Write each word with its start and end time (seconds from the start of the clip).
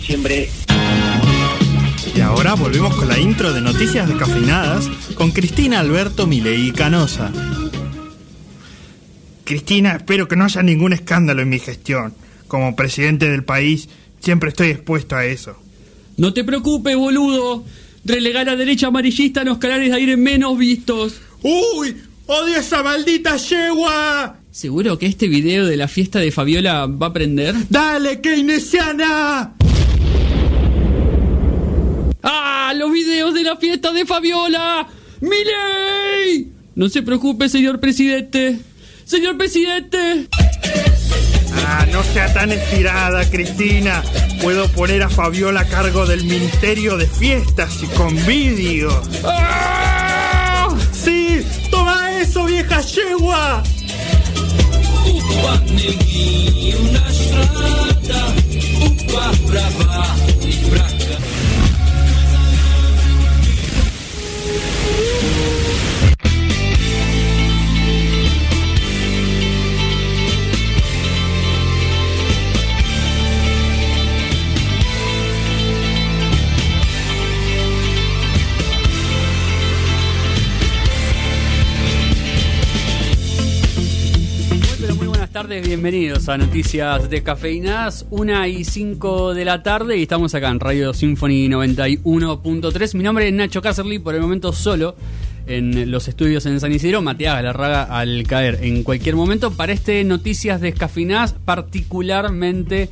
diciembre. 0.00 0.48
Y 2.16 2.20
ahora 2.20 2.54
volvemos 2.54 2.96
con 2.96 3.08
la 3.08 3.18
intro 3.18 3.52
de 3.52 3.60
Noticias 3.60 4.08
Descafeinadas 4.08 4.88
con 5.14 5.30
Cristina 5.30 5.80
Alberto 5.80 6.26
Milei 6.26 6.72
Canosa. 6.72 7.30
Cristina, 9.44 9.96
espero 9.96 10.26
que 10.26 10.36
no 10.36 10.44
haya 10.44 10.62
ningún 10.62 10.92
escándalo 10.92 11.42
en 11.42 11.50
mi 11.50 11.58
gestión. 11.58 12.14
Como 12.48 12.74
presidente 12.76 13.28
del 13.28 13.44
país, 13.44 13.88
siempre 14.20 14.48
estoy 14.48 14.68
expuesto 14.68 15.16
a 15.16 15.26
eso. 15.26 15.56
No 16.16 16.32
te 16.32 16.44
preocupes, 16.44 16.96
boludo. 16.96 17.64
Relegar 18.04 18.48
a 18.48 18.56
derecha 18.56 18.86
amarillista 18.86 19.42
en 19.42 19.48
los 19.48 19.58
canales 19.58 19.90
de 19.90 19.96
aire 19.96 20.16
menos 20.16 20.56
vistos. 20.56 21.20
¡Uy! 21.42 21.96
¡Odio 22.26 22.56
esa 22.56 22.82
maldita 22.82 23.36
yegua! 23.36 24.38
¿Seguro 24.50 24.98
que 24.98 25.06
este 25.06 25.28
video 25.28 25.66
de 25.66 25.76
la 25.76 25.88
fiesta 25.88 26.20
de 26.20 26.32
Fabiola 26.32 26.86
va 26.86 27.08
a 27.08 27.12
prender? 27.12 27.54
¡Dale, 27.68 28.20
keynesiana! 28.20 29.54
¡Ah! 32.22 32.72
¡Los 32.76 32.92
videos 32.92 33.34
de 33.34 33.42
la 33.42 33.56
fiesta 33.56 33.92
de 33.92 34.06
Fabiola! 34.06 34.86
¡Miley! 35.20 36.52
No 36.74 36.88
se 36.88 37.02
preocupe, 37.02 37.48
señor 37.48 37.80
presidente. 37.80 38.58
¡Señor 39.04 39.36
presidente! 39.36 40.28
Ah, 41.66 41.86
no 41.92 42.02
sea 42.02 42.32
tan 42.32 42.52
estirada, 42.52 43.28
Cristina. 43.28 44.02
Puedo 44.40 44.68
poner 44.68 45.02
a 45.02 45.08
Fabiola 45.08 45.60
a 45.62 45.68
cargo 45.68 46.06
del 46.06 46.24
Ministerio 46.24 46.96
de 46.96 47.06
Fiestas 47.06 47.82
y 47.82 47.86
con 47.88 48.14
vídeo. 48.24 48.90
¡Ah! 49.24 50.68
¡Sí! 50.92 51.42
¡Toma 51.70 52.20
eso, 52.20 52.44
vieja 52.44 52.80
yegua! 52.80 53.62
Buenas 85.32 85.48
tardes, 85.48 85.64
bienvenidos 85.68 86.28
a 86.28 86.38
Noticias 86.38 87.08
Descafeinadas, 87.08 88.04
1 88.10 88.46
y 88.48 88.64
5 88.64 89.32
de 89.32 89.44
la 89.44 89.62
tarde 89.62 89.96
y 89.96 90.02
estamos 90.02 90.34
acá 90.34 90.48
en 90.48 90.58
Radio 90.58 90.92
Symphony 90.92 91.46
91.3. 91.48 92.96
Mi 92.96 93.04
nombre 93.04 93.28
es 93.28 93.32
Nacho 93.32 93.62
Casserly, 93.62 94.00
por 94.00 94.16
el 94.16 94.22
momento 94.22 94.52
solo 94.52 94.96
en 95.46 95.88
los 95.88 96.08
estudios 96.08 96.46
en 96.46 96.58
San 96.58 96.72
Isidro, 96.72 97.00
Matías 97.00 97.36
Galarraga 97.36 97.84
al 97.84 98.24
caer 98.26 98.58
en 98.62 98.82
cualquier 98.82 99.14
momento 99.14 99.52
para 99.52 99.72
este 99.72 100.02
Noticias 100.02 100.60
Descafeinadas 100.60 101.32
particularmente 101.44 102.88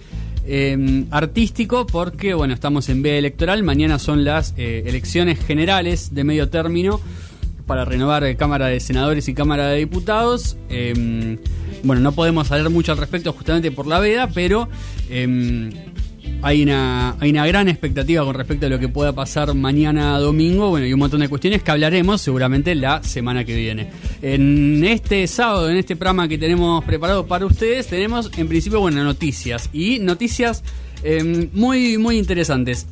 eh, 0.46 1.06
artístico 1.10 1.88
porque, 1.88 2.34
bueno, 2.34 2.54
estamos 2.54 2.88
en 2.88 3.02
vía 3.02 3.18
electoral, 3.18 3.64
mañana 3.64 3.98
son 3.98 4.22
las 4.22 4.54
eh, 4.56 4.84
elecciones 4.86 5.44
generales 5.44 6.14
de 6.14 6.22
medio 6.22 6.48
término 6.48 7.00
para 7.68 7.84
renovar 7.84 8.24
eh, 8.24 8.34
Cámara 8.34 8.66
de 8.66 8.80
Senadores 8.80 9.28
y 9.28 9.34
Cámara 9.34 9.68
de 9.68 9.78
Diputados. 9.78 10.56
Eh, 10.70 11.38
bueno, 11.84 12.02
no 12.02 12.10
podemos 12.10 12.50
hablar 12.50 12.70
mucho 12.70 12.90
al 12.90 12.98
respecto 12.98 13.32
justamente 13.32 13.70
por 13.70 13.86
la 13.86 14.00
veda, 14.00 14.28
pero 14.34 14.68
eh, 15.08 15.70
hay, 16.42 16.62
una, 16.62 17.16
hay 17.20 17.30
una 17.30 17.46
gran 17.46 17.68
expectativa 17.68 18.24
con 18.24 18.34
respecto 18.34 18.66
a 18.66 18.68
lo 18.68 18.78
que 18.78 18.88
pueda 18.88 19.12
pasar 19.12 19.54
mañana 19.54 20.18
domingo. 20.18 20.70
Bueno, 20.70 20.86
y 20.86 20.92
un 20.92 20.98
montón 20.98 21.20
de 21.20 21.28
cuestiones 21.28 21.62
que 21.62 21.70
hablaremos 21.70 22.20
seguramente 22.20 22.74
la 22.74 23.02
semana 23.02 23.44
que 23.44 23.54
viene. 23.54 23.90
En 24.22 24.82
este 24.82 25.26
sábado, 25.26 25.70
en 25.70 25.76
este 25.76 25.94
programa 25.94 26.26
que 26.26 26.38
tenemos 26.38 26.82
preparado 26.84 27.26
para 27.26 27.46
ustedes, 27.46 27.86
tenemos 27.86 28.30
en 28.36 28.48
principio, 28.48 28.80
bueno, 28.80 29.04
noticias. 29.04 29.68
Y 29.72 29.98
noticias 30.00 30.64
eh, 31.02 31.48
muy, 31.52 31.98
muy 31.98 32.18
interesantes. 32.18 32.86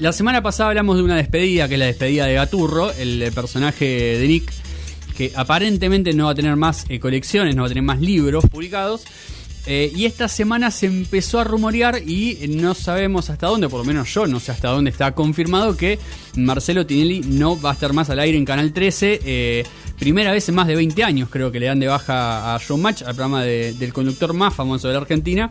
La 0.00 0.12
semana 0.12 0.42
pasada 0.42 0.70
hablamos 0.70 0.96
de 0.96 1.02
una 1.02 1.16
despedida, 1.16 1.68
que 1.68 1.74
es 1.74 1.80
la 1.80 1.86
despedida 1.86 2.24
de 2.26 2.34
Gaturro, 2.34 2.90
el, 2.92 3.22
eh, 3.22 3.30
personaje 3.32 3.84
de 4.18 4.26
Nick, 4.28 4.50
que 5.16 5.32
aparentemente 5.36 6.14
no 6.14 6.24
va 6.26 6.30
a 6.30 6.34
tener 6.34 6.56
más 6.56 6.86
eh, 6.88 6.98
colecciones, 6.98 7.54
no 7.54 7.62
va 7.62 7.66
a 7.66 7.68
tener 7.68 7.84
más 7.84 8.00
libros 8.00 8.44
publicados. 8.50 9.04
Eh, 9.66 9.92
y 9.94 10.06
esta 10.06 10.26
semana 10.26 10.70
se 10.70 10.86
empezó 10.86 11.38
a 11.38 11.44
rumorear 11.44 12.00
y 12.08 12.38
no 12.48 12.74
sabemos 12.74 13.28
hasta 13.28 13.46
dónde, 13.46 13.68
por 13.68 13.80
lo 13.80 13.84
menos 13.84 14.12
yo 14.12 14.26
no 14.26 14.40
sé 14.40 14.52
hasta 14.52 14.70
dónde 14.70 14.90
está 14.90 15.12
confirmado 15.14 15.76
que 15.76 15.98
Marcelo 16.34 16.86
Tinelli 16.86 17.20
no 17.20 17.60
va 17.60 17.70
a 17.70 17.72
estar 17.74 17.92
más 17.92 18.08
al 18.08 18.20
aire 18.20 18.38
en 18.38 18.46
Canal 18.46 18.72
13. 18.72 19.20
eh, 19.22 19.64
primera 19.98 20.32
vez 20.32 20.48
en 20.48 20.54
más 20.54 20.66
de 20.66 20.76
20 20.76 21.04
años 21.04 21.28
creo 21.30 21.52
que 21.52 21.60
le 21.60 21.66
dan 21.66 21.78
de 21.78 21.88
baja 21.88 22.54
a 22.54 22.58
Showmatch, 22.58 23.02
al 23.02 23.14
programa 23.14 23.44
de- 23.44 23.74
del 23.74 23.92
conductor 23.92 24.32
más 24.32 24.54
famoso 24.54 24.88
de 24.88 24.94
la 24.94 25.00
Argentina. 25.00 25.50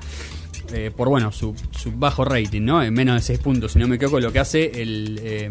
Eh, 0.73 0.91
por 0.95 1.09
bueno, 1.09 1.31
su, 1.31 1.55
bajo 1.95 2.25
rating, 2.25 2.61
¿no? 2.61 2.83
En 2.83 2.93
menos 2.93 3.15
de 3.15 3.21
6 3.21 3.39
puntos, 3.39 3.73
si 3.73 3.79
no 3.79 3.87
me 3.87 3.95
equivoco, 3.95 4.19
lo 4.19 4.31
que 4.31 4.39
hace 4.39 4.81
el, 4.81 5.19
eh, 5.23 5.49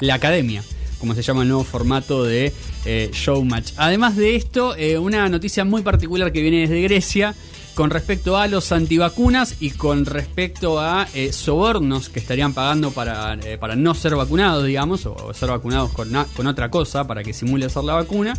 la 0.00 0.14
academia, 0.14 0.62
como 0.98 1.14
se 1.14 1.22
llama 1.22 1.42
el 1.42 1.48
nuevo 1.48 1.64
formato 1.64 2.24
de 2.24 2.52
eh, 2.84 3.10
Showmatch. 3.12 3.72
Además 3.76 4.16
de 4.16 4.36
esto, 4.36 4.74
una 5.00 5.28
noticia 5.28 5.64
muy 5.64 5.82
particular 5.82 6.32
que 6.32 6.42
viene 6.42 6.60
desde 6.60 6.82
Grecia 6.82 7.34
con 7.74 7.90
respecto 7.90 8.36
a 8.36 8.48
los 8.48 8.72
antivacunas 8.72 9.56
y 9.60 9.70
con 9.70 10.04
respecto 10.04 10.80
a 10.80 11.06
sobornos 11.30 12.08
que 12.08 12.18
estarían 12.18 12.52
pagando 12.52 12.90
para, 12.90 13.38
para 13.60 13.76
no 13.76 13.94
ser 13.94 14.16
vacunados, 14.16 14.66
digamos, 14.66 15.06
o, 15.06 15.32
ser 15.32 15.50
vacunados 15.50 15.92
con, 15.92 16.10
con 16.34 16.46
otra 16.48 16.70
cosa 16.70 17.06
para 17.06 17.22
que 17.22 17.32
simule 17.32 17.70
ser 17.70 17.84
la 17.84 17.94
vacuna. 17.94 18.34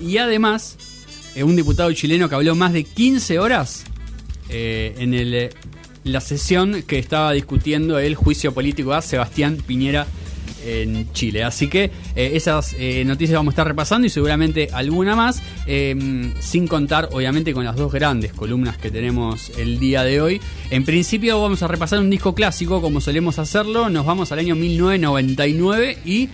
Y 0.00 0.18
además, 0.18 0.76
un 1.42 1.56
diputado 1.56 1.90
chileno 1.94 2.28
que 2.28 2.34
habló 2.34 2.54
más 2.54 2.74
de 2.74 2.84
15 2.84 3.38
horas 3.38 3.84
eh, 4.50 4.94
en 4.98 5.14
eh, 5.14 5.50
la 6.04 6.20
sesión 6.20 6.82
que 6.86 6.98
estaba 6.98 7.32
discutiendo 7.32 7.98
el 7.98 8.14
juicio 8.14 8.52
político 8.52 8.92
a 8.92 9.02
Sebastián 9.02 9.58
Piñera 9.66 10.06
en 10.64 11.10
Chile. 11.12 11.44
Así 11.44 11.68
que 11.68 11.90
eh, 12.16 12.32
esas 12.34 12.74
noticias 13.04 13.36
vamos 13.36 13.52
a 13.52 13.54
estar 13.54 13.66
repasando 13.66 14.06
y 14.06 14.10
seguramente 14.10 14.68
alguna 14.72 15.16
más, 15.16 15.42
sin 16.40 16.66
contar 16.66 17.08
obviamente 17.12 17.52
con 17.52 17.64
las 17.64 17.76
dos 17.76 17.92
grandes 17.92 18.32
columnas 18.32 18.76
que 18.76 18.90
tenemos 18.90 19.52
el 19.58 19.78
día 19.78 20.04
de 20.04 20.20
hoy. 20.20 20.40
En 20.70 20.84
principio 20.84 21.40
vamos 21.40 21.62
a 21.62 21.68
repasar 21.68 22.00
un 22.00 22.10
disco 22.10 22.34
clásico 22.34 22.82
como 22.82 23.00
solemos 23.00 23.38
hacerlo, 23.38 23.88
nos 23.88 24.04
vamos 24.04 24.32
al 24.32 24.38
año 24.38 24.54
1999 24.54 25.98
y 26.04 26.28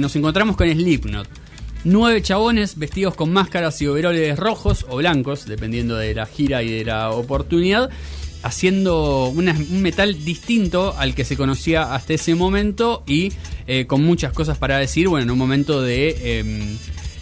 nos 0.00 0.14
encontramos 0.14 0.56
con 0.56 0.68
Slipknot. 0.68 1.47
Nueve 1.84 2.20
chabones 2.22 2.76
vestidos 2.76 3.14
con 3.14 3.32
máscaras 3.32 3.80
y 3.80 3.86
overoles 3.86 4.36
rojos 4.38 4.84
o 4.88 4.96
blancos, 4.96 5.46
dependiendo 5.46 5.96
de 5.96 6.14
la 6.14 6.26
gira 6.26 6.62
y 6.62 6.70
de 6.70 6.84
la 6.84 7.10
oportunidad, 7.12 7.88
haciendo 8.42 9.28
una- 9.28 9.52
un 9.52 9.80
metal 9.82 10.24
distinto 10.24 10.94
al 10.98 11.14
que 11.14 11.24
se 11.24 11.36
conocía 11.36 11.94
hasta 11.94 12.14
ese 12.14 12.34
momento 12.34 13.02
y 13.06 13.32
eh, 13.66 13.86
con 13.86 14.02
muchas 14.02 14.32
cosas 14.32 14.58
para 14.58 14.78
decir, 14.78 15.08
bueno, 15.08 15.24
en 15.24 15.30
un 15.30 15.38
momento 15.38 15.80
de 15.82 16.38
em, 16.40 16.76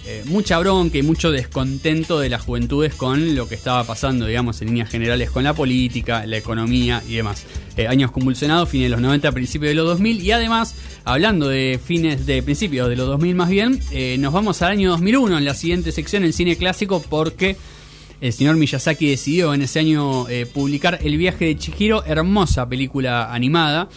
eh, 0.09 0.23
mucha 0.27 0.57
bronca 0.61 0.97
y 0.99 1.03
mucho 1.03 1.33
descontento 1.33 2.21
de 2.21 2.29
las 2.29 2.43
juventudes 2.43 2.95
con 2.95 3.35
lo 3.35 3.49
que 3.49 3.57
estaba 3.57 3.83
pasando, 3.83 4.25
digamos, 4.25 4.63
en 4.63 4.69
líneas 4.69 4.89
generales 4.89 5.33
con 5.33 5.43
la 5.43 5.53
política, 5.53 6.25
la 6.27 6.37
economía 6.37 7.03
y 7.09 7.17
demás. 7.17 7.45
Eh, 7.77 7.89
años 7.89 8.13
convulsionados, 8.13 8.69
fines 8.69 8.85
de 8.85 8.91
los 8.91 9.01
90, 9.01 9.33
principios 9.33 9.71
de 9.71 9.75
los 9.75 9.85
2000 9.87 10.23
y 10.23 10.31
además, 10.31 10.77
hablando 11.05 11.49
de 11.49 11.81
fines 11.85 12.25
de 12.25 12.41
principios 12.41 12.89
de 12.89 12.95
los 12.95 13.09
2000 13.09 13.35
más 13.35 13.49
bien, 13.49 13.81
eh, 13.91 14.17
nos 14.21 14.33
vamos 14.33 14.63
al 14.63 14.71
año 14.71 14.91
2001 14.91 15.39
en 15.39 15.45
la 15.45 15.55
siguiente 15.55 15.91
sección 15.91 16.23
en 16.23 16.33
cine 16.33 16.55
clásico 16.55 17.03
porque 17.11 17.57
el 18.21 18.33
señor 18.33 18.55
Miyazaki 18.55 19.11
decidió 19.11 19.55
en 19.55 19.63
ese 19.63 19.81
año 19.81 20.27
publicar 20.55 21.01
El 21.03 21.19
viaje 21.19 21.47
de 21.47 21.57
Chihiro, 21.57 22.05
hermosa 22.05 22.69
película 22.69 23.35
animada, 23.35 23.89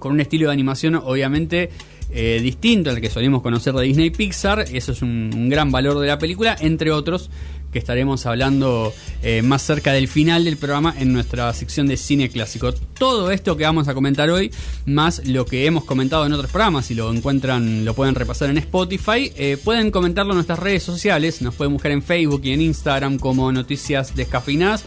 con 0.00 0.12
un 0.12 0.20
estilo 0.20 0.48
de 0.48 0.54
animación 0.54 0.96
obviamente 0.96 1.70
eh, 2.12 2.40
distinto 2.42 2.90
al 2.90 3.00
que 3.00 3.10
solemos 3.10 3.42
conocer 3.42 3.74
de 3.74 3.84
Disney 3.84 4.10
Pixar. 4.10 4.64
Eso 4.72 4.92
es 4.92 5.02
un, 5.02 5.48
gran 5.48 5.70
valor 5.70 5.98
de 5.98 6.08
la 6.08 6.18
película, 6.18 6.56
entre 6.60 6.90
otros 6.90 7.30
que 7.72 7.78
estaremos 7.78 8.26
hablando 8.26 8.92
eh, 9.22 9.42
más 9.42 9.62
cerca 9.62 9.92
del 9.92 10.08
final 10.08 10.44
del 10.44 10.56
programa 10.56 10.92
en 10.98 11.12
nuestra 11.12 11.52
sección 11.52 11.86
de 11.86 11.96
cine 11.96 12.28
clásico. 12.28 12.72
Todo 12.72 13.30
esto 13.30 13.56
que 13.56 13.62
vamos 13.62 13.86
a 13.86 13.94
comentar 13.94 14.28
hoy, 14.28 14.50
más 14.86 15.24
lo 15.26 15.46
que 15.46 15.66
hemos 15.66 15.84
comentado 15.84 16.26
en 16.26 16.32
otros 16.32 16.50
programas, 16.50 16.86
si 16.86 16.94
lo 16.94 17.12
encuentran, 17.12 17.84
lo 17.84 17.94
pueden 17.94 18.16
repasar 18.16 18.50
en 18.50 18.58
Spotify, 18.58 19.32
eh, 19.36 19.56
pueden 19.62 19.92
comentarlo 19.92 20.32
en 20.32 20.38
nuestras 20.38 20.58
redes 20.58 20.82
sociales, 20.82 21.42
nos 21.42 21.54
pueden 21.54 21.72
buscar 21.72 21.92
en 21.92 22.02
Facebook 22.02 22.40
y 22.42 22.50
en 22.50 22.60
Instagram 22.60 23.18
como 23.18 23.52
Noticias 23.52 24.16
Descafeinadas. 24.16 24.84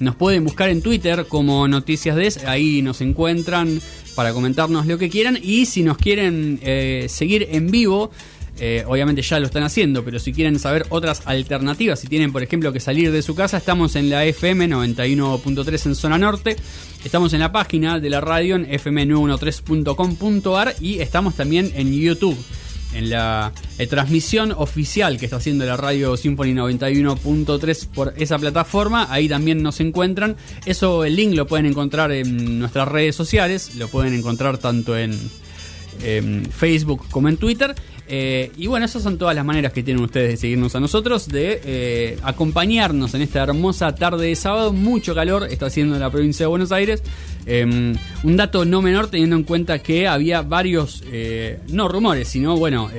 Nos 0.00 0.16
pueden 0.16 0.44
buscar 0.44 0.70
en 0.70 0.82
Twitter 0.82 1.26
como 1.28 1.68
Noticias 1.68 2.16
Des, 2.16 2.44
ahí 2.44 2.82
nos 2.82 3.00
encuentran 3.00 3.80
para 4.14 4.32
comentarnos 4.32 4.86
lo 4.86 4.98
que 4.98 5.10
quieran. 5.10 5.38
Y 5.40 5.66
si 5.66 5.82
nos 5.82 5.98
quieren 5.98 6.58
eh, 6.62 7.06
seguir 7.08 7.48
en 7.50 7.70
vivo, 7.70 8.10
eh, 8.58 8.84
obviamente 8.86 9.22
ya 9.22 9.40
lo 9.40 9.46
están 9.46 9.64
haciendo, 9.64 10.04
pero 10.04 10.20
si 10.20 10.32
quieren 10.32 10.60
saber 10.60 10.86
otras 10.88 11.22
alternativas, 11.26 11.98
si 11.98 12.06
tienen 12.06 12.32
por 12.32 12.42
ejemplo 12.42 12.72
que 12.72 12.80
salir 12.80 13.10
de 13.10 13.22
su 13.22 13.34
casa, 13.34 13.56
estamos 13.56 13.96
en 13.96 14.10
la 14.10 14.24
FM 14.24 14.68
91.3 14.68 15.86
en 15.86 15.94
zona 15.96 16.18
norte, 16.18 16.56
estamos 17.04 17.32
en 17.32 17.40
la 17.40 17.50
página 17.50 17.98
de 17.98 18.10
la 18.10 18.20
radio 18.20 18.54
en 18.54 18.68
fm913.com.ar 18.68 20.76
y 20.80 21.00
estamos 21.00 21.34
también 21.34 21.72
en 21.74 21.92
YouTube 21.92 22.38
en 22.94 23.10
la 23.10 23.52
eh, 23.78 23.86
transmisión 23.86 24.52
oficial 24.52 25.18
que 25.18 25.26
está 25.26 25.36
haciendo 25.36 25.64
la 25.64 25.76
radio 25.76 26.16
Symphony 26.16 26.54
91.3 26.54 27.88
por 27.88 28.14
esa 28.16 28.38
plataforma. 28.38 29.06
Ahí 29.10 29.28
también 29.28 29.62
nos 29.62 29.80
encuentran. 29.80 30.36
Eso, 30.64 31.04
el 31.04 31.16
link 31.16 31.34
lo 31.34 31.46
pueden 31.46 31.66
encontrar 31.66 32.12
en 32.12 32.58
nuestras 32.58 32.88
redes 32.88 33.14
sociales. 33.16 33.74
Lo 33.76 33.88
pueden 33.88 34.14
encontrar 34.14 34.58
tanto 34.58 34.96
en, 34.96 35.18
en 36.02 36.46
Facebook 36.46 37.06
como 37.10 37.28
en 37.28 37.36
Twitter. 37.36 37.74
Eh, 38.06 38.52
y 38.56 38.66
bueno, 38.66 38.84
esas 38.84 39.02
son 39.02 39.16
todas 39.16 39.34
las 39.34 39.44
maneras 39.44 39.72
que 39.72 39.82
tienen 39.82 40.02
ustedes 40.02 40.30
de 40.32 40.36
seguirnos 40.36 40.74
a 40.74 40.80
nosotros, 40.80 41.28
de 41.28 41.60
eh, 41.64 42.18
acompañarnos 42.22 43.14
en 43.14 43.22
esta 43.22 43.42
hermosa 43.42 43.94
tarde 43.94 44.26
de 44.26 44.36
sábado. 44.36 44.72
Mucho 44.72 45.14
calor 45.14 45.48
está 45.50 45.66
haciendo 45.66 45.94
en 45.94 46.00
la 46.00 46.10
provincia 46.10 46.44
de 46.44 46.48
Buenos 46.48 46.70
Aires. 46.70 47.02
Eh, 47.46 47.64
un 47.64 48.36
dato 48.36 48.64
no 48.64 48.82
menor 48.82 49.08
teniendo 49.08 49.36
en 49.36 49.44
cuenta 49.44 49.78
que 49.78 50.06
había 50.06 50.42
varios, 50.42 51.02
eh, 51.10 51.60
no 51.68 51.88
rumores, 51.88 52.28
sino 52.28 52.56
bueno, 52.56 52.90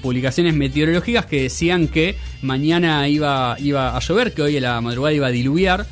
publicaciones 0.00 0.54
meteorológicas 0.54 1.26
que 1.26 1.42
decían 1.42 1.88
que 1.88 2.16
mañana 2.42 3.06
iba, 3.08 3.56
iba 3.60 3.94
a 3.96 4.00
llover, 4.00 4.32
que 4.32 4.42
hoy 4.42 4.56
a 4.56 4.60
la 4.60 4.80
madrugada 4.80 5.12
iba 5.12 5.26
a 5.26 5.30
diluviar. 5.30 5.86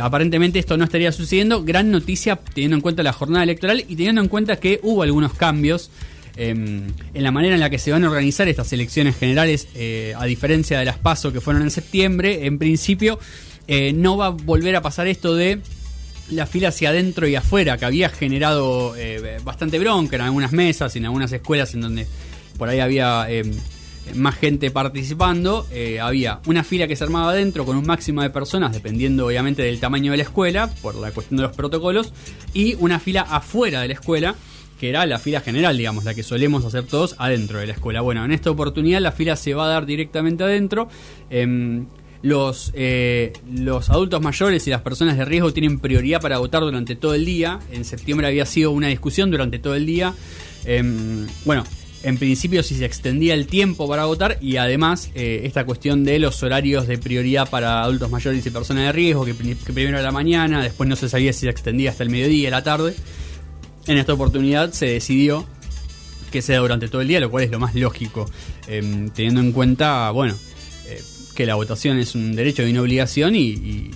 Aparentemente 0.00 0.58
esto 0.58 0.76
no 0.76 0.84
estaría 0.84 1.12
sucediendo. 1.12 1.62
Gran 1.62 1.90
noticia 1.90 2.36
teniendo 2.36 2.76
en 2.76 2.80
cuenta 2.80 3.02
la 3.02 3.12
jornada 3.12 3.44
electoral 3.44 3.84
y 3.86 3.96
teniendo 3.96 4.20
en 4.22 4.28
cuenta 4.28 4.56
que 4.56 4.80
hubo 4.82 5.02
algunos 5.02 5.34
cambios 5.34 5.90
en 6.38 6.94
la 7.14 7.30
manera 7.32 7.54
en 7.54 7.60
la 7.60 7.68
que 7.68 7.78
se 7.78 7.90
van 7.90 8.04
a 8.04 8.08
organizar 8.08 8.48
estas 8.48 8.72
elecciones 8.72 9.16
generales, 9.16 9.68
eh, 9.74 10.14
a 10.16 10.24
diferencia 10.24 10.78
de 10.78 10.84
las 10.84 10.98
PASO 10.98 11.32
que 11.32 11.40
fueron 11.40 11.62
en 11.62 11.70
septiembre. 11.70 12.46
En 12.46 12.58
principio 12.58 13.18
eh, 13.66 13.92
no 13.92 14.16
va 14.16 14.26
a 14.26 14.30
volver 14.30 14.74
a 14.76 14.80
pasar 14.80 15.08
esto 15.08 15.34
de 15.34 15.60
la 16.30 16.46
fila 16.46 16.68
hacia 16.68 16.88
adentro 16.88 17.28
y 17.28 17.34
afuera, 17.34 17.76
que 17.76 17.84
había 17.84 18.08
generado 18.08 18.96
eh, 18.96 19.38
bastante 19.44 19.78
bronca 19.78 20.16
en 20.16 20.22
algunas 20.22 20.52
mesas 20.52 20.96
en 20.96 21.04
algunas 21.04 21.30
escuelas 21.32 21.74
en 21.74 21.82
donde 21.82 22.06
por 22.56 22.70
ahí 22.70 22.80
había 22.80 23.26
eh, 23.28 23.42
más 24.14 24.36
gente 24.36 24.70
participando. 24.70 25.66
Había 26.00 26.40
una 26.46 26.64
fila 26.64 26.88
que 26.88 26.96
se 26.96 27.04
armaba 27.04 27.32
adentro 27.32 27.66
con 27.66 27.76
un 27.76 27.86
máximo 27.86 28.22
de 28.22 28.30
personas, 28.30 28.72
dependiendo 28.72 29.26
obviamente 29.26 29.62
del 29.62 29.80
tamaño 29.80 30.12
de 30.12 30.18
la 30.18 30.22
escuela, 30.22 30.70
por 30.80 30.94
la 30.94 31.10
cuestión 31.10 31.36
de 31.36 31.42
los 31.42 31.54
protocolos, 31.54 32.12
y 32.54 32.74
una 32.76 32.98
fila 32.98 33.22
afuera 33.22 33.82
de 33.82 33.88
la 33.88 33.94
escuela. 33.94 34.34
Que 34.78 34.90
era 34.90 35.06
la 35.06 35.18
fila 35.18 35.40
general, 35.40 35.76
digamos, 35.76 36.04
la 36.04 36.14
que 36.14 36.22
solemos 36.22 36.64
hacer 36.64 36.84
todos 36.84 37.16
adentro 37.18 37.58
de 37.58 37.66
la 37.66 37.72
escuela. 37.72 38.00
Bueno, 38.00 38.24
en 38.24 38.32
esta 38.32 38.50
oportunidad 38.50 39.00
la 39.00 39.12
fila 39.12 39.36
se 39.36 39.54
va 39.54 39.64
a 39.64 39.68
dar 39.68 39.86
directamente 39.86 40.44
adentro. 40.44 40.88
Em, 41.30 41.86
los, 42.22 42.72
eh, 42.74 43.32
los 43.52 43.90
adultos 43.90 44.20
mayores 44.20 44.66
y 44.66 44.70
las 44.70 44.82
personas 44.82 45.16
de 45.16 45.24
riesgo 45.24 45.52
tienen 45.52 45.78
prioridad 45.78 46.20
para 46.20 46.38
votar 46.38 46.62
durante 46.62 46.96
todo 46.96 47.14
el 47.14 47.24
día. 47.24 47.60
En 47.72 47.84
septiembre 47.84 48.26
había 48.26 48.46
sido 48.46 48.70
una 48.70 48.88
discusión 48.88 49.30
durante 49.30 49.58
todo 49.58 49.74
el 49.74 49.86
día. 49.86 50.14
Em, 50.64 51.26
bueno, 51.44 51.64
en 52.02 52.18
principio 52.18 52.62
si 52.62 52.76
se 52.76 52.84
extendía 52.84 53.34
el 53.34 53.46
tiempo 53.46 53.88
para 53.88 54.04
votar 54.04 54.38
y 54.40 54.56
además 54.56 55.10
eh, 55.14 55.42
esta 55.44 55.64
cuestión 55.64 56.04
de 56.04 56.18
los 56.18 56.42
horarios 56.42 56.86
de 56.86 56.98
prioridad 56.98 57.48
para 57.48 57.82
adultos 57.82 58.10
mayores 58.10 58.44
y 58.44 58.50
personas 58.50 58.84
de 58.84 58.92
riesgo, 58.92 59.24
que, 59.24 59.34
que 59.34 59.72
primero 59.72 59.98
a 59.98 60.02
la 60.02 60.12
mañana, 60.12 60.62
después 60.62 60.88
no 60.88 60.96
se 60.96 61.08
sabía 61.08 61.32
si 61.32 61.40
se 61.40 61.50
extendía 61.50 61.90
hasta 61.90 62.02
el 62.02 62.10
mediodía, 62.10 62.50
la 62.50 62.62
tarde. 62.62 62.94
En 63.88 63.96
esta 63.96 64.12
oportunidad 64.12 64.70
se 64.72 64.84
decidió 64.84 65.46
que 66.30 66.42
sea 66.42 66.58
durante 66.58 66.88
todo 66.88 67.00
el 67.00 67.08
día, 67.08 67.20
lo 67.20 67.30
cual 67.30 67.44
es 67.44 67.50
lo 67.50 67.58
más 67.58 67.74
lógico, 67.74 68.30
em, 68.66 69.08
teniendo 69.08 69.40
en 69.40 69.50
cuenta, 69.50 70.10
bueno, 70.10 70.34
eh, 70.86 71.02
que 71.34 71.46
la 71.46 71.54
votación 71.54 71.98
es 71.98 72.14
un 72.14 72.36
derecho 72.36 72.62
y 72.66 72.70
una 72.70 72.82
obligación 72.82 73.34
y, 73.34 73.48
y, 73.48 73.90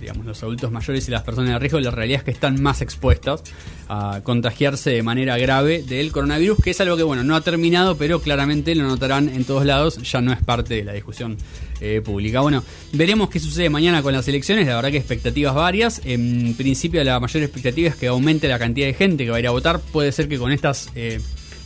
digamos, 0.00 0.24
los 0.24 0.42
adultos 0.42 0.72
mayores 0.72 1.06
y 1.08 1.10
las 1.10 1.22
personas 1.22 1.50
de 1.50 1.58
riesgo, 1.58 1.78
la 1.80 1.90
realidad 1.90 2.20
es 2.20 2.24
que 2.24 2.30
están 2.30 2.62
más 2.62 2.80
expuestas 2.80 3.42
a 3.90 4.20
contagiarse 4.22 4.88
de 4.88 5.02
manera 5.02 5.36
grave 5.36 5.82
del 5.82 6.12
coronavirus, 6.12 6.58
que 6.62 6.70
es 6.70 6.80
algo 6.80 6.96
que, 6.96 7.02
bueno, 7.02 7.22
no 7.22 7.36
ha 7.36 7.42
terminado, 7.42 7.98
pero 7.98 8.22
claramente 8.22 8.74
lo 8.74 8.84
notarán 8.84 9.28
en 9.28 9.44
todos 9.44 9.66
lados, 9.66 9.98
ya 9.98 10.22
no 10.22 10.32
es 10.32 10.42
parte 10.42 10.76
de 10.76 10.84
la 10.84 10.94
discusión 10.94 11.36
eh, 11.80 12.00
pública. 12.04 12.40
Bueno, 12.40 12.62
veremos 12.92 13.30
qué 13.30 13.40
sucede 13.40 13.68
mañana 13.70 14.02
con 14.02 14.12
las 14.12 14.26
elecciones, 14.28 14.66
la 14.66 14.76
verdad 14.76 14.90
que 14.90 14.98
expectativas 14.98 15.54
varias. 15.54 16.00
En 16.04 16.54
principio 16.54 17.02
la 17.04 17.20
mayor 17.20 17.42
expectativa 17.42 17.88
es 17.88 17.96
que 17.96 18.06
aumente 18.06 18.48
la 18.48 18.58
cantidad 18.58 18.86
de 18.86 18.94
gente 18.94 19.24
que 19.24 19.30
va 19.30 19.36
a 19.36 19.40
ir 19.40 19.46
a 19.46 19.50
votar. 19.50 19.80
Puede 19.80 20.12
ser 20.12 20.28
que 20.28 20.38
con 20.38 20.52
estas 20.52 20.90
eh, 20.94 21.20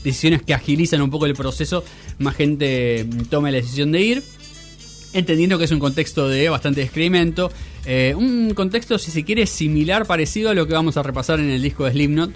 decisiones 0.05 0.43
que 0.43 0.55
agilizan 0.55 1.03
un 1.03 1.11
poco 1.11 1.27
el 1.27 1.35
proceso, 1.35 1.85
más 2.19 2.37
gente 2.37 3.05
mm, 3.05 3.23
tome 3.25 3.53
la 3.53 3.59
decisión 3.59 3.93
de 3.93 4.01
ir 4.01 4.23
entendiendo 5.13 5.59
que 5.59 5.65
es 5.65 5.73
un 5.73 5.79
contexto 5.79 6.29
de 6.29 6.49
bastante 6.49 6.81
descreimiento, 6.81 7.51
eh, 7.85 8.15
un 8.17 8.55
contexto, 8.55 8.99
si 8.99 9.11
se 9.11 9.25
quiere, 9.25 9.47
similar, 9.47 10.07
parecido 10.07 10.51
a 10.51 10.55
lo 10.55 10.67
que 10.67 10.75
vamos 10.75 10.97
a 10.97 11.03
repasar 11.03 11.41
en 11.41 11.51
el 11.51 11.63
disco 11.63 11.85
de 11.85 11.93
Slipknot, 11.93 12.31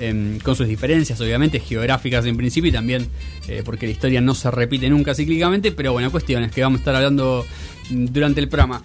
eh, 0.00 0.38
con 0.42 0.56
sus 0.56 0.66
diferencias, 0.66 1.20
obviamente, 1.20 1.60
geográficas 1.60 2.24
en 2.26 2.36
principio 2.36 2.70
y 2.70 2.72
también 2.72 3.06
eh, 3.48 3.62
porque 3.64 3.86
la 3.86 3.92
historia 3.92 4.20
no 4.20 4.34
se 4.34 4.50
repite 4.50 4.88
nunca 4.88 5.14
cíclicamente, 5.14 5.72
pero 5.72 5.92
bueno, 5.92 6.10
cuestiones 6.10 6.50
que 6.52 6.62
vamos 6.62 6.78
a 6.78 6.80
estar 6.80 6.94
hablando 6.94 7.46
mm, 7.90 8.06
durante 8.06 8.40
el 8.40 8.48
programa. 8.48 8.82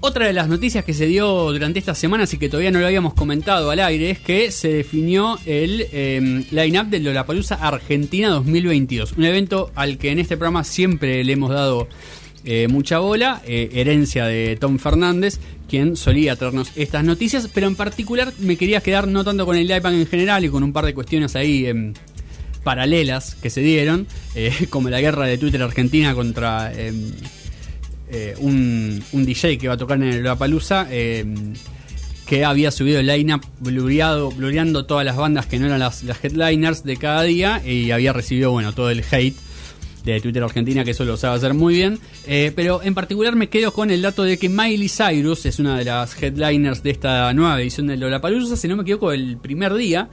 Otra 0.00 0.26
de 0.26 0.32
las 0.32 0.48
noticias 0.48 0.84
que 0.84 0.92
se 0.92 1.06
dio 1.06 1.50
durante 1.52 1.78
estas 1.78 1.98
semanas 1.98 2.32
y 2.32 2.38
que 2.38 2.48
todavía 2.48 2.70
no 2.70 2.78
lo 2.78 2.86
habíamos 2.86 3.14
comentado 3.14 3.70
al 3.70 3.80
aire 3.80 4.10
es 4.10 4.20
que 4.20 4.52
se 4.52 4.68
definió 4.68 5.38
el 5.46 5.86
eh, 5.90 6.44
line-up 6.50 6.86
del 6.88 7.04
Lollapalooza 7.04 7.54
Argentina 7.56 8.28
2022. 8.28 9.14
Un 9.16 9.24
evento 9.24 9.72
al 9.74 9.96
que 9.96 10.10
en 10.10 10.18
este 10.18 10.36
programa 10.36 10.64
siempre 10.64 11.24
le 11.24 11.32
hemos 11.32 11.50
dado 11.50 11.88
eh, 12.48 12.68
mucha 12.68 13.00
bola, 13.00 13.42
eh, 13.44 13.70
herencia 13.72 14.24
de 14.26 14.56
Tom 14.56 14.78
Fernández, 14.78 15.40
quien 15.68 15.96
solía 15.96 16.36
traernos 16.36 16.70
estas 16.76 17.02
noticias, 17.02 17.50
pero 17.52 17.66
en 17.66 17.74
particular 17.74 18.32
me 18.38 18.56
quería 18.56 18.80
quedar 18.80 19.08
no 19.08 19.24
tanto 19.24 19.44
con 19.44 19.56
el 19.56 19.68
iPad 19.68 19.94
en 19.94 20.06
general 20.06 20.44
y 20.44 20.48
con 20.48 20.62
un 20.62 20.72
par 20.72 20.86
de 20.86 20.94
cuestiones 20.94 21.34
ahí 21.34 21.66
em, 21.66 21.92
paralelas 22.62 23.34
que 23.34 23.50
se 23.50 23.62
dieron, 23.62 24.06
eh, 24.36 24.52
como 24.70 24.90
la 24.90 25.00
guerra 25.00 25.26
de 25.26 25.38
Twitter 25.38 25.60
Argentina 25.60 26.14
contra 26.14 26.72
em, 26.72 27.10
un, 28.38 29.02
DJ 29.12 29.58
que 29.58 29.66
va 29.66 29.74
a 29.74 29.76
tocar 29.76 29.96
en 29.96 30.04
el 30.04 30.18
Lollapalooza, 30.22 30.86
em, 30.92 31.52
que 32.26 32.44
había 32.44 32.70
subido 32.70 33.00
el 33.00 33.08
line-up 33.08 33.44
blureando 33.58 34.86
todas 34.86 35.04
las 35.04 35.16
bandas 35.16 35.46
que 35.46 35.58
no 35.58 35.66
eran 35.66 35.80
las, 35.80 36.04
las 36.04 36.24
headliners 36.24 36.84
de 36.84 36.96
cada 36.96 37.22
día 37.22 37.60
y 37.66 37.90
había 37.90 38.12
recibido 38.12 38.52
bueno 38.52 38.72
todo 38.72 38.90
el 38.90 39.02
hate 39.10 39.36
de 40.14 40.20
Twitter 40.20 40.42
Argentina, 40.42 40.84
que 40.84 40.92
eso 40.92 41.04
lo 41.04 41.16
sabe 41.16 41.36
hacer 41.36 41.54
muy 41.54 41.74
bien. 41.74 41.98
Eh, 42.26 42.52
pero 42.54 42.82
en 42.82 42.94
particular 42.94 43.34
me 43.36 43.48
quedo 43.48 43.72
con 43.72 43.90
el 43.90 44.02
dato 44.02 44.22
de 44.22 44.38
que 44.38 44.48
Miley 44.48 44.88
Cyrus 44.88 45.46
es 45.46 45.58
una 45.58 45.76
de 45.76 45.84
las 45.84 46.20
headliners 46.22 46.82
de 46.82 46.90
esta 46.90 47.32
nueva 47.34 47.60
edición 47.60 47.88
de 47.88 47.96
Lollapalooza, 47.96 48.56
si 48.56 48.68
no 48.68 48.76
me 48.76 48.82
equivoco, 48.82 49.12
el 49.12 49.36
primer 49.36 49.74
día. 49.74 50.08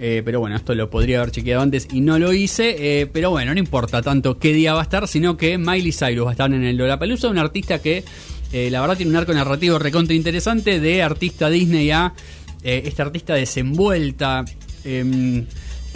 Eh, 0.00 0.22
pero 0.24 0.38
bueno, 0.38 0.54
esto 0.56 0.74
lo 0.74 0.88
podría 0.88 1.18
haber 1.18 1.32
chequeado 1.32 1.62
antes 1.62 1.88
y 1.92 2.00
no 2.00 2.18
lo 2.18 2.32
hice. 2.32 2.76
eh, 2.78 3.06
pero 3.06 3.30
bueno, 3.30 3.52
no 3.52 3.58
importa 3.58 4.00
tanto 4.00 4.38
qué 4.38 4.52
día 4.52 4.72
va 4.72 4.80
a 4.80 4.84
estar, 4.84 5.06
sino 5.08 5.36
que 5.36 5.58
Miley 5.58 5.92
Cyrus 5.92 6.24
va 6.24 6.30
a 6.30 6.32
estar 6.32 6.52
en 6.52 6.64
el 6.64 6.76
Lollapalooza, 6.76 7.28
un 7.28 7.38
artista 7.38 7.80
que 7.80 8.04
la 8.50 8.80
verdad 8.80 8.96
tiene 8.96 9.10
un 9.10 9.16
arco 9.16 9.34
narrativo 9.34 9.78
recontra 9.78 10.14
interesante 10.14 10.80
de 10.80 11.02
artista 11.02 11.50
Disney 11.50 11.90
a 11.90 12.14
esta 12.62 13.02
artista 13.02 13.34
desenvuelta. 13.34 14.44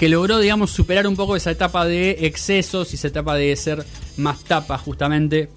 Que 0.03 0.09
logró, 0.09 0.41
digamos, 0.41 0.73
superar 0.73 1.07
un 1.07 1.15
poco 1.15 1.37
esa 1.37 1.53
etapa 1.53 1.85
de 1.85 2.27
excesos 2.27 2.93
y 2.93 2.97
esa 2.97 3.07
etapa 3.07 3.37
de 3.37 3.55
ser 3.55 3.87
más 4.17 4.43
tapa 4.43 4.77
justamente 4.77 5.49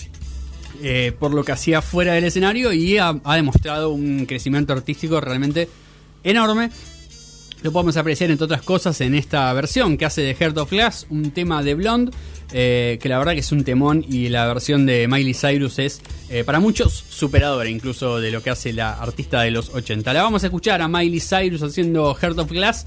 eh, 0.84 1.14
por 1.20 1.34
lo 1.34 1.44
que 1.44 1.52
hacía 1.52 1.82
fuera 1.82 2.14
del 2.14 2.26
escenario 2.26 2.72
y 2.72 3.00
ha, 3.00 3.20
ha 3.24 3.36
demostrado 3.38 3.90
un 3.90 4.28
crecimiento 4.28 4.72
artístico 4.72 5.20
realmente 5.20 5.68
enorme. 6.24 6.70
Lo 7.64 7.72
podemos 7.72 7.98
apreciar 7.98 8.30
entre 8.30 8.46
otras 8.46 8.62
cosas 8.62 9.02
en 9.02 9.16
esta 9.16 9.52
versión 9.54 9.98
que 9.98 10.06
hace 10.06 10.22
de 10.22 10.36
Heart 10.36 10.60
of 10.60 10.70
Glass, 10.70 11.08
un 11.10 11.32
tema 11.32 11.64
de 11.64 11.74
Blonde, 11.74 12.12
eh, 12.54 13.00
que 13.02 13.10
la 13.10 13.18
verdad 13.18 13.34
que 13.34 13.40
es 13.40 13.52
un 13.52 13.64
temón 13.64 14.06
y 14.08 14.30
la 14.30 14.46
versión 14.46 14.86
de 14.86 15.08
Miley 15.08 15.34
Cyrus 15.34 15.80
es 15.80 16.02
eh, 16.30 16.44
para 16.44 16.60
muchos 16.60 17.04
superadora 17.10 17.68
incluso 17.68 18.20
de 18.20 18.30
lo 18.30 18.44
que 18.44 18.52
hace 18.52 18.72
la 18.72 18.94
artista 18.94 19.42
de 19.42 19.50
los 19.50 19.70
80. 19.70 20.14
La 20.14 20.22
vamos 20.22 20.44
a 20.44 20.48
escuchar 20.48 20.84
a 20.84 20.88
Miley 20.88 21.20
Cyrus 21.20 21.64
haciendo 21.64 22.14
Heart 22.14 22.38
of 22.38 22.52
Glass, 22.52 22.86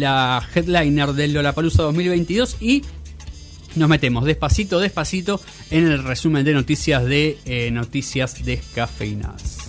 la 0.00 0.42
headliner 0.54 1.12
del 1.12 1.32
Lollapalooza 1.32 1.82
2022 1.84 2.58
y 2.60 2.82
nos 3.76 3.88
metemos 3.88 4.24
despacito, 4.24 4.78
despacito 4.80 5.40
en 5.70 5.86
el 5.86 6.04
resumen 6.04 6.44
de 6.44 6.54
noticias 6.54 7.04
de 7.04 7.38
eh, 7.44 7.70
noticias 7.70 8.44
descafeinadas. 8.44 9.63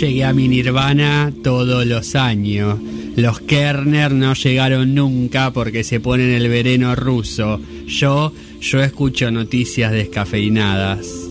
Llegué 0.00 0.24
a 0.24 0.32
mi 0.32 0.48
nirvana 0.48 1.32
todos 1.42 1.84
los 1.84 2.14
años. 2.14 2.78
Los 3.16 3.40
Kerner 3.40 4.12
no 4.12 4.34
llegaron 4.34 4.94
nunca 4.94 5.52
porque 5.52 5.82
se 5.82 5.98
ponen 5.98 6.30
el 6.30 6.48
vereno 6.48 6.94
ruso. 6.94 7.60
Yo, 7.86 8.32
yo 8.60 8.80
escucho 8.80 9.30
noticias 9.30 9.90
descafeinadas. 9.90 11.27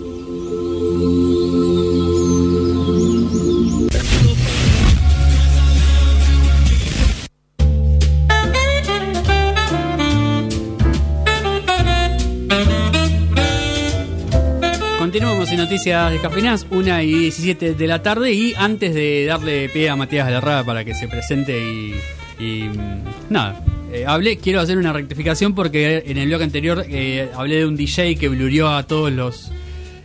Noticias 15.88 16.12
de 16.12 16.20
Cafeínas, 16.20 16.67
1 16.70 17.01
y 17.01 17.13
17 17.13 17.74
de 17.75 17.88
la 17.88 18.03
tarde. 18.03 18.34
Y 18.34 18.53
antes 18.56 18.94
de 18.94 19.25
darle 19.25 19.70
pie 19.70 19.89
a 19.89 19.96
Matías 19.96 20.27
Galarraga 20.27 20.65
para 20.65 20.84
que 20.84 20.94
se 20.94 21.08
presente 21.08 21.58
y. 21.58 21.96
y, 22.38 22.63
mm, 22.63 23.03
nada, 23.29 23.63
eh, 23.94 24.03
hablé, 24.06 24.36
quiero 24.36 24.60
hacer 24.60 24.77
una 24.77 24.91
rectificación 24.91 25.56
porque 25.56 26.03
en 26.06 26.17
el 26.17 26.27
blog 26.27 26.41
anterior 26.41 26.84
eh, 26.89 27.29
hablé 27.34 27.60
de 27.60 27.65
un 27.67 27.77
DJ 27.77 28.17
que 28.17 28.27
blurió 28.27 28.67
a 28.67 28.84
todos 28.84 29.13
los 29.13 29.50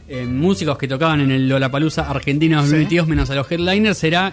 eh, 0.08 0.24
músicos 0.24 0.78
que 0.78 0.86
tocaban 0.86 1.20
en 1.20 1.32
el 1.32 1.48
Lollapalooza 1.48 2.08
Argentina 2.08 2.58
2022, 2.58 3.08
menos 3.08 3.30
a 3.30 3.34
los 3.34 3.50
headliners. 3.50 4.04
Era. 4.04 4.32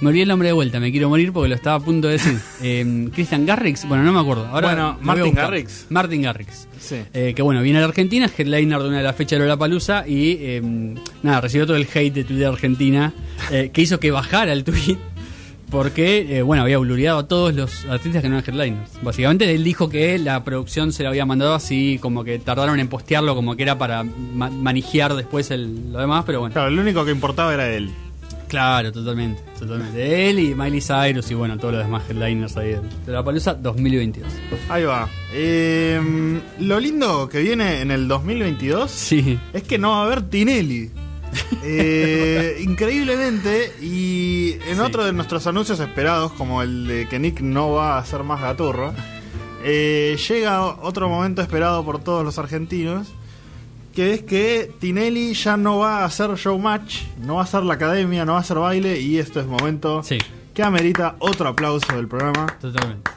Me 0.00 0.08
olvidé 0.08 0.22
el 0.22 0.28
nombre 0.28 0.48
de 0.48 0.52
vuelta, 0.52 0.80
me 0.80 0.90
quiero 0.90 1.08
morir 1.08 1.32
porque 1.32 1.48
lo 1.48 1.54
estaba 1.54 1.76
a 1.76 1.80
punto 1.80 2.08
de 2.08 2.14
decir. 2.14 2.38
Eh, 2.62 3.08
Christian 3.14 3.44
Garrix, 3.46 3.86
bueno, 3.88 4.04
no 4.04 4.12
me 4.12 4.20
acuerdo. 4.20 4.46
Ahora 4.46 4.68
Bueno, 4.68 4.98
Martin. 5.02 5.34
Garrix. 5.34 5.86
Martin 5.90 6.22
Garrix. 6.22 6.66
Sí. 6.80 6.96
Eh, 7.12 7.32
que 7.36 7.42
bueno, 7.42 7.60
viene 7.62 7.78
a 7.78 7.82
la 7.82 7.88
Argentina, 7.88 8.26
es 8.26 8.38
headliner 8.38 8.80
de 8.80 8.88
una 8.88 8.98
de 8.98 9.02
las 9.04 9.16
fechas 9.16 9.38
de 9.38 9.44
Lollapalooza 9.44 10.06
y 10.06 10.36
eh, 10.40 10.94
nada, 11.22 11.40
recibió 11.42 11.66
todo 11.66 11.76
el 11.76 11.86
hate 11.92 12.12
de 12.14 12.24
Twitter 12.24 12.46
Argentina 12.46 13.12
eh, 13.50 13.70
que 13.72 13.82
hizo 13.82 13.98
que 14.00 14.10
bajara 14.10 14.52
el 14.52 14.64
tweet 14.64 14.96
porque, 15.70 16.38
eh, 16.38 16.42
bueno, 16.42 16.62
había 16.62 16.78
blureado 16.78 17.18
a 17.18 17.26
todos 17.26 17.52
los 17.54 17.84
artistas 17.86 18.22
que 18.22 18.28
no 18.28 18.38
eran 18.38 18.48
headliners. 18.48 18.90
Básicamente 19.02 19.52
él 19.52 19.64
dijo 19.64 19.88
que 19.88 20.18
la 20.18 20.44
producción 20.44 20.92
se 20.92 21.02
lo 21.02 21.08
había 21.08 21.26
mandado 21.26 21.52
así, 21.54 21.98
como 22.00 22.22
que 22.22 22.38
tardaron 22.38 22.78
en 22.78 22.86
postearlo, 22.88 23.34
como 23.34 23.56
que 23.56 23.64
era 23.64 23.76
para 23.76 24.04
ma- 24.04 24.50
manejar 24.50 25.14
después 25.14 25.50
el, 25.50 25.92
lo 25.92 25.98
demás, 25.98 26.22
pero 26.26 26.40
bueno. 26.40 26.52
Claro, 26.52 26.70
lo 26.70 26.80
único 26.80 27.04
que 27.04 27.10
importaba 27.10 27.52
era 27.52 27.68
él. 27.72 27.90
Claro, 28.48 28.92
totalmente, 28.92 29.42
totalmente. 29.58 30.28
Él 30.30 30.38
y 30.38 30.54
Miley 30.54 30.80
Cyrus 30.80 31.30
y 31.30 31.34
bueno, 31.34 31.56
todos 31.58 31.74
los 31.74 31.84
demás 31.84 32.02
headliners 32.08 32.56
ahí 32.56 32.68
de 32.70 32.80
Lollapalooza 33.06 33.54
2022. 33.54 34.30
Ahí 34.68 34.84
va. 34.84 35.08
Eh, 35.32 36.40
lo 36.60 36.78
lindo 36.78 37.28
que 37.28 37.40
viene 37.40 37.80
en 37.80 37.90
el 37.90 38.06
2022 38.06 38.90
Sí. 38.90 39.38
es 39.52 39.62
que 39.64 39.78
no 39.78 39.90
va 39.90 40.02
a 40.02 40.04
haber 40.06 40.22
Tinelli. 40.22 40.90
Eh, 41.64 42.58
increíblemente, 42.62 43.72
y 43.82 44.52
en 44.68 44.76
Sí. 44.76 44.80
otro 44.80 45.04
de 45.04 45.12
nuestros 45.12 45.46
anuncios 45.48 45.80
esperados, 45.80 46.30
como 46.32 46.62
el 46.62 46.86
de 46.86 47.08
que 47.08 47.18
Nick 47.18 47.40
no 47.40 47.72
va 47.72 47.98
a 47.98 48.04
ser 48.04 48.22
más 48.22 48.40
gaturro, 48.40 48.92
eh, 49.64 50.16
llega 50.28 50.62
otro 50.64 51.08
momento 51.08 51.42
esperado 51.42 51.84
por 51.84 51.98
todos 52.04 52.24
los 52.24 52.38
argentinos, 52.38 53.08
que 53.94 54.14
es 54.14 54.22
que 54.22 54.70
Tinelli 54.80 55.34
ya 55.34 55.56
no 55.56 55.78
va 55.78 56.00
a 56.00 56.04
hacer 56.06 56.30
showmatch, 56.34 57.02
no 57.24 57.36
va 57.36 57.42
a 57.42 57.44
hacer 57.44 57.62
la 57.62 57.74
academia, 57.74 58.24
no 58.24 58.32
va 58.32 58.38
a 58.38 58.40
hacer 58.42 58.58
baile, 58.58 59.00
y 59.00 59.18
esto 59.18 59.40
es 59.40 59.46
momento 59.46 60.02
Sí. 60.02 60.18
que 60.52 60.62
amerita 60.62 61.16
otro 61.20 61.48
aplauso 61.48 61.94
del 61.96 62.08
programa. 62.08 62.46
Totalmente. 62.60 63.10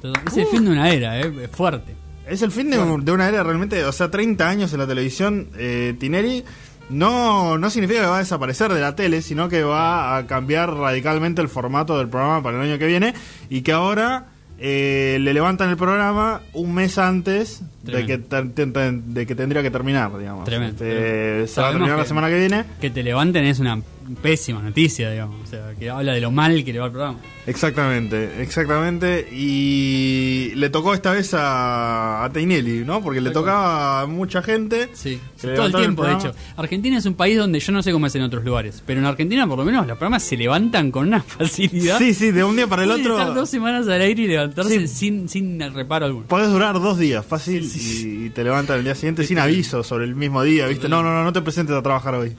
Total- 0.00 0.22
Es 0.26 0.36
el 0.36 0.46
fin 0.46 0.64
de 0.64 0.70
una 0.70 0.90
era, 0.90 1.20
¿eh? 1.20 1.32
Es 1.44 1.50
fuerte. 1.50 1.94
Es 2.28 2.42
el 2.42 2.50
fin 2.50 2.70
de 2.70 3.12
una 3.12 3.28
era 3.28 3.42
realmente, 3.42 3.84
o 3.84 3.92
sea, 3.92 4.10
30 4.10 4.48
años 4.48 4.72
en 4.72 4.80
la 4.80 4.86
televisión, 4.86 5.48
eh, 5.56 5.94
Tinelli 5.98 6.44
no, 6.90 7.58
no 7.58 7.70
significa 7.70 8.00
que 8.02 8.06
va 8.06 8.16
a 8.16 8.20
desaparecer 8.20 8.72
de 8.72 8.80
la 8.80 8.94
tele, 8.96 9.22
sino 9.22 9.48
que 9.48 9.62
va 9.64 10.16
a 10.16 10.26
cambiar 10.26 10.72
radicalmente 10.74 11.40
el 11.42 11.48
formato 11.48 11.98
del 11.98 12.08
programa 12.08 12.42
para 12.42 12.56
el 12.62 12.68
año 12.70 12.78
que 12.78 12.86
viene 12.86 13.14
y 13.48 13.62
que 13.62 13.72
ahora 13.72 14.26
eh, 14.58 15.18
le 15.20 15.34
levantan 15.34 15.70
el 15.70 15.76
programa 15.76 16.40
un 16.54 16.74
mes 16.74 16.98
antes 16.98 17.62
de 17.82 18.06
que, 18.06 18.18
de 18.18 19.26
que 19.26 19.34
tendría 19.34 19.62
que 19.62 19.70
terminar, 19.70 20.16
digamos. 20.18 20.44
Tremendo, 20.44 20.84
Este, 20.84 21.46
se 21.46 21.60
va 21.60 21.68
a 21.68 21.72
terminar 21.72 21.98
la 21.98 22.04
semana 22.04 22.28
que 22.28 22.38
viene. 22.38 22.64
Que 22.80 22.90
te 22.90 23.02
levanten 23.02 23.44
es 23.44 23.58
una 23.60 23.80
pésima 24.22 24.60
noticia, 24.62 25.10
digamos. 25.10 25.36
O 25.44 25.46
sea, 25.46 25.74
que 25.78 25.90
habla 25.90 26.12
de 26.12 26.20
lo 26.20 26.30
mal 26.30 26.64
que 26.64 26.72
le 26.72 26.78
va 26.78 26.86
el 26.86 26.92
programa. 26.92 27.18
Exactamente, 27.46 28.42
exactamente. 28.42 29.28
Y 29.32 30.52
le 30.56 30.68
tocó 30.70 30.94
esta 30.94 31.12
vez 31.12 31.32
a, 31.34 32.24
a 32.24 32.32
Tinelli, 32.32 32.84
¿no? 32.84 33.02
Porque 33.02 33.20
le 33.20 33.30
tocaba 33.30 34.00
a 34.02 34.06
mucha 34.06 34.42
gente. 34.42 34.88
Sí, 34.94 35.20
todo 35.40 35.66
el 35.66 35.72
tiempo, 35.74 36.04
de 36.04 36.12
hecho. 36.14 36.34
Argentina 36.56 36.98
es 36.98 37.06
un 37.06 37.14
país 37.14 37.36
donde 37.38 37.60
yo 37.60 37.72
no 37.72 37.82
sé 37.82 37.92
cómo 37.92 38.06
es 38.06 38.14
en 38.16 38.22
otros 38.22 38.44
lugares, 38.44 38.82
pero 38.86 39.00
en 39.00 39.06
Argentina 39.06 39.46
por 39.46 39.58
lo 39.58 39.64
menos 39.64 39.86
los 39.86 39.96
programas 39.96 40.22
se 40.22 40.36
levantan 40.36 40.90
con 40.90 41.06
una 41.08 41.20
facilidad. 41.22 41.98
Sí, 41.98 42.14
sí, 42.14 42.30
de 42.32 42.44
un 42.44 42.56
día 42.56 42.66
para 42.66 42.84
el 42.84 42.90
otro. 42.90 43.18
estar 43.18 43.34
dos 43.34 43.48
semanas 43.48 43.86
al 43.88 44.00
aire 44.00 44.22
y 44.22 44.26
levantarse 44.28 44.76
Sí. 44.80 44.88
sin, 44.88 45.28
sin 45.28 45.60
reparo 45.72 46.06
alguno. 46.06 46.26
Podés 46.26 46.50
durar 46.50 46.74
dos 46.80 46.98
días, 46.98 47.24
fácil, 47.24 47.68
Sí, 47.68 47.78
sí, 47.78 48.18
y, 48.22 48.26
y 48.26 48.30
te 48.30 48.42
levantan 48.44 48.78
el 48.78 48.84
día 48.84 48.94
siguiente 48.94 49.24
sin 49.24 49.38
aviso 49.38 49.82
sobre 49.82 50.04
el 50.04 50.14
mismo 50.14 50.42
día, 50.42 50.66
¿viste? 50.66 50.88
No, 50.88 51.02
no, 51.02 51.10
no, 51.14 51.24
no 51.24 51.32
te 51.32 51.40
presentes 51.42 51.74
a 51.76 51.82
trabajar 51.82 52.14
hoy. 52.14 52.36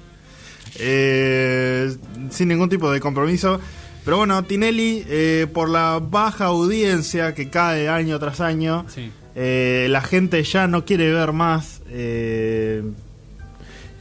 Eh, 0.79 1.95
sin 2.29 2.47
ningún 2.49 2.69
tipo 2.69 2.91
de 2.91 2.99
compromiso. 2.99 3.59
Pero 4.05 4.17
bueno, 4.17 4.43
Tinelli, 4.43 5.03
eh, 5.07 5.47
por 5.53 5.69
la 5.69 5.99
baja 6.01 6.45
audiencia 6.45 7.33
que 7.33 7.49
cae 7.49 7.89
año 7.89 8.17
tras 8.19 8.39
año, 8.39 8.85
Sí. 8.87 9.11
eh, 9.35 9.87
la 9.89 10.01
gente 10.01 10.41
ya 10.43 10.67
no 10.67 10.85
quiere 10.85 11.11
ver 11.11 11.33
más 11.33 11.81
eh, 11.89 12.83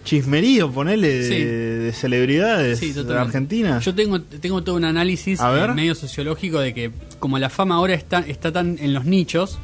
chismerío, 0.05 0.71
ponele, 0.71 1.09
de, 1.09 1.29
Sí. 1.29 1.45
de 1.45 1.93
celebridades 1.93 2.79
Sí, 2.79 2.93
de. 2.93 3.19
Argentina. 3.19 3.81
Yo 3.81 3.95
tengo, 3.95 4.21
tengo 4.21 4.63
todo 4.63 4.77
un 4.77 4.85
análisis 4.85 5.41
medio 5.75 5.95
sociológico 5.97 6.61
de 6.61 6.73
que 6.73 6.91
como 7.19 7.39
la 7.39 7.51
fama 7.51 7.75
ahora 7.77 7.95
está, 7.95 8.21
está 8.21 8.53
tan 8.53 8.79
en 8.81 8.95
los 8.95 9.05
nichos, 9.05 9.59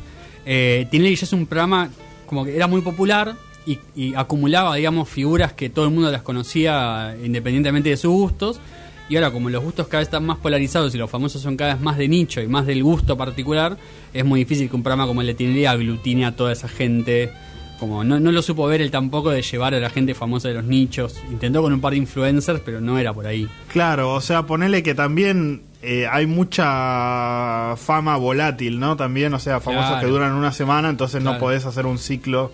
eh, 0.44 0.88
Tinelli 0.90 1.14
ya 1.14 1.25
es 1.26 1.32
un 1.32 1.47
programa 1.47 1.90
como 2.26 2.44
que 2.44 2.56
era 2.56 2.66
muy 2.66 2.80
popular 2.80 3.37
y, 3.66 3.78
y 3.95 4.14
acumulaba, 4.14 4.75
digamos, 4.76 5.09
figuras 5.09 5.52
que 5.52 5.69
todo 5.71 5.85
el 5.87 5.90
mundo 5.92 6.11
las 6.11 6.23
conocía 6.23 7.14
independientemente 7.25 7.88
de 7.90 7.97
sus 7.97 8.12
gustos. 8.12 8.61
Y 9.09 9.16
ahora 9.16 9.31
como 9.31 9.50
los 9.50 9.62
gustos 9.62 9.88
cada 9.88 9.99
vez 9.99 10.09
están 10.09 10.25
más 10.25 10.38
polarizados 10.38 10.95
y 10.95 10.99
los 10.99 11.11
famosos 11.11 11.42
son 11.42 11.57
cada 11.57 11.75
vez 11.75 11.83
más 11.83 11.99
de 11.99 12.09
nicho 12.09 12.40
y 12.40 12.47
más 12.47 12.66
del 12.66 12.83
gusto 12.83 13.16
particular, 13.16 13.76
es 14.14 14.25
muy 14.25 14.40
difícil 14.40 14.71
que 14.71 14.76
un 14.76 14.83
programa 14.83 15.07
como 15.07 15.21
el 15.21 15.26
de 15.26 15.35
Tinelli 15.35 15.66
aglutine 15.66 16.25
a 16.25 16.35
toda 16.37 16.52
esa 16.52 16.69
gente. 16.69 17.31
Como 17.78 18.04
no, 18.04 18.21
no 18.21 18.31
lo 18.31 18.42
supo 18.42 18.66
ver 18.69 18.81
él 18.81 18.92
tampoco 18.92 19.31
de 19.31 19.42
llevar 19.42 19.75
a 19.75 19.81
la 19.81 19.90
gente 19.90 20.14
famosa 20.14 20.49
de 20.49 20.54
los 20.54 20.64
nichos. 20.64 21.16
Intentó 21.31 21.61
con 21.62 21.73
un 21.73 21.81
par 21.81 21.90
de 21.92 21.99
influencers, 21.99 22.61
pero 22.64 22.81
no 22.81 22.97
era 22.99 23.12
por 23.12 23.26
ahí. 23.26 23.49
Claro, 23.73 24.14
o 24.14 24.21
sea, 24.21 24.47
ponele 24.47 24.85
que 24.85 24.95
también 24.95 25.62
eh, 25.83 26.07
hay 26.11 26.26
mucha 26.26 27.75
fama 27.76 28.16
volátil, 28.16 28.78
¿no? 28.78 28.97
También, 28.97 29.35
o 29.35 29.38
sea, 29.38 29.61
famosos 29.61 29.90
Claro. 29.90 30.07
que 30.07 30.12
duran 30.12 30.33
una 30.33 30.52
semana, 30.52 30.88
entonces 30.90 31.23
no 31.23 31.38
podés 31.38 31.66
hacer 31.66 31.87
un 31.87 31.99
ciclo 31.99 32.52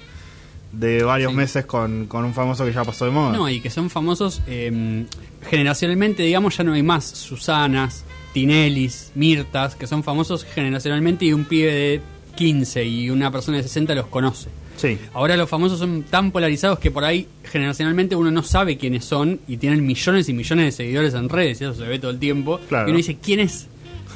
de 0.72 1.02
varios 1.02 1.30
Sí. 1.32 1.36
meses 1.36 1.66
con, 1.66 2.06
con 2.06 2.24
un 2.24 2.34
famoso 2.34 2.64
que 2.64 2.72
ya 2.72 2.84
pasó 2.84 3.04
de 3.06 3.10
moda. 3.10 3.32
No, 3.32 3.48
y 3.48 3.60
que 3.60 3.70
son 3.70 3.88
famosos 3.90 4.42
eh, 4.46 5.04
generacionalmente, 5.48 6.22
digamos, 6.22 6.56
ya 6.56 6.64
no 6.64 6.72
hay 6.74 6.82
más 6.82 7.04
Susanas, 7.04 8.04
Tinellis, 8.32 9.12
Mirtas, 9.14 9.74
que 9.76 9.86
son 9.86 10.04
famosos 10.04 10.44
generacionalmente 10.44 11.24
y 11.24 11.32
un 11.32 11.44
pibe 11.44 11.72
de 11.72 12.00
15 12.36 12.84
y 12.84 13.10
una 13.10 13.30
persona 13.30 13.56
de 13.56 13.62
60 13.64 13.94
los 13.94 14.06
conoce. 14.06 14.48
Sí, 14.76 14.96
Ahora 15.12 15.36
los 15.36 15.48
famosos 15.50 15.80
son 15.80 16.04
tan 16.04 16.30
polarizados 16.30 16.78
que 16.78 16.92
por 16.92 17.02
ahí 17.02 17.26
generacionalmente 17.42 18.14
uno 18.14 18.30
no 18.30 18.44
sabe 18.44 18.76
quiénes 18.76 19.04
son 19.04 19.40
y 19.48 19.56
tienen 19.56 19.84
millones 19.84 20.28
y 20.28 20.32
millones 20.34 20.66
de 20.66 20.72
seguidores 20.72 21.14
en 21.14 21.28
redes 21.28 21.60
y 21.60 21.64
eso 21.64 21.74
se 21.74 21.82
ve 21.82 21.98
todo 21.98 22.12
el 22.12 22.20
tiempo. 22.20 22.60
Claro. 22.68 22.86
Y 22.86 22.90
uno 22.90 22.98
dice, 22.98 23.16
¿quién 23.20 23.40
es? 23.40 23.66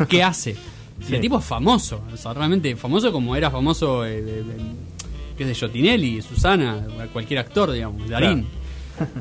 ¿Qué 0.09 0.23
hace? 0.23 0.55
Sí. 1.05 1.17
el 1.17 1.21
tipo 1.21 1.41
es 1.41 1.45
famoso, 1.45 2.05
o 2.13 2.17
sea, 2.17 2.33
realmente 2.33 2.77
famoso 2.77 3.11
como 3.11 3.35
era 3.35 3.51
famoso, 3.51 4.07
eh, 4.07 4.45
qué 5.37 5.45
sé 5.45 5.55
yo, 5.55 5.71
Tinelli, 5.71 6.21
Susana, 6.23 6.87
cualquier 7.13 7.41
actor, 7.41 7.71
digamos, 7.73 8.09
Darín. 8.09 8.47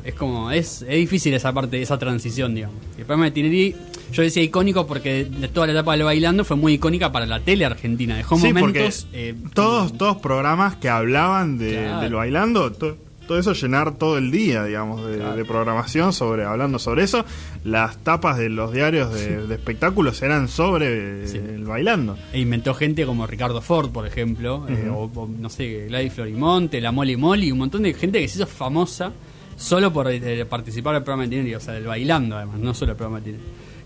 Es 0.04 0.14
como, 0.14 0.50
es, 0.50 0.82
es 0.82 0.96
difícil 0.96 1.32
esa 1.34 1.52
parte, 1.52 1.80
esa 1.80 1.98
transición, 1.98 2.54
digamos. 2.54 2.76
El 2.98 3.04
programa 3.04 3.24
de 3.24 3.30
Tinelli, 3.32 3.74
yo 4.12 4.22
decía 4.22 4.42
icónico 4.42 4.86
porque 4.86 5.24
de 5.24 5.48
toda 5.48 5.66
la 5.66 5.72
etapa 5.72 5.92
del 5.92 6.04
bailando 6.04 6.44
fue 6.44 6.56
muy 6.56 6.74
icónica 6.74 7.10
para 7.10 7.26
la 7.26 7.40
tele 7.40 7.64
argentina. 7.64 8.16
Dejó 8.16 8.36
sí 8.36 8.52
porque 8.52 8.60
momentos. 8.80 9.06
eh, 9.12 9.34
todos, 9.54 9.96
todos 9.96 10.18
programas 10.18 10.76
que 10.76 10.88
hablaban 10.88 11.58
de, 11.58 11.72
Claro. 11.72 12.00
del 12.02 12.14
bailando, 12.14 12.70
to- 12.72 12.96
todo 13.32 13.40
eso 13.40 13.52
llenar 13.54 13.96
todo 13.96 14.18
el 14.18 14.30
día, 14.30 14.64
digamos, 14.64 15.06
de, 15.06 15.16
Claro. 15.16 15.36
de 15.36 15.44
programación 15.46 16.12
sobre 16.12 16.44
hablando 16.44 16.78
sobre 16.78 17.04
eso. 17.04 17.24
Las 17.64 17.96
tapas 17.98 18.36
de 18.36 18.50
los 18.50 18.72
diarios 18.72 19.12
de, 19.14 19.46
de 19.46 19.54
espectáculos 19.54 20.20
eran 20.22 20.48
sobre 20.48 21.22
eh, 21.24 21.26
Sí. 21.26 21.38
el 21.38 21.64
bailando. 21.64 22.18
E 22.32 22.40
inventó 22.40 22.74
gente 22.74 23.06
como 23.06 23.26
Ricardo 23.26 23.62
Ford, 23.62 23.90
por 23.90 24.06
ejemplo, 24.06 24.66
eh, 24.68 24.90
o, 24.92 25.10
o, 25.14 25.26
no 25.28 25.48
sé, 25.48 25.86
Gladys 25.88 26.12
Florimonte, 26.12 26.80
la 26.80 26.92
Molly 26.92 27.16
Molly, 27.16 27.50
un 27.52 27.58
montón 27.58 27.82
de 27.84 27.94
gente 27.94 28.20
que 28.20 28.28
se 28.28 28.36
hizo 28.38 28.46
famosa 28.46 29.12
solo 29.56 29.92
por 29.92 30.10
eh, 30.10 30.44
participar 30.44 30.92
del 30.94 31.02
programa 31.04 31.22
de 31.24 31.30
Tinelli, 31.30 31.54
o 31.54 31.60
sea, 31.60 31.72
del 31.74 31.84
bailando 31.84 32.36
además, 32.36 32.58
no 32.58 32.74
solo 32.74 32.92
el 32.92 32.96
programa 32.98 33.20
de 33.20 33.24
Tinelli. 33.32 33.44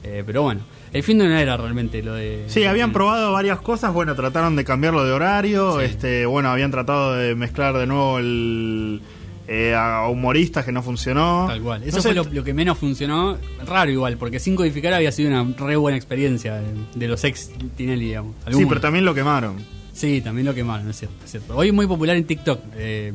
Eh, 0.08 0.22
pero 0.24 0.42
bueno, 0.42 0.60
el 0.92 1.02
fin 1.02 1.18
de 1.18 1.26
no 1.26 1.36
era 1.36 1.56
realmente 1.56 2.00
lo 2.00 2.14
de... 2.14 2.44
Sí, 2.46 2.64
habían 2.64 2.92
probado 2.92 3.32
varias 3.32 3.60
cosas, 3.60 3.92
bueno, 3.92 4.14
trataron 4.14 4.54
de 4.54 4.64
cambiarlo 4.64 5.04
de 5.04 5.10
horario, 5.10 5.80
Sí. 5.80 5.84
este, 5.86 6.26
bueno, 6.26 6.48
habían 6.50 6.70
tratado 6.70 7.14
de 7.14 7.34
mezclar 7.34 7.76
de 7.76 7.86
nuevo 7.88 8.18
el 8.20 9.00
eh, 9.48 9.74
a 9.74 10.08
humoristas 10.08 10.64
que 10.64 10.72
no 10.72 10.82
funcionó. 10.82 11.46
Tal 11.48 11.60
cual. 11.62 11.82
Eso 11.82 11.96
No 11.96 12.02
fue 12.02 12.14
lo, 12.14 12.24
lo 12.24 12.44
que 12.44 12.52
menos 12.54 12.78
funcionó. 12.78 13.36
Raro 13.66 13.90
igual, 13.90 14.16
porque 14.16 14.38
sin 14.40 14.56
codificar 14.56 14.92
había 14.92 15.12
sido 15.12 15.28
una 15.30 15.54
re 15.56 15.76
buena 15.76 15.96
experiencia 15.96 16.56
de, 16.56 16.66
de 16.94 17.08
los 17.08 17.22
ex 17.24 17.50
Tinelli, 17.76 18.06
digamos. 18.06 18.34
Sí, 18.50 18.64
pero 18.66 18.80
también 18.80 19.04
lo 19.04 19.14
quemaron. 19.14 19.56
Sí, 19.92 20.20
también 20.20 20.46
lo 20.46 20.54
quemaron, 20.54 20.90
es 20.90 20.96
cierto, 20.98 21.24
es 21.24 21.30
cierto. 21.30 21.56
Hoy 21.56 21.68
es 21.68 21.74
muy 21.74 21.86
popular 21.86 22.16
en 22.16 22.24
TikTok, 22.24 22.60
eh, 22.76 23.12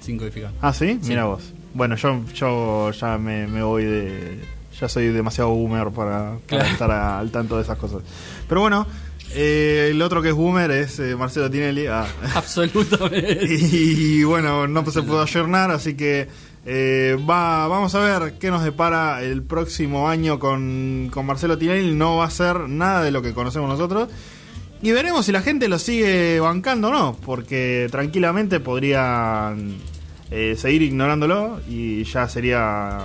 sin 0.00 0.18
codificar. 0.18 0.50
Ah, 0.60 0.72
¿sí? 0.72 0.98
Sí. 1.00 1.08
Mira 1.10 1.26
vos. 1.26 1.52
Bueno, 1.74 1.94
yo, 1.96 2.24
yo 2.34 2.90
ya 2.90 3.18
me, 3.18 3.46
me 3.46 3.62
voy 3.62 3.84
de... 3.84 4.38
Ya 4.80 4.88
soy 4.88 5.08
demasiado 5.08 5.50
boomer 5.50 5.88
para, 5.90 6.36
para 6.38 6.38
Claro. 6.46 6.64
estar 6.64 6.90
a- 6.90 7.18
al 7.20 7.30
tanto 7.30 7.56
de 7.56 7.62
esas 7.62 7.78
cosas. 7.78 8.02
Pero 8.48 8.60
bueno, 8.62 8.86
eh, 9.34 9.88
el 9.90 10.02
otro 10.02 10.20
que 10.22 10.30
es 10.30 10.34
boomer 10.34 10.70
es 10.70 10.98
eh, 10.98 11.14
Marcelo 11.16 11.50
Tinelli. 11.50 11.86
Ah. 11.86 12.06
Absolutamente. 12.34 13.38
y 13.50 14.24
bueno, 14.24 14.66
no 14.66 14.84
se 14.90 15.02
pudo 15.02 15.22
ayornar, 15.22 15.70
así 15.70 15.94
que 15.94 16.28
eh, 16.66 17.16
va, 17.28 17.68
vamos 17.68 17.94
a 17.94 18.00
ver 18.00 18.34
qué 18.38 18.50
nos 18.50 18.64
depara 18.64 19.22
el 19.22 19.42
próximo 19.42 20.08
año 20.08 20.38
con, 20.38 21.08
con 21.12 21.26
Marcelo 21.26 21.56
Tinelli. 21.58 21.94
No 21.94 22.16
va 22.16 22.24
a 22.26 22.30
ser 22.30 22.68
nada 22.68 23.02
de 23.02 23.10
lo 23.12 23.22
que 23.22 23.32
conocemos 23.32 23.68
nosotros. 23.68 24.08
Y 24.82 24.90
veremos 24.92 25.24
si 25.24 25.32
la 25.32 25.40
gente 25.40 25.68
lo 25.68 25.78
sigue 25.78 26.40
bancando 26.40 26.88
o 26.88 26.92
no, 26.92 27.16
porque 27.24 27.86
tranquilamente 27.90 28.60
podrían 28.60 29.76
seguir 30.56 30.82
ignorándolo 30.82 31.60
y 31.68 32.02
ya 32.04 32.28
sería 32.28 32.98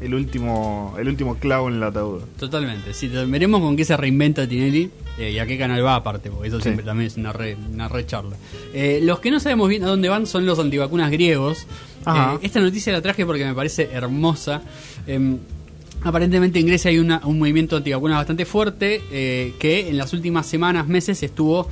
el 0.00 0.14
último 0.14 0.94
el 0.98 1.08
último 1.08 1.36
clavo 1.36 1.68
en 1.68 1.76
el 1.76 1.82
ataúd. 1.82 2.22
Totalmente. 2.38 2.94
Sí, 2.94 3.08
veremos 3.08 3.60
con 3.60 3.76
qué 3.76 3.84
se 3.84 3.96
reinventa 3.96 4.46
Tinelli 4.48 4.90
eh, 5.18 5.32
y 5.32 5.38
a 5.38 5.46
qué 5.46 5.58
canal 5.58 5.84
va 5.84 5.96
aparte, 5.96 6.30
porque 6.30 6.48
eso 6.48 6.58
Sí. 6.58 6.64
siempre 6.64 6.84
también 6.84 7.08
es 7.08 7.16
una 7.16 7.32
re, 7.32 7.56
una 7.72 7.88
re 7.88 8.06
charla. 8.06 8.36
Eh, 8.72 9.00
los 9.02 9.18
que 9.20 9.30
no 9.30 9.40
sabemos 9.40 9.68
bien 9.68 9.82
a 9.84 9.88
dónde 9.88 10.08
van 10.08 10.26
son 10.26 10.46
los 10.46 10.58
antivacunas 10.58 11.10
griegos. 11.10 11.66
Eh, 12.06 12.38
esta 12.42 12.60
noticia 12.60 12.92
la 12.92 13.02
traje 13.02 13.26
porque 13.26 13.44
me 13.44 13.54
parece 13.54 13.88
hermosa. 13.92 14.62
Em, 15.06 15.38
aparentemente 16.04 16.60
en 16.60 16.66
Grecia 16.66 16.90
hay 16.90 16.98
una- 16.98 17.20
un 17.24 17.38
movimiento 17.38 17.76
antivacunas 17.76 18.18
bastante 18.18 18.44
fuerte 18.44 19.02
eh, 19.10 19.54
que 19.58 19.88
en 19.88 19.96
las 19.96 20.12
últimas 20.12 20.46
semanas, 20.46 20.86
meses 20.86 21.22
estuvo 21.22 21.68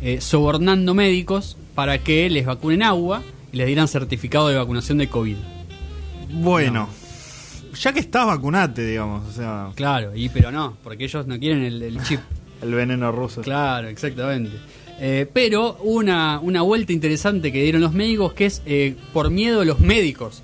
eh, 0.00 0.20
sobornando 0.20 0.94
médicos 0.94 1.56
para 1.74 1.98
que 1.98 2.30
les 2.30 2.46
vacunen 2.46 2.84
agua 2.84 3.22
y 3.52 3.56
les 3.56 3.66
dieran 3.66 3.88
certificado 3.88 4.46
de 4.48 4.54
vacunación 4.56 4.98
de 4.98 5.08
COVID. 5.08 5.36
Bueno, 6.30 6.88
ya 7.80 7.92
que 7.92 8.00
estás, 8.00 8.26
vacunate, 8.26 8.84
digamos, 8.84 9.28
o 9.28 9.32
sea, 9.32 9.70
Claro, 9.74 10.14
y 10.14 10.28
pero 10.28 10.50
no, 10.50 10.76
porque 10.82 11.04
ellos 11.04 11.26
no 11.26 11.38
quieren 11.38 11.62
el- 11.62 11.82
el 11.82 12.02
chip. 12.02 12.20
el 12.62 12.74
veneno 12.74 13.10
ruso. 13.12 13.40
Claro, 13.42 13.88
exactamente. 13.88 14.56
Eh, 15.00 15.30
pero 15.32 15.76
una, 15.82 16.40
una 16.40 16.62
vuelta 16.62 16.92
interesante 16.92 17.52
que 17.52 17.62
dieron 17.62 17.80
los 17.80 17.92
médicos, 17.92 18.32
que 18.32 18.46
es 18.46 18.62
eh, 18.66 18.96
por 19.12 19.30
miedo 19.30 19.60
de 19.60 19.66
los 19.66 19.78
médicos 19.78 20.42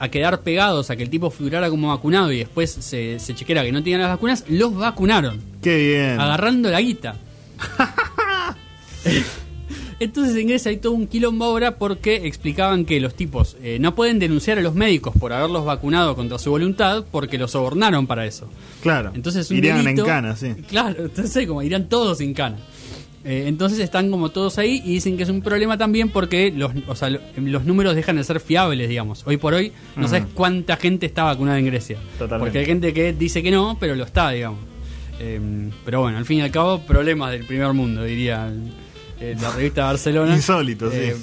a 0.00 0.08
quedar 0.08 0.40
pegados, 0.40 0.90
a 0.90 0.96
que 0.96 1.04
el 1.04 1.10
tipo 1.10 1.30
figurara 1.30 1.70
como 1.70 1.86
vacunado 1.88 2.32
y 2.32 2.38
después 2.38 2.72
se, 2.72 3.20
se 3.20 3.34
chequeara 3.36 3.62
que 3.62 3.70
no 3.70 3.80
tenían 3.80 4.00
las 4.00 4.10
vacunas, 4.10 4.44
los 4.48 4.74
vacunaron, 4.74 5.40
Qué 5.62 5.76
bien. 5.76 6.20
agarrando 6.20 6.68
la 6.70 6.80
guita. 6.80 7.14
Entonces 10.02 10.36
en 10.36 10.48
Grecia 10.48 10.70
hay 10.70 10.76
todo 10.78 10.92
un 10.92 11.06
quilombo 11.06 11.44
ahora 11.44 11.76
porque 11.78 12.26
explicaban 12.26 12.84
que 12.84 13.00
los 13.00 13.14
tipos 13.14 13.56
eh, 13.62 13.78
no 13.80 13.94
pueden 13.94 14.18
denunciar 14.18 14.58
a 14.58 14.62
los 14.62 14.74
médicos 14.74 15.14
por 15.18 15.32
haberlos 15.32 15.64
vacunado 15.64 16.14
contra 16.16 16.38
su 16.38 16.50
voluntad 16.50 17.04
porque 17.10 17.38
los 17.38 17.50
sobornaron 17.52 18.06
para 18.06 18.26
eso. 18.26 18.48
Claro. 18.82 19.12
Entonces 19.14 19.50
un 19.50 19.58
Irían 19.58 19.84
delito- 19.84 20.02
en 20.02 20.06
cana, 20.06 20.36
sí. 20.36 20.54
Claro, 20.68 21.04
entonces 21.04 21.46
como 21.46 21.62
irán 21.62 21.88
todos 21.88 22.20
en 22.20 22.34
cana. 22.34 22.56
Eh, 23.24 23.44
entonces 23.46 23.78
están 23.78 24.10
como 24.10 24.30
todos 24.30 24.58
ahí 24.58 24.82
y 24.84 24.94
dicen 24.94 25.16
que 25.16 25.22
es 25.22 25.28
un 25.28 25.42
problema 25.42 25.78
también 25.78 26.08
porque 26.08 26.50
los, 26.50 26.72
o 26.88 26.96
sea, 26.96 27.08
lo- 27.08 27.20
los 27.36 27.64
números 27.64 27.94
dejan 27.94 28.16
de 28.16 28.24
ser 28.24 28.40
fiables, 28.40 28.88
digamos. 28.88 29.22
Hoy 29.26 29.36
por 29.36 29.54
hoy 29.54 29.70
no 29.96 30.08
sabes 30.08 30.24
cuánta 30.34 30.76
gente 30.76 31.06
está 31.06 31.22
vacunada 31.22 31.58
en 31.60 31.66
Grecia. 31.66 31.98
Totalmente. 32.18 32.38
Porque 32.44 32.58
hay 32.58 32.64
gente 32.66 32.92
que 32.92 33.12
dice 33.12 33.40
que 33.42 33.52
no, 33.52 33.76
pero 33.78 33.94
lo 33.94 34.02
está, 34.02 34.30
digamos. 34.30 34.58
Eh, 35.20 35.38
pero 35.84 36.00
bueno, 36.00 36.18
al 36.18 36.24
fin 36.24 36.38
y 36.38 36.40
al 36.42 36.50
cabo, 36.50 36.80
problemas 36.80 37.30
del 37.30 37.46
primer 37.46 37.72
mundo, 37.74 38.02
diría 38.02 38.52
eh, 39.22 39.36
la 39.40 39.50
revista 39.52 39.84
Barcelona. 39.84 40.34
Insólito, 40.34 40.90
sí. 40.90 40.96
Eh, 40.98 41.16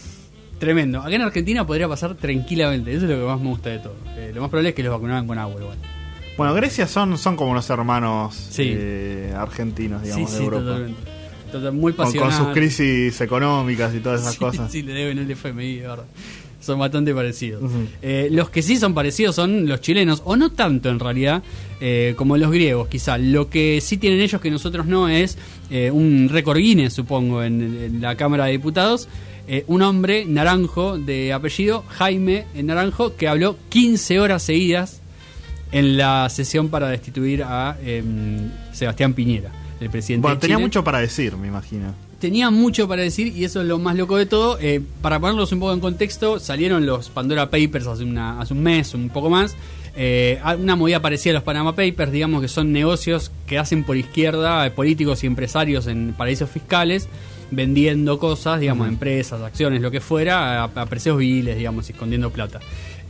Tremendo. 0.59 0.99
Acá 0.99 1.15
en 1.15 1.21
Argentina 1.21 1.65
podría 1.65 1.88
pasar 1.88 2.15
tranquilamente. 2.15 2.93
Eso 2.93 3.05
es 3.05 3.12
lo 3.12 3.17
que 3.17 3.23
más 3.25 3.39
me 3.39 3.47
gusta 3.49 3.69
de 3.69 3.79
todo. 3.79 3.95
Eh, 4.17 4.31
lo 4.33 4.41
más 4.41 4.49
probable 4.49 4.69
es 4.69 4.75
que 4.75 4.83
los 4.83 4.91
vacunaran 4.91 5.25
con 5.25 5.38
agua 5.38 5.62
igual. 5.62 5.77
Bueno, 6.38 6.53
Grecia 6.53 6.85
son, 6.88 7.17
son 7.17 7.35
como 7.35 7.53
los 7.53 7.69
hermanos 7.69 8.35
Sí. 8.35 8.77
argentinos, 9.35 10.01
Sí, 10.01 10.07
digamos, 10.07 10.31
de 10.31 10.38
sí, 10.38 10.43
Europa. 10.43 10.63
totalmente. 10.65 11.01
Total- 11.51 11.71
muy 11.73 11.93
Con, 11.93 12.13
con 12.13 12.31
sus 12.31 12.47
crisis 12.49 13.19
económicas 13.21 13.93
y 13.95 13.99
todas 13.99 14.21
esas 14.21 14.33
Sí, 14.35 14.39
cosas. 14.39 14.71
Sí, 14.71 14.81
le 14.83 14.93
deben 14.93 15.17
el 15.19 15.31
FMI, 15.31 15.75
de 15.77 15.88
verdad. 15.88 16.05
Son 16.59 16.77
bastante 16.77 17.13
parecidos. 17.13 17.63
Eh, 18.01 18.27
los 18.31 18.49
que 18.49 18.61
sí 18.61 18.77
son 18.77 18.93
parecidos 18.93 19.35
son 19.35 19.67
los 19.67 19.79
chilenos, 19.81 20.21
o 20.25 20.35
no 20.35 20.51
tanto 20.51 20.89
en 20.89 20.99
realidad, 20.99 21.41
eh, 21.79 22.13
como 22.17 22.35
los 22.37 22.51
griegos, 22.51 22.89
quizá. 22.89 23.17
Lo 23.17 23.49
que 23.49 23.79
sí 23.81 23.97
tienen 23.97 24.19
ellos 24.19 24.41
que 24.41 24.51
nosotros 24.51 24.85
no 24.85 25.07
es 25.07 25.37
eh, 25.71 25.89
un 25.89 26.27
récord 26.29 26.57
Guinness, 26.57 26.93
supongo, 26.93 27.43
en, 27.43 27.61
en 27.61 28.01
la 28.01 28.15
Cámara 28.15 28.45
de 28.45 28.51
Diputados. 28.51 29.07
Un 29.65 29.81
hombre 29.81 30.25
naranjo 30.27 30.99
de 30.99 31.33
apellido, 31.33 31.83
Jaime 31.87 32.45
Naranjo, 32.53 33.15
que 33.15 33.27
habló 33.27 33.57
15 33.69 34.19
horas 34.19 34.43
seguidas 34.43 35.01
en 35.71 35.97
la 35.97 36.29
sesión 36.29 36.69
para 36.69 36.89
destituir 36.89 37.43
a 37.43 37.77
em, 37.83 38.49
Sebastián 38.73 39.13
Piñera, 39.13 39.51
el 39.79 39.89
presidente 39.89 40.21
Bueno, 40.21 40.35
de 40.35 40.41
tenía 40.41 40.57
Chile 40.57 40.65
mucho 40.65 40.83
para 40.83 40.99
decir, 40.99 41.35
me 41.37 41.47
imagino. 41.47 41.93
Tenía 42.19 42.51
mucho 42.51 42.88
para 42.88 43.01
decir 43.01 43.34
y 43.36 43.45
eso 43.45 43.62
es 43.62 43.67
lo 43.67 43.79
más 43.79 43.95
loco 43.95 44.17
de 44.17 44.25
todo. 44.25 44.58
Eh, 44.60 44.82
para 45.01 45.19
ponerlos 45.19 45.51
un 45.51 45.60
poco 45.60 45.73
en 45.73 45.79
contexto, 45.79 46.39
salieron 46.39 46.86
los 46.86 47.10
Pandora 47.10 47.49
Papers 47.49 47.88
hace, 47.88 48.03
una, 48.03 48.39
hace 48.39 48.53
un 48.53 48.63
mes, 48.63 48.93
un 48.93 49.10
poco 49.10 49.29
más. 49.29 49.55
Eh, 49.95 50.39
una 50.58 50.75
movida 50.75 51.01
parecida 51.01 51.32
a 51.32 51.34
los 51.36 51.43
Panama 51.43 51.75
Papers, 51.75 52.12
digamos 52.12 52.41
que 52.41 52.47
son 52.47 52.71
negocios 52.71 53.32
que 53.47 53.58
hacen 53.58 53.84
por 53.84 53.97
izquierda 53.97 54.65
eh, 54.65 54.71
políticos 54.71 55.23
y 55.23 55.27
empresarios 55.27 55.88
en 55.88 56.13
paraísos 56.17 56.49
fiscales, 56.49 57.10
vendiendo 57.51 58.19
cosas, 58.19 58.60
digamos, 58.60 58.88
empresas, 58.88 59.41
acciones, 59.41 59.82
lo 59.82 59.91
que 59.91 59.99
fuera, 59.99 60.63
a, 60.63 60.65
a 60.65 60.86
precios 60.86 61.17
viles, 61.17 61.58
digamos, 61.58 61.89
escondiendo 61.89 62.29
plata. 62.29 62.60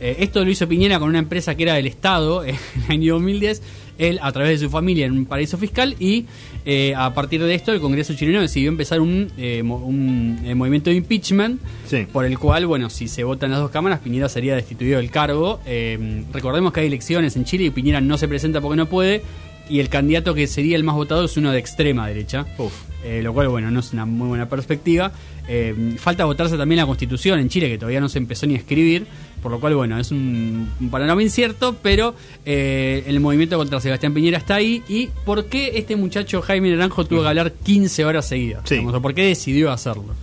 Eh, 0.00 0.16
esto 0.20 0.42
lo 0.44 0.50
hizo 0.50 0.66
Piñera 0.66 0.98
con 0.98 1.10
una 1.10 1.18
empresa 1.18 1.54
que 1.54 1.64
era 1.64 1.74
del 1.74 1.86
Estado 1.86 2.42
en 2.44 2.56
el 2.86 2.90
año 2.90 3.14
2010, 3.14 3.62
él 4.00 4.18
a 4.22 4.32
través 4.32 4.58
de 4.60 4.66
su 4.66 4.70
familia 4.70 5.06
en 5.06 5.12
un 5.12 5.26
paraíso 5.26 5.56
fiscal 5.58 5.94
y 6.00 6.24
eh, 6.64 6.94
a 6.96 7.12
partir 7.14 7.42
de 7.42 7.54
esto 7.54 7.72
el 7.72 7.80
Congreso 7.80 8.14
chileno 8.14 8.40
decidió 8.40 8.68
empezar 8.68 9.00
un, 9.00 9.30
eh, 9.38 9.62
mo- 9.62 9.76
un, 9.76 10.38
eh, 10.44 10.54
movimiento 10.54 10.90
de 10.90 10.96
impeachment 10.96 11.60
Sí. 11.86 12.06
por 12.12 12.24
el 12.24 12.38
cual, 12.38 12.66
bueno, 12.66 12.90
si 12.90 13.08
se 13.08 13.24
votan 13.24 13.50
las 13.50 13.60
dos 13.60 13.70
cámaras, 13.70 14.00
Piñera 14.00 14.28
sería 14.28 14.54
destituido 14.54 14.98
del 14.98 15.10
cargo. 15.10 15.60
Eh, 15.66 16.22
recordemos 16.32 16.72
que 16.72 16.80
hay 16.80 16.86
elecciones 16.86 17.36
en 17.36 17.44
Chile 17.44 17.64
y 17.64 17.70
Piñera 17.70 18.00
no 18.00 18.16
se 18.18 18.26
presenta 18.28 18.60
porque 18.60 18.76
no 18.76 18.86
puede 18.86 19.22
y 19.70 19.80
el 19.80 19.88
candidato 19.88 20.34
que 20.34 20.46
sería 20.46 20.76
el 20.76 20.84
más 20.84 20.96
votado 20.96 21.24
es 21.24 21.36
uno 21.36 21.52
de 21.52 21.58
extrema 21.58 22.08
derecha. 22.08 22.46
Uf. 22.58 22.72
Eh, 23.02 23.22
lo 23.22 23.32
cual, 23.32 23.48
bueno, 23.48 23.70
no 23.70 23.80
es 23.80 23.92
una 23.92 24.04
muy 24.04 24.28
buena 24.28 24.48
perspectiva. 24.48 25.12
Eh, 25.48 25.94
falta 25.98 26.24
votarse 26.26 26.58
también 26.58 26.78
la 26.78 26.86
constitución 26.86 27.38
en 27.38 27.48
Chile, 27.48 27.68
que 27.68 27.78
todavía 27.78 28.00
no 28.00 28.08
se 28.08 28.18
empezó 28.18 28.46
ni 28.46 28.54
a 28.54 28.58
escribir, 28.58 29.06
por 29.42 29.50
lo 29.50 29.58
cual, 29.58 29.74
bueno, 29.74 29.98
es 29.98 30.10
un, 30.10 30.68
un 30.78 30.90
panorama 30.90 31.22
incierto, 31.22 31.76
pero 31.82 32.14
eh, 32.44 33.04
el 33.06 33.20
movimiento 33.20 33.56
contra 33.56 33.80
Sebastián 33.80 34.12
Piñera 34.12 34.38
está 34.38 34.56
ahí. 34.56 34.82
¿Y 34.88 35.06
por 35.24 35.46
qué 35.46 35.72
este 35.76 35.96
muchacho 35.96 36.42
Jaime 36.42 36.70
Naranjo 36.70 37.06
tuvo 37.06 37.22
que 37.22 37.28
hablar 37.28 37.52
15 37.52 38.04
horas 38.04 38.28
seguidas? 38.28 38.62
Sí. 38.66 38.74
Digamos, 38.74 38.94
o 38.94 39.00
¿Por 39.00 39.14
qué 39.14 39.24
decidió 39.24 39.72
hacerlo? 39.72 40.14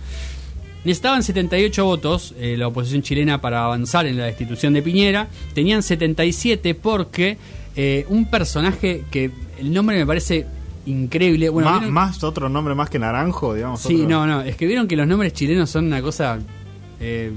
Necesitaban 0.84 1.22
78 1.22 1.84
votos 1.84 2.34
eh, 2.38 2.56
la 2.56 2.68
oposición 2.68 3.02
chilena 3.02 3.40
para 3.40 3.64
avanzar 3.64 4.06
en 4.06 4.16
la 4.16 4.26
destitución 4.26 4.72
de 4.72 4.82
Piñera. 4.82 5.28
Tenían 5.52 5.82
77 5.82 6.74
porque 6.76 7.36
eh, 7.80 8.04
un 8.08 8.28
personaje 8.28 9.04
que 9.10 9.30
el 9.60 9.72
nombre 9.72 9.96
me 9.96 10.04
parece 10.04 10.44
increíble. 10.86 11.48
Bueno, 11.48 11.70
Má- 11.70 11.78
¿vieron? 11.78 11.94
más 11.94 12.22
otro 12.24 12.48
nombre 12.48 12.74
más 12.74 12.90
que 12.90 12.98
naranjo, 12.98 13.54
digamos. 13.54 13.80
Sí, 13.80 13.94
otro- 14.02 14.08
no, 14.08 14.26
no. 14.26 14.40
Es 14.42 14.56
que 14.56 14.66
vieron 14.66 14.88
que 14.88 14.96
los 14.96 15.06
nombres 15.06 15.32
chilenos 15.32 15.70
son 15.70 15.86
una 15.86 16.02
cosa. 16.02 16.38
Eh, 17.00 17.30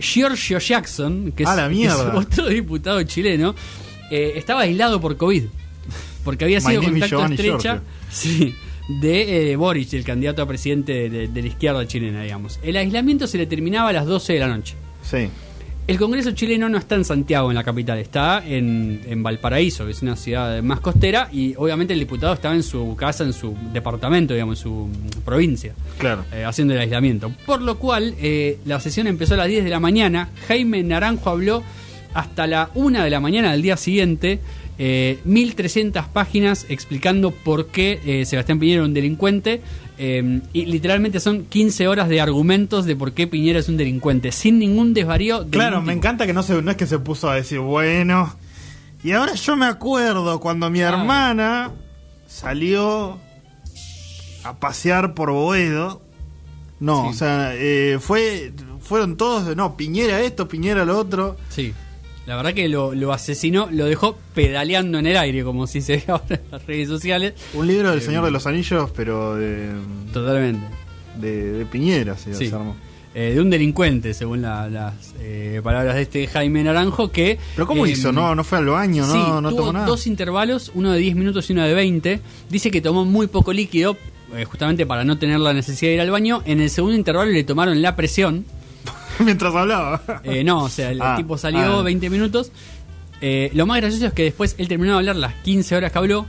Giorgio 0.00 0.58
Jackson, 0.58 1.32
que 1.36 1.44
es, 1.44 1.48
la 1.48 1.68
que 1.68 1.84
es 1.84 1.92
otro 2.14 2.48
diputado 2.48 3.00
chileno, 3.04 3.54
eh, 4.10 4.32
estaba 4.36 4.62
aislado 4.62 5.00
por 5.00 5.16
COVID. 5.16 5.44
Porque 6.24 6.44
había 6.44 6.60
sido 6.60 6.82
contacto 6.82 7.24
estrecha 7.26 7.82
sí, 8.10 8.54
de 8.88 9.52
eh, 9.52 9.56
Boric, 9.56 9.92
el 9.92 10.04
candidato 10.04 10.40
a 10.42 10.46
presidente 10.46 10.92
de, 10.92 11.10
de- 11.10 11.28
de 11.28 11.42
la 11.42 11.48
izquierda 11.48 11.86
chilena, 11.86 12.22
digamos. 12.22 12.58
El 12.62 12.76
aislamiento 12.76 13.26
se 13.28 13.38
le 13.38 13.46
terminaba 13.46 13.90
a 13.90 13.92
las 13.92 14.06
12 14.06 14.32
de 14.32 14.38
la 14.40 14.48
noche. 14.48 14.74
Sí. 15.02 15.28
El 15.86 15.98
Congreso 15.98 16.30
chileno 16.32 16.70
no 16.70 16.78
está 16.78 16.94
en 16.94 17.04
Santiago, 17.04 17.50
en 17.50 17.56
la 17.56 17.62
capital, 17.62 17.98
está 17.98 18.42
en, 18.46 19.02
en 19.06 19.22
Valparaíso, 19.22 19.84
que 19.84 19.90
es 19.90 20.00
una 20.00 20.16
ciudad 20.16 20.62
más 20.62 20.80
costera, 20.80 21.28
y 21.30 21.54
obviamente 21.58 21.92
el 21.92 21.98
diputado 22.00 22.32
estaba 22.32 22.54
en 22.54 22.62
su 22.62 22.96
casa, 22.96 23.22
en 23.22 23.34
su 23.34 23.54
departamento, 23.70 24.32
digamos, 24.32 24.58
en 24.58 24.62
su 24.62 24.88
provincia 25.26 25.74
Claro. 25.98 26.24
eh, 26.32 26.42
haciendo 26.44 26.72
el 26.72 26.80
aislamiento. 26.80 27.30
Por 27.44 27.60
lo 27.60 27.78
cual, 27.78 28.14
eh, 28.18 28.58
la 28.64 28.80
sesión 28.80 29.06
empezó 29.08 29.34
a 29.34 29.36
las 29.36 29.48
10 29.48 29.62
de 29.62 29.68
la 29.70 29.78
mañana. 29.78 30.30
Jaime 30.48 30.82
Naranjo 30.82 31.28
habló 31.28 31.62
hasta 32.14 32.46
la 32.46 32.70
1 32.74 33.04
de 33.04 33.10
la 33.10 33.20
mañana 33.20 33.52
del 33.52 33.60
día 33.60 33.76
siguiente. 33.76 34.40
Eh, 34.78 35.18
1300 35.24 36.06
páginas 36.08 36.64
explicando 36.70 37.30
por 37.30 37.66
qué 37.66 38.00
eh, 38.06 38.24
Sebastián 38.24 38.58
Piñera 38.58 38.78
era 38.78 38.86
un 38.86 38.94
delincuente. 38.94 39.60
Eh, 39.98 40.40
y 40.52 40.66
literalmente 40.66 41.20
son 41.20 41.44
15 41.44 41.86
horas 41.88 42.08
de 42.08 42.20
argumentos 42.20 42.84
de 42.86 42.96
por 42.96 43.12
qué 43.12 43.26
Piñera 43.26 43.58
es 43.60 43.68
un 43.68 43.76
delincuente, 43.76 44.32
sin 44.32 44.58
ningún 44.58 44.92
desvarío. 44.94 45.44
de 45.44 45.50
Claro, 45.50 45.76
ningún 45.76 45.86
me 45.86 45.92
encanta 45.94 46.26
que 46.26 46.32
no, 46.32 46.42
se, 46.42 46.60
no 46.60 46.70
es 46.70 46.76
que 46.76 46.86
se 46.86 46.98
puso 46.98 47.28
a 47.30 47.36
decir, 47.36 47.58
bueno. 47.60 48.34
Y 49.02 49.12
ahora 49.12 49.34
yo 49.34 49.56
me 49.56 49.66
acuerdo 49.66 50.40
cuando 50.40 50.70
mi 50.70 50.78
Claro. 50.80 50.98
hermana 50.98 51.72
salió 52.26 53.18
a 54.44 54.54
pasear 54.58 55.14
por 55.14 55.30
Boedo. 55.30 56.02
No, 56.80 57.02
Sí. 57.04 57.08
o 57.10 57.12
sea, 57.14 57.52
eh, 57.54 57.98
fue, 58.00 58.52
fueron 58.80 59.16
todos, 59.16 59.54
no, 59.56 59.76
Piñera 59.76 60.20
esto, 60.20 60.48
Piñera 60.48 60.84
lo 60.84 60.98
otro. 60.98 61.36
Sí. 61.48 61.72
La 62.26 62.36
verdad 62.36 62.54
que 62.54 62.68
lo, 62.68 62.94
lo 62.94 63.12
asesinó, 63.12 63.68
lo 63.70 63.84
dejó 63.84 64.16
pedaleando 64.34 64.98
en 64.98 65.06
el 65.06 65.16
aire, 65.16 65.44
como 65.44 65.66
si 65.66 65.80
se 65.82 65.96
ve 65.96 66.04
ahora 66.08 66.24
en 66.30 66.40
las 66.50 66.66
redes 66.66 66.88
sociales. 66.88 67.34
Un 67.52 67.66
libro 67.66 67.90
del 67.90 68.00
Señor 68.00 68.24
de 68.24 68.30
los 68.30 68.46
Anillos, 68.46 68.90
pero 68.96 69.34
de, 69.36 69.68
Totalmente. 70.12 70.66
de, 71.20 71.52
de 71.52 71.66
Piñera, 71.66 72.16
sí, 72.16 72.30
Sí. 72.32 72.48
se 72.48 72.54
armó. 72.54 72.76
Eh, 73.16 73.32
de 73.34 73.40
un 73.40 73.48
delincuente, 73.48 74.12
según 74.12 74.42
la- 74.42 74.68
las 74.68 74.94
eh, 75.20 75.60
palabras 75.62 75.94
de 75.94 76.02
este 76.02 76.26
Jaime 76.26 76.64
Naranjo, 76.64 77.12
que... 77.12 77.38
Pero 77.54 77.66
¿cómo 77.66 77.86
eh, 77.86 77.90
hizo? 77.90 78.10
No, 78.10 78.34
no 78.34 78.42
fue 78.42 78.58
al 78.58 78.66
baño, 78.66 79.04
sí, 79.06 79.12
no, 79.18 79.40
tuvo 79.50 79.56
tomó 79.60 79.72
nada. 79.72 79.86
dos 79.86 80.08
intervalos, 80.08 80.72
uno 80.74 80.90
de 80.92 80.98
10 80.98 81.14
minutos 81.14 81.48
y 81.48 81.52
uno 81.52 81.62
de 81.62 81.74
20. 81.74 82.20
Dice 82.50 82.70
que 82.72 82.80
tomó 82.80 83.04
muy 83.04 83.28
poco 83.28 83.52
líquido, 83.52 83.96
eh, 84.34 84.44
justamente 84.44 84.84
para 84.84 85.04
no 85.04 85.16
tener 85.16 85.38
la 85.38 85.52
necesidad 85.52 85.90
de 85.90 85.94
ir 85.94 86.00
al 86.00 86.10
baño. 86.10 86.42
En 86.44 86.60
el 86.60 86.70
segundo 86.70 86.96
intervalo 86.96 87.30
le 87.30 87.44
tomaron 87.44 87.80
la 87.82 87.94
presión. 87.94 88.44
Mientras 89.24 89.54
hablaba. 89.54 90.20
Eh, 90.24 90.44
no, 90.44 90.64
o 90.64 90.68
sea, 90.68 90.90
el 90.90 91.00
Ah, 91.02 91.14
tipo 91.16 91.36
salió 91.38 91.80
ah. 91.80 91.82
20 91.82 92.10
minutos. 92.10 92.50
Eh, 93.20 93.50
lo 93.54 93.66
más 93.66 93.80
gracioso 93.80 94.06
es 94.06 94.12
que 94.12 94.24
después 94.24 94.54
él 94.58 94.68
terminó 94.68 94.92
de 94.92 94.98
hablar 94.98 95.16
las 95.16 95.34
15 95.42 95.76
horas 95.76 95.92
que 95.92 95.98
habló. 95.98 96.26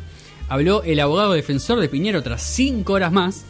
Habló 0.47 0.83
el 0.83 0.99
abogado 0.99 1.33
defensor 1.33 1.79
de 1.79 1.89
Piñero 1.89 2.19
otras 2.19 2.41
5 2.43 2.93
horas 2.93 3.11
más. 3.11 3.45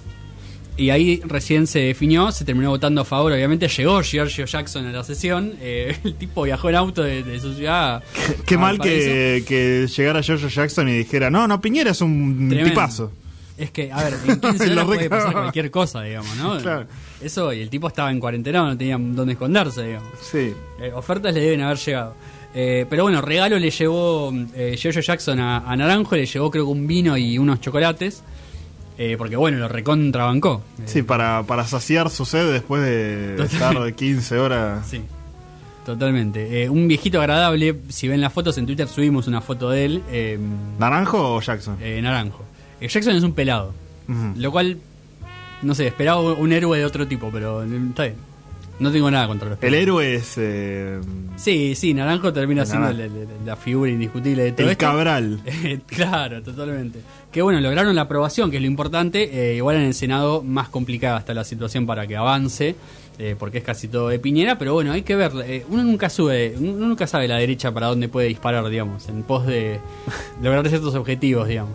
Y 0.78 0.90
ahí 0.90 1.22
recién 1.24 1.68
se 1.68 1.80
definió, 1.80 2.32
se 2.34 2.44
terminó 2.44 2.70
votando 2.70 3.00
a 3.02 3.06
favor. 3.06 3.32
Obviamente 3.32 3.68
llegó 3.70 4.02
Giorgio 4.02 4.46
Jackson 4.46 4.86
a 4.88 4.92
la 4.92 5.04
sesión. 5.06 5.54
eh, 5.62 5.96
el 6.04 6.16
tipo 6.16 6.44
viajó 6.44 6.70
en 6.70 6.76
auto 6.76 7.02
de, 7.04 7.24
de 7.24 7.40
su 7.40 7.54
ciudad. 7.54 8.04
Qué 8.46 8.58
mal 8.58 8.80
que, 8.80 9.44
que 9.48 9.88
llegara 9.88 10.22
George 10.22 10.50
Jackson 10.50 10.90
y 10.90 10.98
dijera, 10.98 11.30
no, 11.30 11.48
no, 11.48 11.62
Piñera 11.62 11.92
es 11.92 12.02
un 12.02 12.48
Tremendo. 12.50 12.70
tipazo. 12.72 13.12
Es 13.58 13.72
que, 13.72 13.92
a 13.92 14.04
ver, 14.04 14.14
en 14.28 14.40
15 14.40 14.68
Lo 14.68 14.74
horas 14.74 14.86
puede 14.86 15.10
pasar 15.10 15.32
cualquier 15.34 15.72
cosa, 15.72 16.02
digamos, 16.02 16.36
¿no? 16.38 16.58
Claro. 16.58 16.88
Eso, 17.22 17.54
y 17.54 17.62
el 17.62 17.70
tipo 17.70 17.88
estaba 17.88 18.12
en 18.12 18.20
cuarentena, 18.20 18.64
no 18.64 18.78
tenía 18.78 18.98
dónde 19.00 19.34
esconderse, 19.34 19.84
digamos. 19.88 20.10
Sí. 20.22 20.54
Eh, 20.82 20.92
ofertas 20.94 21.34
le 21.34 21.40
deben 21.42 21.62
haber 21.62 21.78
llegado. 21.78 22.16
Eh, 22.54 22.86
pero 22.90 23.04
bueno, 23.04 23.22
regalo 23.22 23.58
le 23.60 23.70
llevó 23.70 24.34
eh, 24.56 24.76
Giorgio 24.78 25.02
Jackson 25.02 25.40
a, 25.40 25.60
a 25.60 25.76
Naranjo, 25.76 26.16
le 26.16 26.26
llevó 26.26 26.50
creo 26.52 26.66
que 26.66 26.72
un 26.72 26.86
vino 26.88 27.18
y 27.18 27.38
unos 27.38 27.60
chocolates. 27.62 28.24
eh, 28.98 29.16
porque 29.18 29.36
bueno, 29.38 29.58
lo 29.58 29.68
recontrabancó. 29.68 30.62
Eh, 30.80 30.84
Sí, 30.86 31.02
para, 31.04 31.44
para 31.44 31.66
saciar 31.66 32.10
su 32.10 32.26
sed 32.26 32.52
después 32.52 32.82
de 32.82 33.42
estar 33.44 33.78
de 33.82 33.94
15 33.94 34.38
horas. 34.38 34.88
sí, 34.88 35.02
totalmente. 35.86 36.70
Un 36.70 36.88
viejito 36.88 37.20
agradable, 37.20 37.76
si 37.90 38.08
ven 38.08 38.22
las 38.22 38.34
fotos 38.34 38.58
en 38.58 38.66
Twitter 38.66 38.88
subimos 38.88 39.28
una 39.28 39.42
foto 39.42 39.70
de 39.70 39.86
él, 39.86 40.04
¿Naranjo 40.80 41.36
o 41.36 41.42
Jackson? 41.42 41.78
eh, 41.82 42.00
Naranjo. 42.02 42.44
Eh, 42.82 42.88
Jackson 42.88 43.16
es 43.16 43.24
un 43.24 43.34
pelado, 43.34 43.74
lo 44.38 44.52
cual, 44.52 44.78
no 45.62 45.74
sé, 45.76 45.88
esperaba 45.88 46.20
un 46.22 46.52
héroe 46.52 46.78
de 46.78 46.86
otro 46.86 47.08
tipo, 47.08 47.30
pero 47.32 47.64
eh, 47.64 47.68
está 47.90 48.04
bien. 48.04 48.16
No 48.78 48.92
tengo 48.92 49.10
nada 49.10 49.26
contra 49.28 49.48
los 49.48 49.56
El 49.56 49.60
pelados. 49.62 49.82
héroe 49.84 50.16
es 50.16 50.34
eh, 50.38 51.00
Sí, 51.38 51.76
sí, 51.76 51.94
Naranjo 51.94 52.34
termina 52.34 52.64
El 52.64 52.68
siendo 52.68 52.92
la, 52.92 53.08
la- 53.08 53.10
la 53.46 53.56
figura 53.56 53.90
indiscutible 53.90 54.44
de 54.44 54.52
todo 54.52 54.66
el 54.68 54.72
esto. 54.74 54.86
Cabral. 54.86 55.40
Eh, 55.46 55.80
claro, 55.88 56.42
totalmente. 56.44 57.00
Que 57.32 57.42
bueno, 57.42 57.62
lograron 57.62 57.96
la 57.96 58.02
aprobación, 58.02 58.52
que 58.52 58.58
es 58.58 58.62
lo 58.62 58.68
importante. 58.68 59.52
eh, 59.54 59.56
igual 59.56 59.78
en 59.78 59.84
el 59.84 59.94
Senado 59.94 60.44
más 60.44 60.68
complicada 60.68 61.20
está 61.20 61.34
la 61.34 61.46
situación 61.46 61.86
para 61.86 62.06
que 62.06 62.18
avance, 62.18 62.76
eh, 63.18 63.38
porque 63.40 63.60
es 63.60 63.64
casi 63.64 63.88
todo 63.88 64.10
de 64.10 64.20
Piñera, 64.20 64.58
pero 64.58 64.74
bueno, 64.74 64.92
hay 64.92 65.04
que 65.04 65.16
ver. 65.16 65.32
eh, 65.46 65.66
uno 65.70 65.82
nunca 65.86 66.10
sube, 66.10 66.56
uno 66.60 66.86
nunca 66.86 67.08
sabe 67.08 67.30
la 67.30 67.38
derecha 67.38 67.72
para 67.74 67.88
dónde 67.88 68.10
puede 68.10 68.28
disparar, 68.28 68.68
digamos, 68.68 69.08
en 69.08 69.24
pos 69.24 69.48
de 69.48 69.80
lograr 70.44 70.68
ciertos 70.68 70.94
objetivos, 70.96 71.48
digamos. 71.48 71.72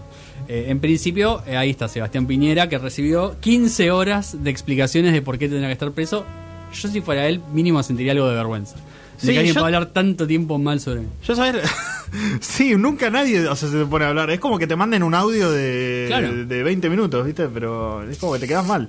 Eh, 0.53 0.65
en 0.69 0.81
principio, 0.81 1.45
eh, 1.47 1.57
ahí 1.57 1.71
está 1.71 1.87
Sebastián 1.87 2.27
Piñera, 2.27 2.69
que 2.69 2.77
recibió 2.77 3.37
15 3.39 3.93
horas 3.93 4.43
de 4.43 4.51
explicaciones 4.51 5.13
de 5.13 5.23
por 5.23 5.39
qué 5.39 5.49
tendrá 5.49 5.69
que 5.69 5.75
estar 5.75 5.93
preso. 5.93 6.27
Yo 6.75 6.89
si 6.89 7.01
fuera 7.01 7.29
él, 7.29 7.41
mínimo 7.53 7.81
sentiría 7.85 8.11
algo 8.11 8.29
de 8.29 8.35
vergüenza. 8.35 8.75
De 8.75 8.83
Sí, 9.19 9.27
que 9.33 9.39
alguien 9.39 9.55
yo- 9.55 9.61
pueda 9.61 9.77
hablar 9.77 9.91
tanto 9.93 10.27
tiempo 10.27 10.59
mal 10.59 10.81
sobre 10.81 11.03
mí. 11.03 11.07
Yo 11.25 11.37
saber. 11.37 11.63
sí, 12.41 12.75
nunca 12.77 13.11
nadie 13.11 13.47
o 13.47 13.55
sea, 13.55 13.69
se 13.69 13.79
te 13.79 13.85
pone 13.87 14.07
a 14.07 14.09
hablar. 14.09 14.29
Es 14.31 14.41
como 14.41 14.59
que 14.59 14.67
te 14.67 14.75
manden 14.75 15.05
un 15.05 15.15
audio 15.15 15.53
de, 15.53 16.07
Claro. 16.09 16.45
de 16.45 16.63
20 16.65 16.91
minutos, 16.91 17.25
¿viste? 17.25 17.47
Pero 17.47 18.03
es 18.11 18.19
como 18.19 18.33
que 18.33 18.41
te 18.41 18.49
quedas 18.49 18.67
mal. 18.67 18.89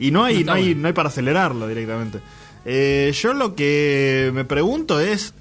Y 0.00 0.10
no 0.10 0.24
hay, 0.24 0.42
No 0.42 0.52
hay, 0.52 0.64
bueno. 0.64 0.80
no 0.80 0.86
hay 0.88 0.94
para 0.94 1.10
acelerarlo 1.10 1.68
directamente. 1.68 2.18
Eh, 2.64 3.12
yo 3.22 3.34
lo 3.34 3.54
que 3.54 4.32
me 4.34 4.44
pregunto 4.44 4.98
es: 4.98 5.32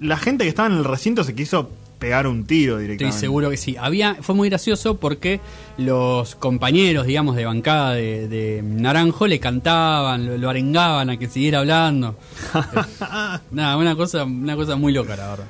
la 0.00 0.16
gente 0.16 0.42
que 0.42 0.48
estaba 0.48 0.68
en 0.68 0.74
el 0.78 0.84
recinto 0.84 1.22
se 1.22 1.34
quiso 1.36 1.70
pegar 2.02 2.26
un 2.26 2.44
tiro 2.44 2.78
directamente. 2.78 3.14
Estoy 3.14 3.20
seguro 3.28 3.48
que 3.48 3.56
sí. 3.56 3.76
Había, 3.78 4.16
fue 4.20 4.34
muy 4.34 4.48
gracioso 4.48 4.96
porque 4.98 5.40
los 5.78 6.34
compañeros, 6.34 7.06
digamos, 7.06 7.36
de 7.36 7.44
bancada 7.44 7.94
de, 7.94 8.26
de 8.28 8.60
Naranjo 8.62 9.26
le 9.26 9.38
cantaban, 9.38 10.26
lo, 10.26 10.36
lo 10.36 10.50
arengaban 10.50 11.08
a 11.10 11.16
que 11.16 11.28
siguiera 11.28 11.60
hablando. 11.60 12.16
Eh, 12.54 12.80
nada, 13.52 13.76
una 13.76 13.94
cosa, 13.96 14.24
una 14.24 14.56
cosa 14.56 14.76
muy 14.76 14.92
loca, 14.92 15.16
la 15.16 15.28
verdad. 15.28 15.46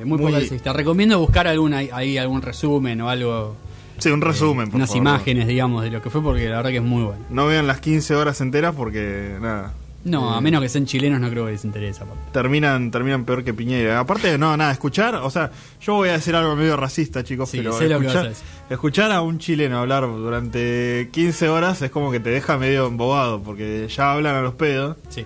Eh, 0.00 0.04
muy, 0.06 0.18
Muy- 0.18 0.32
poca 0.32 0.62
Te 0.62 0.72
recomiendo 0.72 1.18
buscar 1.18 1.46
alguna, 1.46 1.78
ahí 1.92 2.16
algún 2.16 2.40
resumen 2.42 3.00
o 3.02 3.10
algo, 3.10 3.54
Sí, 3.98 4.08
un 4.08 4.22
resumen, 4.22 4.68
por 4.68 4.76
unas 4.76 4.88
favor. 4.88 5.02
imágenes, 5.02 5.46
digamos, 5.46 5.84
de 5.84 5.90
lo 5.90 6.00
que 6.02 6.08
fue, 6.10 6.22
porque 6.22 6.48
la 6.48 6.56
verdad 6.56 6.70
que 6.70 6.78
es 6.78 6.82
muy 6.82 7.02
bueno. 7.04 7.20
No 7.30 7.46
vean 7.46 7.66
las 7.66 7.80
15 7.80 8.14
horas 8.16 8.40
enteras 8.40 8.74
porque, 8.74 9.36
nada. 9.40 9.74
No, 10.04 10.34
a 10.34 10.40
menos 10.40 10.60
que 10.60 10.68
sean 10.68 10.84
chilenos, 10.84 11.20
no 11.20 11.30
creo 11.30 11.46
que 11.46 11.52
les 11.52 11.64
interese. 11.64 12.02
aparte. 12.02 12.20
Terminan, 12.32 12.90
terminan 12.90 13.24
peor 13.24 13.44
que 13.44 13.54
Piñera. 13.54 14.00
Aparte, 14.00 14.36
no, 14.36 14.56
nada, 14.56 14.72
escuchar, 14.72 15.14
o 15.14 15.30
sea, 15.30 15.50
yo 15.80 15.94
voy 15.94 16.08
a 16.08 16.12
decir 16.12 16.34
algo 16.34 16.56
medio 16.56 16.76
racista, 16.76 17.22
chicos, 17.22 17.50
Sí, 17.50 17.58
pero 17.58 17.76
a 17.76 18.32
escuchar, 18.70 19.12
a 19.12 19.20
un 19.22 19.38
chileno 19.38 19.78
hablar 19.78 20.06
durante 20.06 21.08
15 21.12 21.48
horas 21.48 21.82
es 21.82 21.90
como 21.90 22.10
que 22.10 22.20
te 22.20 22.30
deja 22.30 22.58
medio 22.58 22.86
embobado, 22.86 23.42
porque 23.42 23.86
ya 23.88 24.12
hablan 24.12 24.34
a 24.34 24.42
los 24.42 24.54
pedos. 24.54 24.96
Sí. 25.08 25.24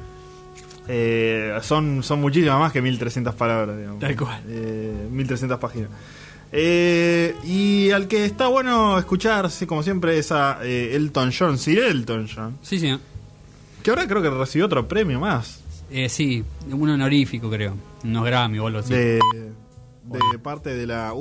Eh, 0.88 1.56
son, 1.62 2.02
son 2.02 2.20
muchísimas 2.20 2.58
más 2.58 2.72
que 2.72 2.82
1300 2.82 3.34
palabras, 3.34 3.76
digamos. 3.76 3.98
Tal 4.00 4.16
cual. 4.16 4.42
Eh, 4.48 5.08
1300 5.10 5.58
páginas. 5.58 5.90
Eh, 6.52 7.34
y 7.44 7.90
al 7.90 8.08
que 8.08 8.24
está 8.24 8.46
bueno 8.48 8.98
escuchar, 8.98 9.50
sí, 9.50 9.66
como 9.66 9.82
siempre, 9.82 10.18
es 10.18 10.30
a 10.32 10.58
eh, 10.62 10.94
Elton 10.94 11.32
John, 11.36 11.58
Sir 11.58 11.78
Elton 11.80 12.28
John, 12.34 12.58
Sí, 12.62 12.78
sí. 12.78 12.96
Que 13.86 13.90
ahora 13.90 14.08
creo 14.08 14.20
que 14.20 14.30
recibió 14.30 14.66
otro 14.66 14.88
premio 14.88 15.20
más. 15.20 15.60
Eh, 15.90 16.08
sí, 16.08 16.44
un 16.70 16.88
honorífico, 16.88 17.48
creo. 17.48 17.74
Unos 18.02 18.24
Grammy 18.24 18.58
o 18.58 18.66
algo 18.66 18.80
así. 18.80 18.92
de, 18.92 19.20
de 20.04 20.38
parte 20.42 20.74
de 20.74 20.86
la. 20.88 21.12
Uy. 21.14 21.20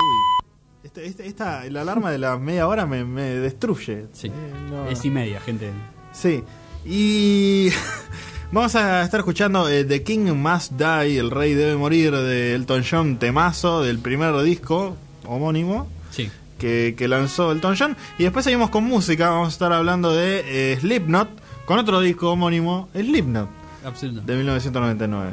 Este, 0.83 1.05
este- 1.05 1.27
esta, 1.27 1.63
la 1.69 1.81
alarma 1.81 2.09
de 2.11 2.17
la 2.17 2.37
media 2.37 2.67
hora 2.67 2.85
me, 2.87 3.05
me 3.05 3.21
destruye. 3.23 4.05
Sí. 4.13 4.27
Eh, 4.27 4.31
no. 4.69 4.87
Es 4.87 5.05
y 5.05 5.09
media, 5.11 5.39
gente. 5.41 5.69
Sí. 6.11 6.43
Y. 6.85 7.69
Vamos 8.51 8.75
a 8.75 9.03
estar 9.03 9.19
escuchando 9.19 9.67
eh, 9.69 9.83
The 9.85 10.01
King 10.03 10.31
Must 10.33 10.73
Die, 10.73 11.17
El 11.19 11.29
Rey 11.31 11.53
Debe 11.53 11.75
Morir 11.75 12.11
de 12.15 12.55
Elton 12.55 12.83
John, 12.89 13.17
temazo 13.17 13.83
del 13.83 13.99
primer 13.99 14.35
disco 14.43 14.95
homónimo 15.25 15.87
Sí. 16.11 16.29
que, 16.59 16.93
que 16.97 17.07
lanzó 17.07 17.51
Elton 17.51 17.75
John. 17.77 17.97
Y 18.19 18.23
después 18.23 18.45
seguimos 18.45 18.69
con 18.69 18.83
música, 18.85 19.29
vamos 19.29 19.47
a 19.47 19.51
estar 19.51 19.73
hablando 19.73 20.13
de 20.15 20.43
eh, 20.73 20.77
Slipknot, 20.79 21.29
con 21.65 21.79
otro 21.79 21.99
disco 21.99 22.31
homónimo, 22.31 22.89
Slipknot, 22.93 23.49
Absolutamente. 23.83 24.31
de 24.31 24.37
1999. 24.37 25.31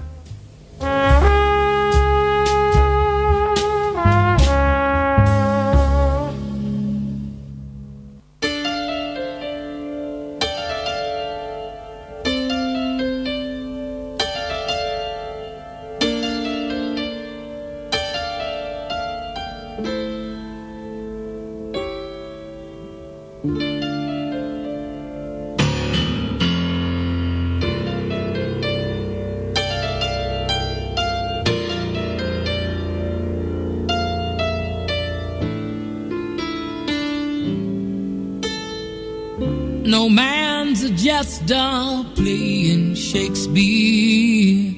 A 41.22 41.24
jester 41.24 42.04
playing 42.16 42.94
Shakespeare. 42.96 44.74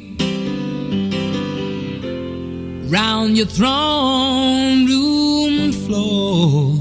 round 2.90 3.37
your 3.37 3.46
throne 3.46 4.85
room 4.87 5.72
floor 5.72 6.74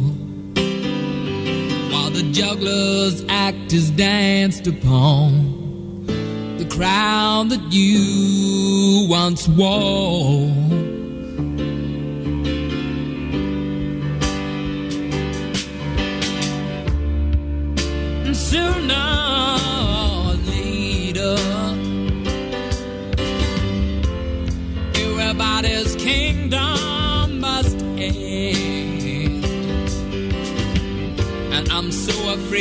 while 1.91 2.10
the 2.10 2.30
juggler's 2.34 3.23
act 3.30 3.71
is 3.71 3.89
danced 3.91 4.67
upon 4.67 6.06
the 6.58 6.65
crown 6.65 7.47
that 7.47 7.63
you 7.71 9.08
once 9.10 9.47
wore. 9.47 10.53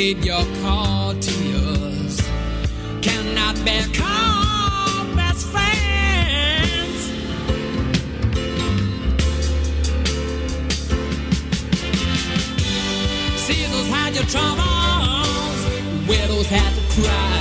Afraid 0.02 0.24
your 0.24 0.44
courtiers 0.62 2.20
cannot 3.02 3.54
become 3.64 5.14
best 5.14 5.46
friends. 5.46 6.98
Caesar's 13.42 13.88
had 13.88 14.14
your 14.14 14.24
troubles, 14.24 16.08
widows 16.08 16.46
had 16.46 16.74
to 16.74 17.02
cry. 17.02 17.31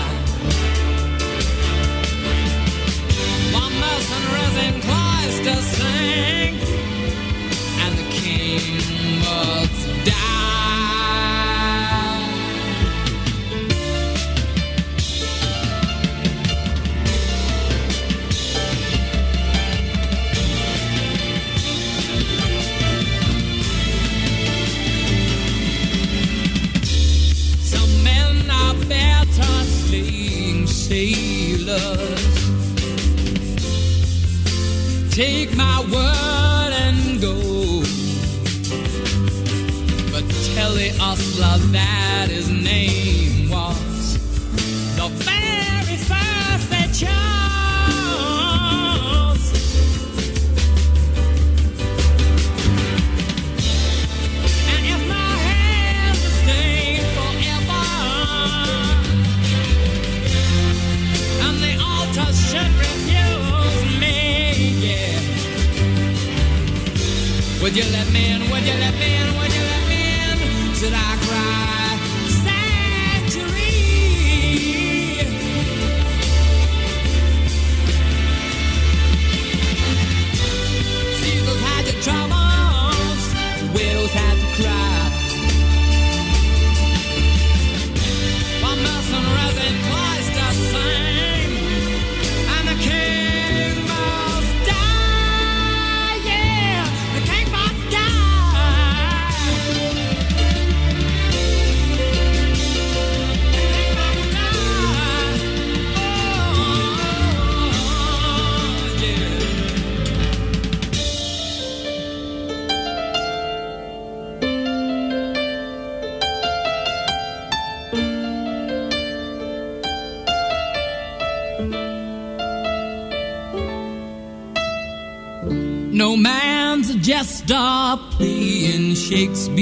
No 125.94 126.16
man's 126.16 126.90
a 126.90 126.98
jester 126.98 127.98
playing 128.12 128.96
Shakespeare. 128.96 129.60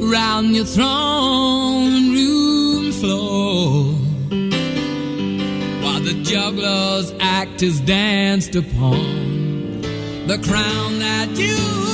Round 0.00 0.54
your 0.56 0.64
throne 0.64 2.10
room 2.12 2.90
floor, 2.90 3.94
while 5.82 6.00
the 6.00 6.20
juggler's 6.24 7.14
act 7.20 7.62
is 7.62 7.80
danced 7.80 8.56
upon, 8.56 9.80
the 10.26 10.38
crown 10.44 10.98
that 10.98 11.28
you 11.36 11.91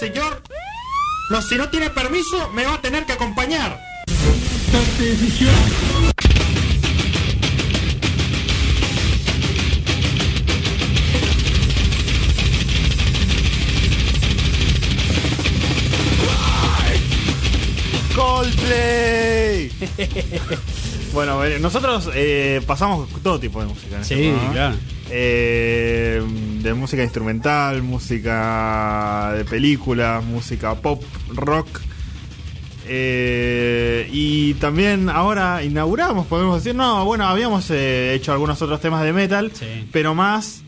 señor? 0.00 0.42
No, 1.30 1.42
si 1.42 1.56
no 1.56 1.68
tiene 1.68 1.90
permiso, 1.90 2.48
me 2.54 2.64
va 2.64 2.74
a 2.74 2.80
tener 2.80 3.04
que 3.04 3.12
acompañar. 3.12 3.78
Coldplay. 18.40 19.70
bueno, 21.12 21.44
eh, 21.44 21.58
nosotros 21.60 22.10
eh, 22.14 22.60
pasamos 22.66 23.08
todo 23.22 23.38
tipo 23.38 23.60
de 23.60 23.66
música. 23.66 23.96
en 23.96 24.02
este 24.02 24.16
Sí, 24.16 24.22
programa. 24.30 24.52
claro. 24.52 24.76
Eh, 25.12 26.22
de 26.62 26.74
música 26.74 27.02
instrumental, 27.02 27.82
música 27.82 29.32
de 29.36 29.44
película, 29.44 30.22
música 30.24 30.74
pop, 30.76 31.02
rock. 31.34 31.66
Eh, 32.86 34.08
y 34.12 34.54
también 34.54 35.08
ahora 35.08 35.62
inauguramos, 35.62 36.26
podemos 36.26 36.56
decir, 36.62 36.74
no, 36.76 37.04
bueno, 37.04 37.24
habíamos 37.26 37.70
eh, 37.70 38.14
hecho 38.14 38.32
algunos 38.32 38.60
otros 38.62 38.80
temas 38.80 39.02
de 39.04 39.12
metal, 39.12 39.52
Sí. 39.54 39.86
pero 39.92 40.14
más, 40.14 40.62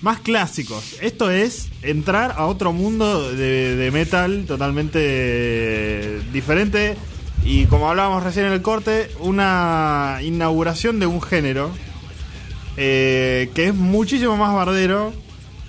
más 0.00 0.18
clásicos. 0.20 0.96
Esto 1.02 1.30
es 1.30 1.68
entrar 1.82 2.34
a 2.36 2.46
otro 2.46 2.72
mundo 2.72 3.32
de, 3.32 3.76
de 3.76 3.90
metal 3.90 4.44
totalmente 4.46 6.20
diferente. 6.32 6.96
Y 7.44 7.66
como 7.66 7.88
hablábamos 7.88 8.22
recién 8.22 8.46
en 8.46 8.52
el 8.52 8.62
corte, 8.62 9.10
una 9.20 10.18
inauguración 10.22 10.98
de 11.00 11.06
un 11.06 11.20
género 11.22 11.70
eh, 12.78 13.50
que 13.54 13.66
es 13.66 13.74
muchísimo 13.74 14.36
más 14.36 14.54
bardero, 14.54 15.12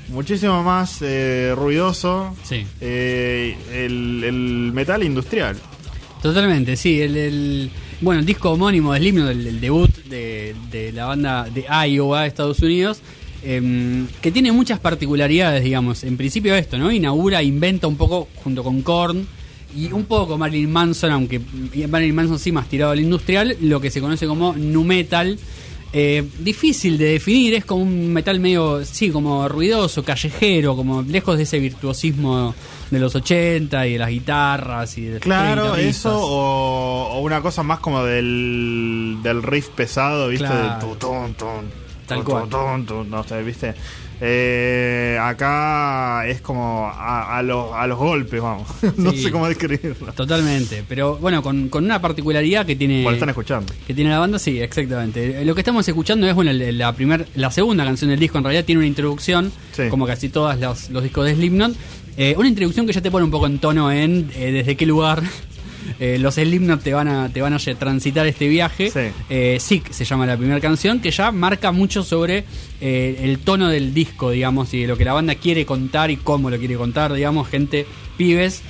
muchísimo 0.10 0.64
más 0.64 1.00
eh, 1.02 1.54
ruidoso. 1.56 2.36
Sí. 2.44 2.66
Eh, 2.82 3.58
el, 3.74 4.24
el 4.24 4.72
metal 4.74 5.04
industrial. 5.04 5.58
Totalmente, 6.22 6.76
sí. 6.76 7.02
El, 7.02 7.18
el- 7.18 7.72
bueno, 8.02 8.22
el 8.22 8.26
disco 8.26 8.52
homónimo 8.52 8.94
de 8.94 9.00
Slipknot, 9.00 9.30
el, 9.32 9.48
el 9.48 9.60
debut 9.60 9.90
de, 10.06 10.56
de 10.72 10.92
la 10.94 11.06
banda 11.06 11.48
de 11.54 11.66
Iowa, 11.90 12.26
Estados 12.26 12.60
Unidos, 12.60 13.02
em, 13.44 14.08
que 14.22 14.32
tiene 14.32 14.52
muchas 14.54 14.80
particularidades, 14.80 15.64
digamos. 15.64 16.04
En 16.06 16.16
principio 16.16 16.56
esto, 16.56 16.78
¿no? 16.78 16.92
Inaugura, 16.94 17.44
inventa 17.44 17.88
un 17.88 17.98
poco 17.98 18.30
junto 18.36 18.64
con 18.64 18.82
Korn 18.84 19.28
y 19.76 19.92
un 19.92 20.06
poco 20.06 20.30
con 20.30 20.40
Marilyn 20.40 20.72
Manson, 20.72 21.12
aunque 21.12 21.42
Marilyn 21.90 22.16
Manson 22.16 22.40
sí 22.40 22.52
más 22.54 22.70
tirado 22.70 22.92
al 22.94 23.00
industrial, 23.02 23.58
lo 23.62 23.82
que 23.82 23.92
se 23.92 24.00
conoce 24.00 24.28
como 24.28 24.54
nu 24.56 24.84
metal. 24.86 25.38
Eh, 25.92 26.24
difícil 26.38 27.00
de 27.00 27.06
definir, 27.14 27.56
es 27.56 27.66
como 27.66 27.82
un 27.82 28.14
metal 28.14 28.40
medio, 28.40 28.86
sí, 28.86 29.10
como 29.10 29.48
ruidoso, 29.48 30.04
callejero, 30.04 30.76
como 30.76 31.02
lejos 31.02 31.38
de 31.38 31.44
ese 31.44 31.58
virtuosismo 31.58 32.54
de 32.92 33.00
los 33.00 33.16
80 33.16 33.88
y 33.88 33.94
de 33.94 33.98
las 34.00 34.10
guitarras 34.10 34.98
y 35.00 35.06
de 35.06 35.20
Claro, 35.20 35.76
eso 35.76 36.16
o, 36.16 37.14
o 37.14 37.20
una 37.22 37.42
cosa 37.42 37.64
más 37.64 37.80
como 37.80 38.04
del, 38.04 39.18
del 39.24 39.42
riff 39.42 39.70
pesado, 39.70 40.28
¿viste? 40.28 40.46
Claro. 40.46 40.88
Del 40.88 41.00
tu, 41.36 41.46
Tal 42.06 42.20
tu, 42.20 42.24
cual. 42.24 43.10
no 43.10 43.24
sé, 43.24 43.42
¿viste? 43.42 43.74
Eh, 44.22 45.18
acá 45.22 46.28
es 46.28 46.42
como 46.42 46.86
a, 46.88 47.38
a 47.38 47.42
los, 47.44 47.74
a 47.74 47.88
los 47.88 47.98
golpes, 47.98 48.42
vamos. 48.42 48.68
no 48.98 49.12
Sí. 49.12 49.24
sé 49.24 49.32
cómo 49.32 49.48
describirlo. 49.48 50.12
Totalmente, 50.14 50.84
pero 50.88 51.18
bueno, 51.18 51.42
con, 51.42 51.70
con 51.70 51.86
una 51.86 52.02
particularidad 52.02 52.66
que 52.66 52.76
tiene 52.76 53.04
Bueno, 53.04 53.16
están 53.16 53.30
escuchando. 53.30 53.74
que 53.88 53.94
tiene 53.94 54.10
la 54.10 54.20
banda, 54.20 54.38
sí, 54.40 54.60
exactamente. 54.60 55.44
Lo 55.46 55.56
que 55.56 55.62
estamos 55.62 55.88
escuchando 55.88 56.28
es 56.28 56.36
bueno, 56.36 56.52
la 56.54 56.94
primer, 56.94 57.28
la 57.36 57.50
segunda 57.52 57.86
canción 57.86 58.10
del 58.10 58.20
disco 58.20 58.38
en 58.38 58.44
realidad 58.44 58.66
tiene 58.66 58.80
una 58.80 58.88
introducción, 58.88 59.52
Sí. 59.72 59.84
como 59.90 60.06
casi 60.06 60.30
todos 60.30 60.60
los, 60.60 60.90
los 60.90 61.04
discos 61.04 61.26
de 61.26 61.36
Slipknot, 61.36 61.74
Eh, 62.18 62.36
una 62.38 62.50
introducción 62.50 62.86
que 62.86 62.92
ya 62.92 63.00
te 63.02 63.10
pone 63.12 63.24
un 63.24 63.32
poco 63.32 63.46
en 63.46 63.60
tono 63.60 63.90
en 63.94 64.30
eh, 64.36 64.52
desde 64.52 64.76
qué 64.76 64.86
lugar 64.86 65.24
eh, 66.00 66.18
los 66.20 66.36
Slipknot 66.36 66.82
te 66.82 66.94
van 66.94 67.08
a 67.08 67.30
te 67.30 67.42
van 67.42 67.54
a 67.54 67.58
transitar 67.58 68.28
este 68.28 68.48
viaje. 68.48 68.90
Sí. 68.90 69.14
Eh, 69.30 69.58
Sick 69.60 69.92
se 69.92 70.06
llama 70.06 70.26
la 70.26 70.38
primera 70.38 70.60
canción, 70.60 71.00
que 71.00 71.12
ya 71.12 71.32
marca 71.32 71.72
mucho 71.72 72.04
sobre 72.04 72.46
eh, 72.82 73.20
el 73.24 73.40
tono 73.40 73.70
del 73.70 73.94
disco, 73.94 74.32
digamos, 74.32 74.74
y 74.74 74.82
de 74.82 74.88
lo 74.88 74.98
que 74.98 75.06
la 75.06 75.14
banda 75.14 75.36
quiere 75.36 75.66
contar 75.66 76.12
y 76.12 76.18
cómo 76.18 76.50
lo 76.50 76.58
quiere 76.58 76.76
contar, 76.76 77.14
digamos, 77.14 77.48
gente, 77.48 77.86
pibes, 78.18 78.62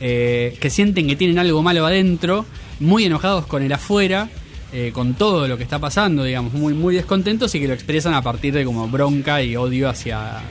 eh, 0.00 0.56
que 0.60 0.70
sienten 0.70 1.08
que 1.08 1.16
tienen 1.16 1.38
algo 1.38 1.62
malo 1.62 1.84
adentro, 1.86 2.44
muy 2.80 3.04
enojados 3.04 3.46
con 3.46 3.62
el 3.62 3.72
afuera, 3.72 4.28
eh, 4.72 4.90
con 4.92 5.14
todo 5.14 5.48
lo 5.48 5.56
que 5.56 5.62
está 5.62 5.78
pasando, 5.78 6.24
digamos, 6.24 6.52
muy, 6.52 6.74
muy 6.74 6.94
descontentos 6.94 7.54
y 7.54 7.60
que 7.60 7.68
lo 7.68 7.74
expresan 7.74 8.14
a 8.14 8.22
partir 8.22 8.54
de 8.54 8.64
como 8.64 8.86
bronca 8.88 9.42
y 9.42 9.56
odio 9.56 9.88
hacia 9.88 10.42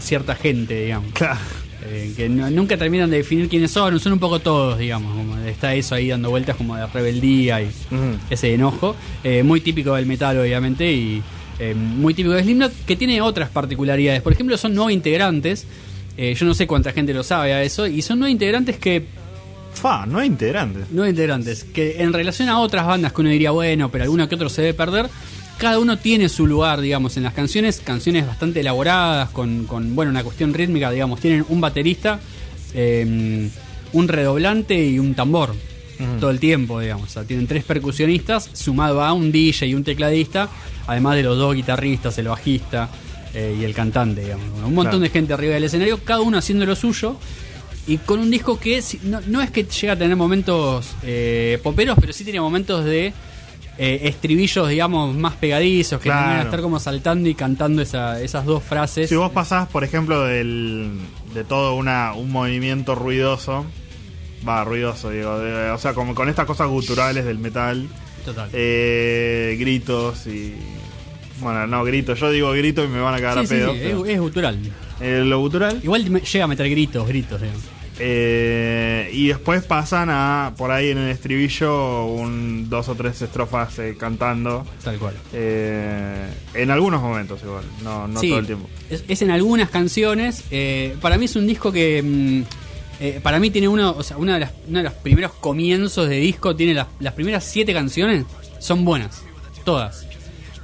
cierta 0.00 0.34
gente, 0.34 0.82
digamos. 0.82 1.12
Claro. 1.12 1.40
Eh, 1.86 2.12
que 2.14 2.28
no- 2.28 2.50
nunca 2.50 2.76
terminan 2.76 3.08
de 3.10 3.16
definir 3.18 3.48
quiénes 3.48 3.70
son, 3.70 3.98
son 4.00 4.12
un 4.12 4.18
poco 4.18 4.38
todos, 4.40 4.78
digamos, 4.78 5.16
como 5.16 5.38
está 5.38 5.74
eso 5.74 5.94
ahí 5.94 6.08
dando 6.08 6.28
vueltas 6.28 6.54
como 6.56 6.76
de 6.76 6.86
rebeldía 6.86 7.62
y 7.62 7.70
ese 8.28 8.52
enojo, 8.52 8.94
eh, 9.24 9.42
muy 9.42 9.62
típico 9.62 9.94
del 9.94 10.04
metal 10.04 10.38
obviamente 10.38 10.92
y 10.92 11.22
eh, 11.58 11.74
muy 11.74 12.12
típico 12.12 12.34
de 12.34 12.42
Slipknot, 12.42 12.84
que 12.84 12.96
tiene 12.96 13.22
otras 13.22 13.48
particularidades, 13.48 14.20
por 14.20 14.32
ejemplo 14.34 14.58
son 14.58 14.74
nueve 14.74 14.92
integrantes, 14.92 15.66
yo 16.18 16.44
no 16.44 16.52
sé 16.52 16.66
cuánta 16.66 16.92
gente 16.92 17.14
lo 17.14 17.22
sabe 17.22 17.54
a 17.54 17.62
eso, 17.62 17.86
y 17.86 18.02
son 18.02 18.18
nueve 18.18 18.32
integrantes 18.32 18.76
que, 18.76 19.06
Fa, 19.72 20.04
no 20.04 20.18
hay 20.18 20.26
integrantes. 20.26 20.84
nueve 20.90 21.08
integrantes, 21.10 21.64
que 21.64 22.02
en 22.02 22.12
relación 22.12 22.50
a 22.50 22.58
otras 22.60 22.84
bandas 22.86 23.14
que 23.14 23.22
uno 23.22 23.30
diría, 23.30 23.52
bueno, 23.52 23.90
pero 23.90 24.04
alguno 24.04 24.28
que 24.28 24.34
otro 24.34 24.50
se 24.50 24.60
debe 24.60 24.74
perder, 24.74 25.06
cada 25.60 25.78
uno 25.78 25.98
tiene 25.98 26.30
su 26.30 26.46
lugar, 26.46 26.80
digamos, 26.80 27.18
en 27.18 27.22
las 27.22 27.34
canciones, 27.34 27.80
canciones 27.84 28.26
bastante 28.26 28.60
elaboradas, 28.60 29.28
con, 29.28 29.66
con 29.66 29.94
bueno, 29.94 30.10
una 30.10 30.24
cuestión 30.24 30.54
rítmica, 30.54 30.90
digamos, 30.90 31.20
tienen 31.20 31.44
un 31.50 31.60
baterista, 31.60 32.18
eh, 32.74 33.50
un 33.92 34.08
redoblante 34.08 34.82
y 34.86 34.98
un 34.98 35.14
tambor. 35.14 35.54
Todo 36.18 36.30
el 36.30 36.40
tiempo, 36.40 36.80
digamos. 36.80 37.10
O 37.10 37.12
sea, 37.12 37.24
tienen 37.24 37.46
tres 37.46 37.62
percusionistas, 37.62 38.48
sumado 38.54 39.02
a 39.02 39.12
un 39.12 39.30
DJ 39.30 39.66
y 39.66 39.74
un 39.74 39.84
tecladista, 39.84 40.48
además 40.86 41.16
de 41.16 41.24
los 41.24 41.36
dos 41.36 41.54
guitarristas, 41.54 42.16
el 42.16 42.28
bajista 42.28 42.88
eh, 43.34 43.54
y 43.60 43.64
el 43.64 43.74
cantante, 43.74 44.22
digamos. 44.22 44.46
Un 44.64 44.74
montón 44.74 44.84
Claro. 44.84 44.98
de 45.00 45.08
gente 45.10 45.34
arriba 45.34 45.52
del 45.52 45.64
escenario, 45.64 45.98
cada 46.02 46.22
uno 46.22 46.38
haciendo 46.38 46.64
lo 46.64 46.74
suyo. 46.74 47.16
Y 47.86 47.98
con 47.98 48.18
un 48.18 48.30
disco 48.30 48.58
que 48.58 48.82
no 49.26 49.42
es 49.42 49.50
que 49.50 49.64
llega 49.64 49.92
a 49.92 49.96
tener 49.96 50.16
momentos 50.16 50.86
eh, 51.02 51.58
poperos, 51.62 51.98
pero 52.00 52.14
sí 52.14 52.24
tiene 52.24 52.40
momentos 52.40 52.82
de 52.86 53.12
eh, 53.82 54.00
estribillos, 54.08 54.68
digamos, 54.68 55.16
más 55.16 55.34
pegadizos, 55.36 56.00
que 56.00 56.10
Claro. 56.10 56.26
van 56.26 56.36
a 56.38 56.42
estar 56.42 56.60
como 56.60 56.78
saltando 56.78 57.28
y 57.30 57.34
cantando 57.34 57.80
esa- 57.80 58.20
esas 58.20 58.44
dos 58.44 58.62
frases. 58.62 59.08
Si 59.08 59.14
vos 59.16 59.32
pasás, 59.32 59.68
por 59.68 59.84
ejemplo, 59.84 60.22
del, 60.24 60.90
de 61.32 61.44
todo 61.44 61.74
una, 61.76 62.12
un 62.12 62.30
movimiento 62.30 62.94
ruidoso, 62.94 63.64
va, 64.46 64.64
ruidoso, 64.64 65.08
digo, 65.10 65.38
de- 65.38 65.70
o 65.70 65.78
sea, 65.78 65.94
como 65.94 66.14
con 66.14 66.28
estas 66.28 66.44
cosas 66.44 66.68
guturales 66.68 67.24
del 67.24 67.38
metal, 67.38 67.88
Total. 68.24 68.50
eh, 68.52 69.56
gritos 69.58 70.26
y... 70.26 70.54
Bueno, 71.40 71.66
no, 71.66 71.82
gritos, 71.84 72.20
yo 72.20 72.30
digo 72.30 72.52
gritos 72.52 72.84
y 72.84 72.88
me 72.88 73.00
van 73.00 73.14
a 73.14 73.16
cagar 73.18 73.46
Sí, 73.46 73.54
a 73.54 73.56
pedo. 73.58 73.72
sí, 73.72 73.78
pero- 73.82 74.04
es, 74.04 74.12
es 74.12 74.20
gutural. 74.20 74.58
Eh, 75.00 75.22
lo 75.24 75.38
gutural. 75.38 75.80
Igual 75.82 76.20
llega 76.20 76.44
a 76.44 76.48
meter 76.48 76.68
gritos, 76.68 77.08
gritos, 77.08 77.40
digamos. 77.40 77.62
Eh, 78.02 79.10
y 79.12 79.28
después 79.28 79.62
pasan 79.64 80.08
a, 80.10 80.54
por 80.56 80.70
ahí 80.70 80.88
en 80.90 80.98
el 80.98 81.10
estribillo, 81.10 82.06
un, 82.06 82.68
dos 82.70 82.88
o 82.88 82.94
tres 82.94 83.20
estrofas 83.22 83.78
eh, 83.78 83.96
cantando. 83.98 84.66
Tal 84.82 84.98
cual. 84.98 85.14
Eh, 85.32 86.26
en 86.54 86.70
algunos 86.70 87.02
momentos 87.02 87.40
igual, 87.42 87.64
no, 87.84 88.08
no 88.08 88.20
Sí, 88.20 88.30
todo 88.30 88.38
el 88.40 88.46
tiempo. 88.46 88.68
Es, 88.88 89.04
es 89.06 89.22
en 89.22 89.30
algunas 89.30 89.70
canciones. 89.70 90.44
para 91.00 91.18
mí 91.18 91.26
es 91.26 91.36
un 91.36 91.46
disco 91.46 91.70
que. 91.70 92.02
mm, 92.02 93.20
para 93.22 93.38
mí 93.38 93.50
tiene 93.50 93.68
uno, 93.68 93.94
o 93.96 94.02
sea, 94.02 94.16
una 94.16 94.34
de 94.34 94.40
las, 94.40 94.52
uno 94.68 94.78
de 94.78 94.84
los 94.84 94.92
primeros 94.94 95.32
comienzos 95.34 96.08
de 96.08 96.16
disco. 96.16 96.56
Tiene 96.56 96.74
las, 96.74 96.86
las 97.00 97.14
primeras 97.14 97.44
siete 97.44 97.72
canciones. 97.72 98.24
Son 98.58 98.84
buenas. 98.84 99.22
Todas. 99.64 100.06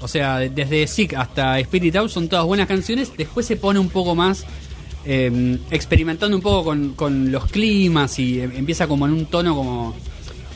O 0.00 0.08
sea, 0.08 0.38
de- 0.38 0.50
desde 0.50 0.86
Sick 0.86 1.14
hasta 1.14 1.58
Spirit 1.60 1.96
Out 1.96 2.10
son 2.10 2.28
todas 2.28 2.44
buenas 2.44 2.66
canciones. 2.68 3.12
Después 3.16 3.46
se 3.46 3.56
pone 3.56 3.78
un 3.78 3.88
poco 3.88 4.14
más. 4.14 4.44
Eh, 5.06 5.58
experimentando 5.70 6.36
un 6.36 6.42
poco 6.42 6.64
con, 6.64 6.94
con 6.94 7.30
los 7.32 7.46
climas 7.46 8.18
y 8.18 8.40
eh, 8.40 8.50
empieza 8.56 8.86
como 8.88 9.06
en 9.06 9.12
un 9.12 9.26
tono 9.26 9.54
como 9.54 9.94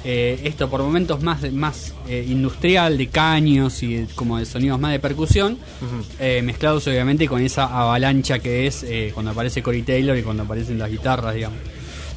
eh, 0.02 0.40
esto 0.44 0.68
por 0.70 0.82
momentos 0.82 1.22
más 1.22 1.50
más 1.52 1.94
eh, 2.08 2.26
industrial 2.28 2.96
de 2.98 3.08
caños 3.08 3.82
y 3.82 4.06
como 4.14 4.38
de 4.38 4.46
sonidos 4.46 4.80
más 4.80 4.92
de 4.92 4.98
percusión 4.98 5.58
eh, 6.18 6.40
mezclados 6.42 6.86
obviamente 6.86 7.28
con 7.28 7.42
esa 7.42 7.64
avalancha 7.66 8.38
que 8.38 8.66
es 8.66 8.84
cuando 9.14 9.32
aparece 9.32 9.62
Corey 9.62 9.82
Taylor 9.82 10.16
y 10.16 10.22
cuando 10.22 10.42
aparecen 10.44 10.78
las 10.78 10.90
guitarras 10.90 11.34
digamos. 11.34 11.58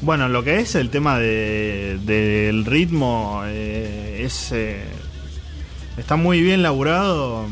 Bueno, 0.00 0.28
lo 0.28 0.42
que 0.42 0.58
es 0.58 0.74
el 0.74 0.90
tema 0.90 1.18
de- 1.18 1.98
del 2.04 2.64
ritmo 2.64 3.42
es 3.46 4.50
eh, 4.52 4.82
está 5.96 6.16
muy 6.16 6.40
bien 6.42 6.62
laburado 6.62 7.46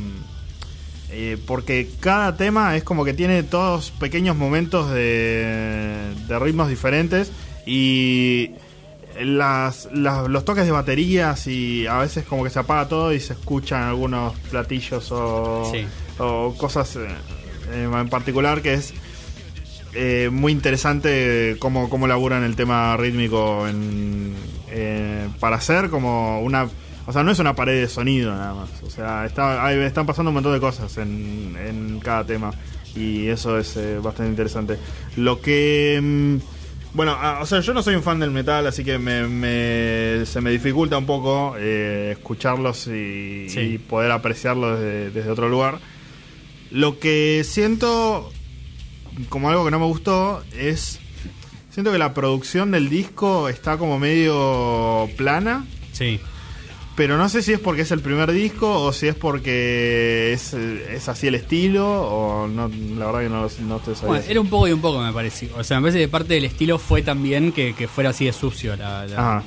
eh, 1.12 1.36
porque 1.46 1.88
cada 2.00 2.36
tema 2.36 2.74
es 2.76 2.84
como 2.84 3.04
que 3.04 3.12
tiene 3.14 3.42
todos 3.42 3.90
pequeños 3.92 4.34
momentos 4.36 4.90
de, 4.90 6.14
de 6.26 6.38
ritmos 6.38 6.68
diferentes 6.68 7.30
y 7.66 8.50
las, 9.20 9.88
las- 9.92 10.26
los 10.28 10.44
toques 10.44 10.64
de 10.64 10.70
baterías 10.72 11.46
y 11.46 11.86
a 11.86 11.98
veces 11.98 12.24
como 12.24 12.42
que 12.44 12.50
se 12.50 12.58
apaga 12.58 12.88
todo 12.88 13.12
y 13.12 13.20
se 13.20 13.34
escuchan 13.34 13.82
algunos 13.82 14.32
platillos 14.50 15.12
o, 15.12 15.70
Sí. 15.70 15.84
o 16.18 16.54
cosas 16.56 16.96
eh, 16.96 17.08
en 17.84 18.08
particular 18.08 18.62
que 18.62 18.74
es 18.74 18.94
eh, 19.94 20.30
muy 20.32 20.52
interesante 20.52 21.56
cómo, 21.58 21.90
cómo 21.90 22.06
laburan 22.06 22.42
el 22.42 22.56
tema 22.56 22.96
rítmico 22.96 23.68
en, 23.68 24.34
eh, 24.70 25.28
para 25.38 25.56
hacer 25.56 25.90
como 25.90 26.40
una... 26.40 26.68
O 27.06 27.12
sea, 27.12 27.22
no 27.24 27.32
es 27.32 27.38
una 27.40 27.54
pared 27.56 27.80
de 27.80 27.88
sonido 27.88 28.30
nada 28.32 28.54
más. 28.54 28.70
O 28.82 28.90
sea, 28.90 29.26
está, 29.26 29.64
hay- 29.66 29.78
están 29.80 30.06
pasando 30.06 30.30
un 30.30 30.34
montón 30.34 30.52
de 30.54 30.60
cosas 30.60 30.96
en, 30.98 31.56
en 31.66 32.00
cada 32.00 32.24
tema. 32.24 32.52
Y 32.94 33.26
eso 33.28 33.58
es 33.58 33.76
eh, 33.76 33.98
bastante 34.02 34.30
interesante. 34.30 34.78
Lo 35.16 35.40
que... 35.40 35.98
mm, 36.02 36.36
bueno, 36.94 37.16
ah, 37.18 37.38
o 37.40 37.46
sea, 37.46 37.60
yo 37.60 37.72
no 37.72 37.82
soy 37.82 37.94
un 37.94 38.02
fan 38.02 38.20
del 38.20 38.30
metal, 38.30 38.66
así 38.66 38.84
que 38.84 38.98
me, 38.98 39.26
me- 39.26 40.26
se 40.26 40.40
me 40.42 40.50
dificulta 40.50 40.98
un 40.98 41.06
poco 41.06 41.56
eh, 41.58 42.10
escucharlos 42.12 42.86
y, 42.86 43.48
Sí. 43.48 43.60
y 43.60 43.78
poder 43.78 44.10
apreciarlos 44.12 44.78
desde, 44.78 45.10
desde 45.10 45.30
otro 45.30 45.48
lugar. 45.48 45.78
Lo 46.70 46.98
que 46.98 47.42
siento 47.44 48.30
como 49.28 49.48
algo 49.50 49.64
que 49.64 49.70
no 49.70 49.78
me 49.78 49.86
gustó 49.86 50.42
es 50.56 50.98
Siento 51.70 51.90
que 51.90 51.98
la 51.98 52.12
producción 52.12 52.70
del 52.70 52.90
disco 52.90 53.48
está 53.48 53.78
como 53.78 53.98
medio 53.98 55.08
plana. 55.16 55.64
Sí. 55.92 56.20
Pero 57.02 57.18
no 57.18 57.28
sé 57.28 57.42
si 57.42 57.52
es 57.52 57.58
porque 57.58 57.82
es 57.82 57.90
el 57.90 57.98
primer 57.98 58.30
disco 58.30 58.80
o 58.80 58.92
si 58.92 59.08
es 59.08 59.16
porque 59.16 60.32
es, 60.32 60.54
es 60.54 61.08
así 61.08 61.26
el 61.26 61.34
estilo 61.34 61.84
o 61.84 62.46
no, 62.46 62.70
la 62.96 63.06
verdad 63.06 63.22
que 63.22 63.28
no, 63.28 63.40
no 63.40 63.76
estoy 63.78 63.96
sabiendo. 63.96 64.06
Bueno, 64.06 64.24
era 64.28 64.40
un 64.40 64.46
poco 64.46 64.68
y 64.68 64.72
un 64.72 64.80
poco, 64.80 65.02
me 65.02 65.12
parece. 65.12 65.50
O 65.58 65.64
sea, 65.64 65.80
me 65.80 65.88
parece 65.88 65.98
que 65.98 66.06
parte 66.06 66.34
del 66.34 66.44
estilo 66.44 66.78
fue 66.78 67.02
también 67.02 67.50
que, 67.50 67.74
que 67.74 67.88
fuera 67.88 68.10
así 68.10 68.26
de 68.26 68.32
sucio 68.32 68.76
la, 68.76 69.04
la, 69.06 69.42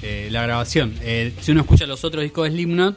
eh, 0.00 0.28
la 0.30 0.42
grabación. 0.44 0.94
Eh, 1.00 1.32
si 1.40 1.50
uno 1.50 1.62
escucha 1.62 1.88
los 1.88 2.04
otros 2.04 2.22
discos 2.22 2.44
de 2.44 2.50
Slipknot, 2.52 2.96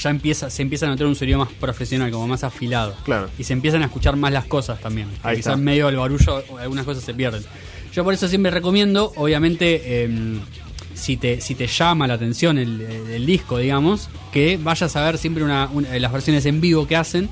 ya 0.00 0.10
empieza, 0.10 0.48
se 0.48 0.62
empieza 0.62 0.86
a 0.86 0.90
notar 0.90 1.08
un 1.08 1.16
sonido 1.16 1.40
más 1.40 1.48
profesional, 1.54 2.08
como 2.12 2.28
más 2.28 2.44
afilado. 2.44 2.94
Claro. 3.02 3.30
Y 3.36 3.42
se 3.42 3.52
empiezan 3.52 3.82
a 3.82 3.86
escuchar 3.86 4.14
más 4.14 4.32
las 4.32 4.44
cosas 4.44 4.80
también. 4.80 5.08
Ahí 5.24 5.38
quizás 5.38 5.54
está. 5.54 5.56
medio 5.60 5.88
el 5.88 5.96
barullo, 5.96 6.44
algunas 6.56 6.84
cosas 6.84 7.02
se 7.02 7.14
pierden. 7.14 7.42
Yo 7.92 8.04
por 8.04 8.14
eso 8.14 8.28
siempre 8.28 8.52
recomiendo, 8.52 9.12
obviamente, 9.16 10.04
em, 10.04 10.40
si, 11.00 11.16
te, 11.16 11.40
si 11.40 11.54
te 11.54 11.66
llama 11.66 12.06
la 12.06 12.14
atención 12.14 12.58
el, 12.58 13.26
disco, 13.26 13.58
digamos, 13.58 14.08
que 14.32 14.58
vayas 14.62 14.94
a 14.96 15.04
ver 15.04 15.18
siempre 15.18 15.42
una, 15.42 15.68
una- 15.72 15.98
las 15.98 16.12
versiones 16.12 16.46
en 16.46 16.60
vivo 16.60 16.86
que 16.86 16.96
hacen, 16.96 17.28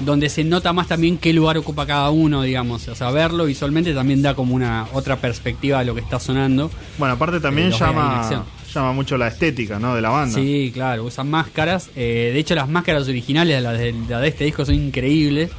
donde 0.00 0.28
se 0.28 0.42
nota 0.44 0.72
más 0.72 0.88
también 0.88 1.18
qué 1.18 1.32
lugar 1.32 1.56
ocupa 1.56 1.86
cada 1.86 2.10
uno, 2.10 2.42
digamos. 2.42 2.88
O 2.88 2.94
sea, 2.94 3.10
verlo 3.12 3.44
visualmente 3.44 3.94
también 3.94 4.22
da 4.22 4.34
como 4.34 4.54
una 4.54 4.86
otra 4.92 5.16
perspectiva 5.16 5.78
de 5.78 5.84
lo 5.84 5.94
que 5.94 6.00
está 6.00 6.18
sonando. 6.18 6.70
Bueno, 6.98 7.14
aparte 7.14 7.38
también 7.40 7.68
Eh, 7.68 7.76
llama, 7.78 8.44
llama 8.74 8.92
mucho 8.92 9.16
la 9.16 9.28
estética 9.28 9.78
¿no? 9.78 9.94
de 9.94 10.00
la 10.02 10.10
banda. 10.10 10.34
Sí, 10.34 10.70
claro, 10.74 11.04
usan 11.04 11.30
máscaras. 11.30 11.90
Eh, 11.94 12.30
de 12.34 12.38
hecho, 12.40 12.54
las 12.56 12.68
máscaras 12.68 13.06
originales, 13.08 13.62
las 13.62 13.78
de, 13.78 13.94
las 14.08 14.20
de 14.20 14.28
este 14.28 14.44
disco, 14.44 14.64
son 14.64 14.74
increíbles. 14.74 15.50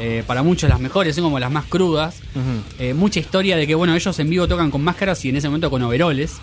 Eh, 0.00 0.22
para 0.26 0.42
muchos 0.44 0.68
las 0.70 0.78
mejores, 0.80 1.14
son 1.16 1.24
como 1.24 1.38
las 1.40 1.50
más 1.50 1.64
crudas. 1.66 2.20
Eh, 2.78 2.94
mucha 2.94 3.18
historia 3.20 3.56
de 3.56 3.66
que, 3.66 3.74
bueno, 3.74 3.94
ellos 3.94 4.16
en 4.18 4.30
vivo 4.30 4.46
tocan 4.48 4.70
con 4.70 4.82
máscaras 4.82 5.24
y 5.24 5.28
en 5.30 5.36
ese 5.36 5.48
momento 5.48 5.70
con 5.70 5.82
overoles. 5.82 6.34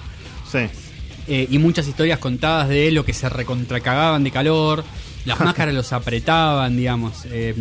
Sí. 0.55 0.79
Eh, 1.27 1.47
y 1.49 1.57
muchas 1.57 1.87
historias 1.87 2.19
contadas 2.19 2.69
de 2.69 2.91
lo 2.91 3.03
que 3.03 3.13
se 3.13 3.27
recontracagaban 3.29 4.23
de 4.23 4.31
calor. 4.31 4.83
Las 5.25 5.39
máscaras 5.43 5.73
los 5.73 5.91
apretaban, 5.91 6.77
digamos. 6.77 7.25
Eh, 7.31 7.55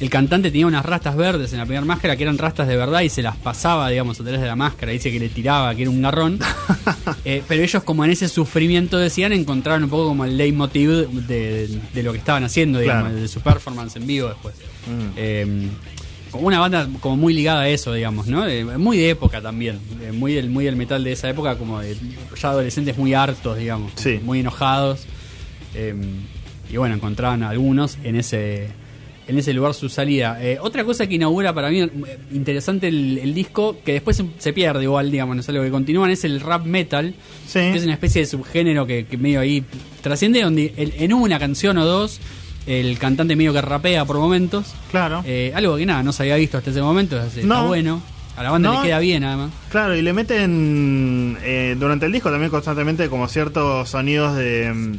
el 0.00 0.10
cantante 0.10 0.50
tenía 0.50 0.66
unas 0.66 0.84
rastas 0.84 1.16
verdes 1.16 1.50
en 1.54 1.58
la 1.58 1.64
primera 1.64 1.86
máscara 1.86 2.14
que 2.14 2.24
eran 2.24 2.36
rastas 2.36 2.68
de 2.68 2.76
verdad 2.76 3.00
y 3.00 3.08
se 3.08 3.22
las 3.22 3.36
pasaba, 3.36 3.88
digamos, 3.88 4.20
a 4.20 4.22
través 4.22 4.42
de 4.42 4.46
la 4.46 4.54
máscara. 4.56 4.92
Dice 4.92 5.10
que 5.10 5.18
le 5.18 5.30
tiraba, 5.30 5.74
que 5.74 5.82
era 5.82 5.90
un 5.90 6.02
garrón. 6.02 6.38
Eh, 7.24 7.42
pero 7.48 7.62
ellos, 7.62 7.82
como 7.82 8.04
en 8.04 8.12
ese 8.12 8.28
sufrimiento 8.28 8.98
decían, 8.98 9.32
encontraron 9.32 9.84
un 9.84 9.90
poco 9.90 10.06
como 10.08 10.24
el 10.24 10.36
leitmotiv 10.36 11.08
de, 11.26 11.68
de 11.92 12.02
lo 12.04 12.12
que 12.12 12.18
estaban 12.18 12.44
haciendo, 12.44 12.78
digamos, 12.78 13.04
Claro. 13.08 13.20
de 13.20 13.26
su 13.28 13.40
performance 13.40 13.96
en 13.96 14.06
vivo 14.06 14.28
después. 14.28 14.54
Mm. 14.86 15.68
Como 16.36 16.48
una 16.48 16.60
banda 16.60 16.88
como 17.00 17.16
muy 17.16 17.34
ligada 17.34 17.62
a 17.62 17.68
eso, 17.68 17.92
digamos, 17.92 18.26
¿no? 18.26 18.46
Eh, 18.46 18.64
muy 18.78 18.96
de 18.98 19.10
época 19.10 19.40
también, 19.42 19.78
eh, 20.02 20.12
muy 20.12 20.34
del 20.34 20.48
muy 20.50 20.64
del 20.64 20.76
metal 20.76 21.02
de 21.04 21.12
esa 21.12 21.28
época, 21.28 21.56
como 21.56 21.80
de 21.80 21.96
ya 22.40 22.50
adolescentes 22.50 22.96
muy 22.98 23.14
hartos, 23.14 23.58
digamos, 23.58 23.92
Sí. 23.96 24.20
muy 24.22 24.40
enojados. 24.40 25.06
eh, 25.74 25.94
y 26.72 26.76
bueno, 26.78 26.94
encontraban 26.94 27.42
a 27.42 27.50
algunos 27.50 27.98
en 28.02 28.16
ese 28.16 28.68
en 29.28 29.36
ese 29.38 29.52
lugar 29.52 29.74
su 29.74 29.88
salida. 29.88 30.38
Eh, 30.40 30.56
otra 30.60 30.84
cosa 30.84 31.06
que 31.08 31.16
inaugura 31.16 31.52
para 31.52 31.68
mí 31.68 31.80
interesante 32.32 32.86
el, 32.86 33.18
el 33.18 33.34
disco, 33.34 33.76
que 33.84 33.94
después 33.94 34.16
se, 34.16 34.24
se 34.38 34.52
pierde 34.52 34.84
igual, 34.84 35.10
digamos, 35.10 35.34
no 35.34 35.40
es 35.40 35.48
algo 35.48 35.64
que 35.64 35.70
continúan, 35.70 36.10
es 36.12 36.22
el 36.24 36.40
rap 36.40 36.64
metal, 36.64 37.12
Sí. 37.46 37.58
que 37.58 37.74
es 37.74 37.82
una 37.82 37.94
especie 37.94 38.20
de 38.22 38.26
subgénero 38.26 38.86
que, 38.86 39.04
que 39.06 39.16
medio 39.16 39.40
ahí 39.40 39.64
trasciende, 40.00 40.42
donde 40.42 40.72
en, 40.76 40.92
en 40.96 41.12
una 41.12 41.40
canción 41.40 41.76
o 41.78 41.84
dos 41.84 42.20
el 42.66 42.98
cantante 42.98 43.36
medio 43.36 43.52
que 43.52 43.62
rapea 43.62 44.04
por 44.04 44.18
momentos. 44.18 44.74
Claro. 44.90 45.22
Eh, 45.24 45.52
algo 45.54 45.76
que 45.76 45.86
nada, 45.86 46.02
no 46.02 46.12
se 46.12 46.24
había 46.24 46.36
visto 46.36 46.58
hasta 46.58 46.70
ese 46.70 46.82
momento, 46.82 47.18
así, 47.20 47.40
está 47.40 47.46
No. 47.62 47.66
bueno. 47.68 48.02
A 48.36 48.42
la 48.42 48.50
banda 48.50 48.70
No. 48.70 48.80
le 48.82 48.88
queda 48.88 48.98
bien 48.98 49.24
además. 49.24 49.50
Claro, 49.70 49.96
y 49.96 50.02
le 50.02 50.12
meten 50.12 51.38
eh, 51.42 51.74
durante 51.78 52.04
el 52.06 52.12
disco 52.12 52.30
también 52.30 52.50
constantemente 52.50 53.08
como 53.08 53.28
ciertos 53.28 53.88
sonidos 53.88 54.36
de, 54.36 54.70
mm, 54.74 54.92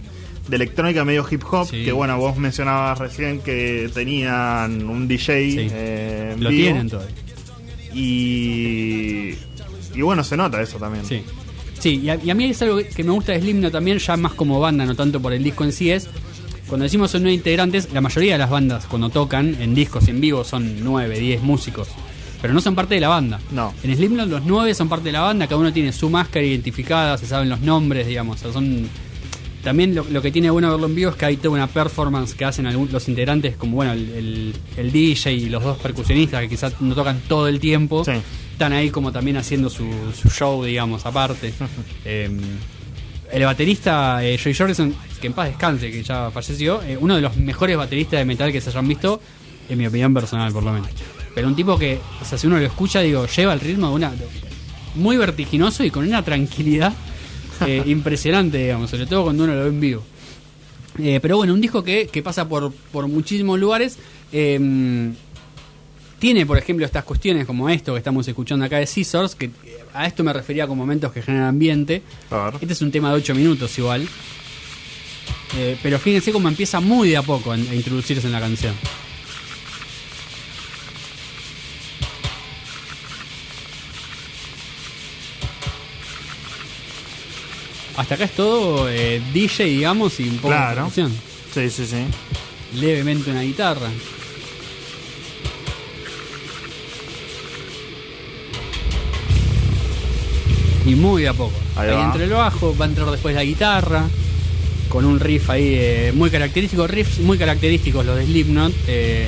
de 0.49 0.55
electrónica 0.55 1.05
medio 1.05 1.23
hip 1.29 1.43
hop, 1.51 1.67
Sí. 1.69 1.83
que 1.85 1.91
bueno, 1.91 2.17
vos 2.17 2.35
mencionabas 2.37 2.97
recién 2.97 3.41
que 3.41 3.91
tenían 3.93 4.89
un 4.89 5.07
DJ 5.07 5.51
Sí. 5.51 5.57
eh, 5.71 6.35
Lo 6.39 6.49
vivo, 6.49 6.61
tienen 6.63 6.89
todavía. 6.89 7.13
y 7.93 9.35
y 9.95 10.01
bueno, 10.01 10.23
se 10.23 10.37
nota 10.37 10.61
eso 10.61 10.77
también. 10.77 11.03
Sí. 11.05 11.21
Sí, 11.79 11.99
y 12.03 12.09
a, 12.09 12.15
y 12.23 12.29
a 12.29 12.35
mí 12.35 12.45
es 12.45 12.61
algo 12.61 12.77
que- 12.77 13.03
me 13.03 13.11
gusta 13.11 13.31
de 13.33 13.39
Slipknot 13.41 13.71
también, 13.71 13.97
ya 13.99 14.15
más 14.17 14.33
como 14.33 14.59
banda, 14.59 14.85
no 14.85 14.95
tanto 14.95 15.19
por 15.19 15.33
el 15.33 15.43
disco 15.43 15.63
en 15.63 15.71
sí, 15.71 15.91
es 15.91 16.07
cuando 16.67 16.83
decimos 16.83 17.11
son 17.11 17.23
nueve 17.23 17.35
integrantes, 17.35 17.91
la 17.93 18.01
mayoría 18.01 18.33
de 18.33 18.39
las 18.39 18.49
bandas 18.49 18.85
cuando 18.85 19.09
tocan 19.09 19.55
en 19.61 19.73
discos 19.73 20.07
y 20.07 20.11
en 20.11 20.21
vivo 20.21 20.43
son 20.43 20.83
nueve, 20.83 21.17
diez 21.19 21.41
músicos, 21.41 21.87
pero 22.41 22.53
no 22.53 22.61
son 22.61 22.75
parte 22.75 22.95
de 22.95 23.01
la 23.01 23.07
banda. 23.09 23.39
No. 23.51 23.73
En 23.83 23.95
Slipknot 23.95 24.29
los 24.29 24.43
nueve 24.45 24.73
son 24.73 24.89
parte 24.89 25.05
de 25.05 25.13
la 25.13 25.21
banda, 25.21 25.47
cada 25.47 25.59
uno 25.59 25.71
tiene 25.73 25.91
su 25.93 26.09
máscara 26.09 26.45
identificada, 26.45 27.17
se 27.17 27.25
saben 27.25 27.49
los 27.49 27.61
nombres, 27.61 28.07
digamos, 28.07 28.37
o 28.37 28.39
sea, 28.43 28.53
son... 28.53 28.87
También 29.63 29.93
lo, 29.95 30.05
lo 30.09 30.21
que 30.21 30.31
tiene 30.31 30.49
bueno 30.49 30.69
verlo 30.71 30.85
en 30.85 30.95
vivo 30.95 31.09
es 31.11 31.17
que 31.17 31.25
hay 31.25 31.35
toda 31.35 31.55
una 31.55 31.67
performance 31.67 32.33
que 32.35 32.45
hacen 32.45 32.67
algún- 32.67 32.89
los 32.91 33.09
integrantes, 33.09 33.57
como 33.57 33.75
bueno, 33.75 33.91
el, 33.91 34.09
el- 34.11 34.53
el 34.77 34.91
DJ 34.93 35.33
y 35.33 35.49
los 35.49 35.61
dos 35.63 35.77
percusionistas 35.79 36.41
que 36.41 36.47
quizás 36.47 36.79
no 36.79 36.95
tocan 36.95 37.19
todo 37.27 37.47
el 37.49 37.59
tiempo, 37.59 38.05
Sí. 38.05 38.11
están 38.53 38.71
ahí 38.71 38.91
como 38.91 39.11
también 39.11 39.35
haciendo 39.35 39.69
su, 39.69 39.85
su 40.15 40.29
show, 40.29 40.63
digamos, 40.63 41.05
aparte. 41.05 41.53
Eh, 42.05 42.29
el 43.31 43.43
baterista 43.43 44.23
eh, 44.23 44.39
Joey 44.41 44.55
Jordison, 44.55 44.93
que 45.19 45.27
en 45.27 45.33
paz 45.33 45.49
descanse, 45.49 45.91
que 45.91 46.03
ya 46.03 46.31
falleció, 46.31 46.81
eh, 46.83 46.97
uno 46.99 47.15
de 47.15 47.21
los 47.21 47.35
mejores 47.37 47.77
bateristas 47.77 48.19
de 48.19 48.25
metal 48.25 48.51
que 48.51 48.61
se 48.61 48.69
hayan 48.69 48.87
visto, 48.87 49.21
en 49.69 49.77
mi 49.77 49.87
opinión 49.87 50.13
personal 50.13 50.51
por 50.51 50.63
lo 50.63 50.71
menos. 50.71 50.89
Pero 51.35 51.47
un 51.47 51.55
tipo 51.55 51.77
que, 51.77 51.99
o 52.21 52.25
sea, 52.25 52.37
si 52.37 52.47
uno 52.47 52.57
lo 52.57 52.65
escucha, 52.65 53.01
digo, 53.01 53.27
lleva 53.27 53.53
el 53.53 53.59
ritmo 53.59 53.89
de 53.89 53.95
una 53.95 54.11
muy 54.95 55.17
vertiginoso 55.17 55.83
y 55.83 55.91
con 55.91 56.07
una 56.07 56.23
tranquilidad 56.23 56.93
eh, 57.65 57.83
impresionante, 57.87 58.57
digamos, 58.57 58.89
sobre 58.89 59.05
todo 59.05 59.25
cuando 59.25 59.43
uno 59.43 59.53
lo 59.53 59.63
ve 59.63 59.69
en 59.69 59.79
vivo. 59.79 60.03
Eh, 60.99 61.19
pero 61.21 61.37
bueno, 61.37 61.53
un 61.53 61.61
disco 61.61 61.83
que, 61.83 62.07
que 62.07 62.23
pasa 62.23 62.47
por, 62.49 62.71
por 62.91 63.07
muchísimos 63.07 63.59
lugares. 63.59 63.97
Tiene, 66.19 66.45
por 66.45 66.57
ejemplo, 66.57 66.85
estas 66.85 67.03
cuestiones 67.03 67.45
como 67.45 67.69
esto 67.69 67.93
que 67.93 67.99
estamos 67.99 68.27
escuchando 68.27 68.65
acá 68.65 68.77
de 68.77 68.87
Scissors, 68.87 69.35
que 69.35 69.45
eh, 69.45 69.51
a 69.93 70.07
esto 70.07 70.23
me 70.23 70.33
refería 70.33 70.67
con 70.67 70.77
momentos 70.77 71.11
que 71.11 71.21
generan 71.21 71.47
ambiente. 71.47 72.01
A 72.31 72.45
ver. 72.45 72.55
Este 72.61 72.73
es 72.73 72.81
un 72.81 72.91
tema 72.91 73.09
de 73.09 73.15
8 73.17 73.35
minutos 73.35 73.77
igual. 73.77 74.07
Eh, 75.55 75.77
pero 75.81 75.97
fíjense 75.99 76.31
cómo 76.31 76.47
empieza 76.49 76.79
muy 76.79 77.09
de 77.09 77.17
a 77.17 77.21
poco 77.21 77.53
en- 77.53 77.67
a 77.69 77.75
introducirse 77.75 78.27
en 78.27 78.33
la 78.33 78.39
canción. 78.39 78.73
Hasta 87.95 88.13
acá 88.15 88.25
es 88.25 88.31
todo 88.33 88.87
eh, 88.89 89.21
DJ, 89.33 89.65
digamos, 89.65 90.19
y 90.19 90.29
un 90.29 90.37
poco 90.37 90.53
de 90.53 90.75
percusión. 90.75 91.11
Sí, 91.53 91.69
sí, 91.69 91.85
sí. 91.87 92.05
Levemente 92.79 93.31
una 93.31 93.41
guitarra. 93.41 93.89
Y 100.87 100.95
muy 100.95 101.23
de 101.23 101.27
a 101.27 101.33
poco. 101.33 101.53
Ahí 101.75 101.89
Ahí, 101.89 101.95
va. 101.95 102.05
entre 102.05 102.23
el 102.23 102.29
bajo, 102.29 102.75
va 102.79 102.85
a 102.85 102.87
entrar 102.87 103.11
después 103.11 103.35
la 103.35 103.43
guitarra, 103.43 104.05
con 104.87 105.03
un 105.03 105.19
riff 105.19 105.49
ahí 105.49 105.73
eh, 105.75 106.11
muy 106.15 106.29
característico, 106.29 106.87
riffs 106.87 107.19
muy 107.19 107.37
característicos 107.37 108.05
los 108.05 108.15
de 108.15 108.25
Slipknot, 108.25 108.73
eh, 108.87 109.27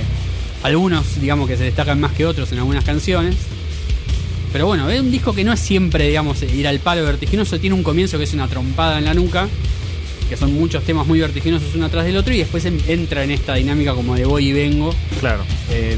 algunos 0.63 1.19
digamos 1.19 1.49
que 1.49 1.57
se 1.57 1.65
destacan 1.65 1.99
más 1.99 2.13
que 2.13 2.25
otros 2.25 2.51
en 2.53 2.59
algunas 2.59 2.85
canciones. 2.85 3.35
Pero 4.53 4.65
bueno, 4.65 4.89
es 4.89 4.99
un 4.99 5.11
disco 5.11 5.33
que 5.33 5.43
no 5.43 5.53
es 5.53 5.59
siempre, 5.59 6.07
digamos, 6.07 6.41
ir 6.41 6.67
al 6.67 6.79
palo 6.79 7.03
vertiginoso, 7.03 7.59
tiene 7.59 7.75
un 7.75 7.83
comienzo 7.83 8.17
que 8.17 8.23
es 8.23 8.33
una 8.33 8.47
trompada 8.47 8.97
en 8.97 9.05
la 9.05 9.13
nuca, 9.13 9.47
que 10.27 10.37
son 10.37 10.53
muchos 10.53 10.83
temas 10.83 11.05
muy 11.05 11.19
vertiginosos 11.19 11.75
uno 11.75 11.85
atrás 11.85 12.05
del 12.05 12.17
otro, 12.17 12.33
y 12.33 12.37
después 12.37 12.65
entra 12.65 13.23
en 13.23 13.31
esta 13.31 13.55
dinámica 13.55 13.93
como 13.93 14.15
de 14.15 14.25
voy 14.25 14.47
y 14.47 14.53
vengo. 14.53 14.95
Claro. 15.19 15.43
Eh, 15.69 15.97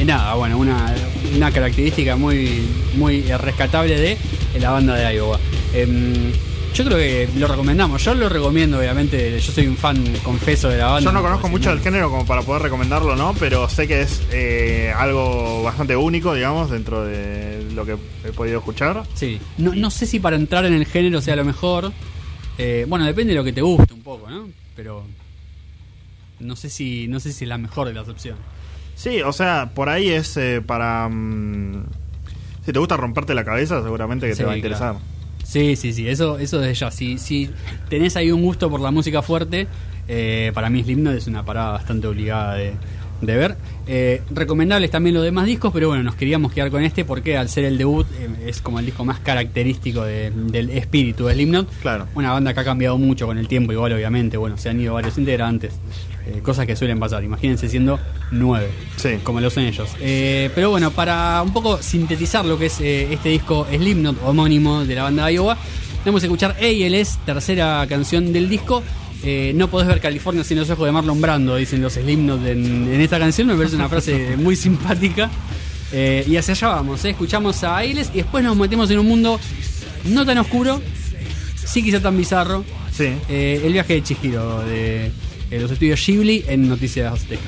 y 0.00 0.04
nada, 0.04 0.34
bueno, 0.34 0.58
una, 0.58 0.92
una 1.36 1.50
característica 1.50 2.16
muy, 2.16 2.62
muy 2.94 3.22
rescatable 3.22 3.98
de 3.98 4.18
la 4.60 4.70
banda 4.70 4.94
de 4.94 5.14
Iowa. 5.14 5.38
Em, 5.74 6.32
yo 6.74 6.84
creo 6.84 6.96
que 6.96 7.28
lo 7.36 7.46
recomendamos, 7.48 8.02
yo 8.02 8.14
lo 8.14 8.30
recomiendo, 8.30 8.78
obviamente, 8.78 9.38
yo 9.38 9.52
soy 9.52 9.66
un 9.66 9.76
fan 9.76 10.02
confeso 10.22 10.70
de 10.70 10.78
la 10.78 10.86
banda. 10.86 11.10
Yo 11.10 11.12
no 11.12 11.22
conozco 11.22 11.48
mucho 11.48 11.68
del 11.68 11.80
género 11.80 12.08
como 12.10 12.24
para 12.24 12.40
poder 12.42 12.62
recomendarlo, 12.62 13.14
¿no? 13.14 13.34
Pero 13.38 13.68
sé 13.68 13.86
que 13.86 14.00
es 14.00 14.22
eh, 14.32 14.90
algo 14.96 15.62
bastante 15.62 15.94
único, 15.96 16.32
digamos, 16.32 16.70
dentro 16.70 17.04
de 17.04 17.66
lo 17.74 17.84
que 17.84 17.98
he 18.24 18.32
podido 18.32 18.58
escuchar. 18.58 19.02
Sí, 19.14 19.38
no, 19.58 19.74
no 19.74 19.90
sé 19.90 20.06
si 20.06 20.18
para 20.18 20.36
entrar 20.36 20.64
en 20.64 20.72
el 20.72 20.86
género 20.86 21.20
sea 21.20 21.36
lo 21.36 21.44
mejor. 21.44 21.92
Eh, 22.56 22.86
bueno, 22.88 23.04
depende 23.04 23.34
de 23.34 23.38
lo 23.38 23.44
que 23.44 23.52
te 23.52 23.60
guste 23.60 23.92
un 23.92 24.02
poco, 24.02 24.30
¿no? 24.30 24.48
Pero 24.74 25.04
no 26.40 26.56
sé 26.56 26.70
si 26.70 27.06
no 27.06 27.20
sé 27.20 27.32
si 27.32 27.44
es 27.44 27.48
la 27.48 27.58
mejor 27.58 27.88
de 27.88 27.94
las 27.94 28.08
opciones. 28.08 28.42
Sí, 28.94 29.20
o 29.22 29.32
sea, 29.32 29.70
por 29.74 29.88
ahí 29.88 30.08
es 30.10 30.36
eh, 30.36 30.62
para... 30.64 31.08
Mm, 31.08 31.84
si 32.64 32.72
te 32.72 32.78
gusta 32.78 32.96
romperte 32.96 33.34
la 33.34 33.44
cabeza, 33.44 33.82
seguramente 33.82 34.28
que 34.28 34.36
te 34.36 34.44
va 34.44 34.52
a 34.52 34.56
interesar. 34.56 34.96
Sí, 35.44 35.74
sí, 35.76 35.92
sí, 35.92 36.08
eso, 36.08 36.38
eso 36.38 36.60
desde 36.60 36.74
ya. 36.74 36.90
Si, 36.90 37.18
si 37.18 37.50
tenés 37.88 38.16
ahí 38.16 38.30
un 38.30 38.42
gusto 38.42 38.70
por 38.70 38.80
la 38.80 38.90
música 38.92 39.20
fuerte, 39.22 39.66
eh, 40.08 40.52
para 40.54 40.70
mí 40.70 40.82
Slipknot 40.82 41.14
es 41.14 41.26
una 41.26 41.44
parada 41.44 41.72
bastante 41.72 42.06
obligada 42.06 42.54
de, 42.54 42.74
ver. 43.20 43.56
Eh, 43.88 44.22
recomendables 44.30 44.90
también 44.92 45.14
los 45.14 45.24
demás 45.24 45.46
discos, 45.46 45.72
pero 45.72 45.88
bueno, 45.88 46.04
nos 46.04 46.14
queríamos 46.14 46.52
quedar 46.52 46.70
con 46.70 46.84
este 46.84 47.04
porque 47.04 47.36
al 47.36 47.48
ser 47.48 47.64
el 47.64 47.76
debut 47.78 48.06
eh, 48.20 48.28
es 48.46 48.60
como 48.60 48.78
el 48.78 48.86
disco 48.86 49.04
más 49.04 49.18
característico 49.18 50.04
de- 50.04 50.30
del 50.30 50.70
espíritu 50.70 51.26
de 51.26 51.34
Slipknot. 51.34 51.68
Claro. 51.80 52.06
Una 52.14 52.30
banda 52.32 52.54
que 52.54 52.60
ha 52.60 52.64
cambiado 52.64 52.96
mucho 52.96 53.26
con 53.26 53.36
el 53.38 53.48
tiempo, 53.48 53.72
igual 53.72 53.92
obviamente, 53.92 54.36
bueno, 54.36 54.56
se 54.56 54.68
han 54.70 54.80
ido 54.80 54.94
varios 54.94 55.18
integrantes. 55.18 55.74
Eh, 56.24 56.40
cosas 56.40 56.66
que 56.66 56.76
suelen 56.76 57.00
pasar, 57.00 57.24
imagínense 57.24 57.68
siendo 57.68 57.98
nueve, 58.30 58.68
sí. 58.96 59.18
como 59.24 59.40
lo 59.40 59.50
son 59.50 59.64
ellos. 59.64 59.90
Eh, 60.00 60.50
pero 60.54 60.70
bueno, 60.70 60.92
para 60.92 61.42
un 61.42 61.52
poco 61.52 61.82
sintetizar 61.82 62.44
lo 62.44 62.56
que 62.56 62.66
es 62.66 62.80
eh, 62.80 63.12
este 63.12 63.30
disco 63.30 63.66
Slipknot 63.68 64.22
homónimo 64.24 64.84
de 64.84 64.94
la 64.94 65.02
banda 65.02 65.30
Iowa, 65.32 65.56
vamos 66.04 66.22
a 66.22 66.26
escuchar 66.26 66.56
ALS, 66.60 67.18
tercera 67.26 67.84
canción 67.88 68.32
del 68.32 68.48
disco. 68.48 68.84
no 69.54 69.68
podés 69.68 69.88
ver 69.88 70.00
California 70.00 70.44
sin 70.44 70.58
los 70.58 70.70
ojos 70.70 70.86
de 70.86 70.92
Marlon 70.92 71.20
Brando, 71.20 71.56
dicen 71.56 71.82
los 71.82 71.94
Slipknot 71.94 72.46
en, 72.46 72.92
en 72.92 73.00
esta 73.00 73.18
canción, 73.18 73.48
me 73.48 73.56
parece 73.56 73.74
una 73.74 73.88
frase 73.88 74.36
muy 74.38 74.54
simpática. 74.54 75.28
y 75.92 76.36
hacia 76.36 76.54
allá 76.54 76.68
vamos, 76.68 77.04
escuchamos 77.04 77.64
a 77.64 77.78
ALS 77.78 78.10
y 78.14 78.18
después 78.18 78.44
nos 78.44 78.56
metemos 78.56 78.88
en 78.92 79.00
un 79.00 79.08
mundo 79.08 79.40
no 80.04 80.24
tan 80.24 80.38
oscuro, 80.38 80.80
sí 81.56 81.82
quizá 81.82 82.00
tan 82.00 82.16
bizarro. 82.16 82.64
Sí. 82.92 83.08
el 83.28 83.72
viaje 83.72 83.94
de 83.94 84.02
Chihiro 84.02 84.60
de 84.64 85.10
los 85.60 85.70
estudios 85.70 86.04
Ghibli 86.06 86.44
en 86.48 86.68
Noticias 86.68 87.28
de 87.28 87.38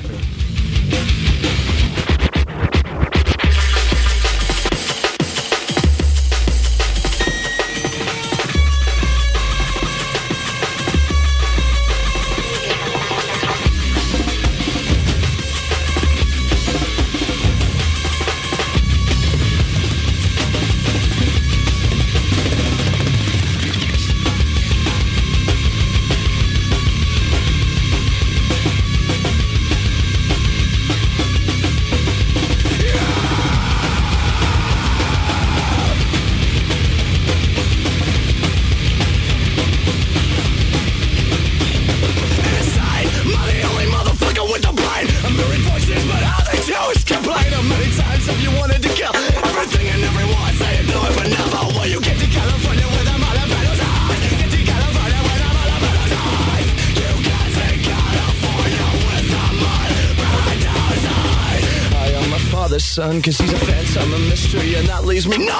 please 65.15 65.29
me. 65.29 65.45
No! 65.45 65.54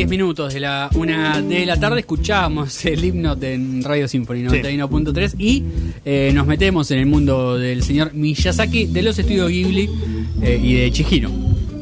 10 0.00 0.08
minutos 0.08 0.54
de 0.54 0.60
la 0.60 0.88
una 0.94 1.42
de 1.42 1.66
la 1.66 1.78
tarde, 1.78 2.00
escuchamos 2.00 2.82
el 2.86 3.04
himno 3.04 3.36
de 3.36 3.82
Radio 3.82 4.08
Symphony 4.08 4.44
91.3 4.44 5.34
y 5.38 5.62
eh, 6.06 6.30
nos 6.34 6.46
metemos 6.46 6.90
en 6.90 7.00
el 7.00 7.04
mundo 7.06 7.58
del 7.58 7.82
señor 7.82 8.14
Miyazaki 8.14 8.86
de 8.86 9.02
los 9.02 9.18
estudios 9.18 9.50
Ghibli 9.50 9.90
eh, 10.40 10.58
y 10.62 10.72
de 10.72 10.90
Chihiro. 10.90 11.30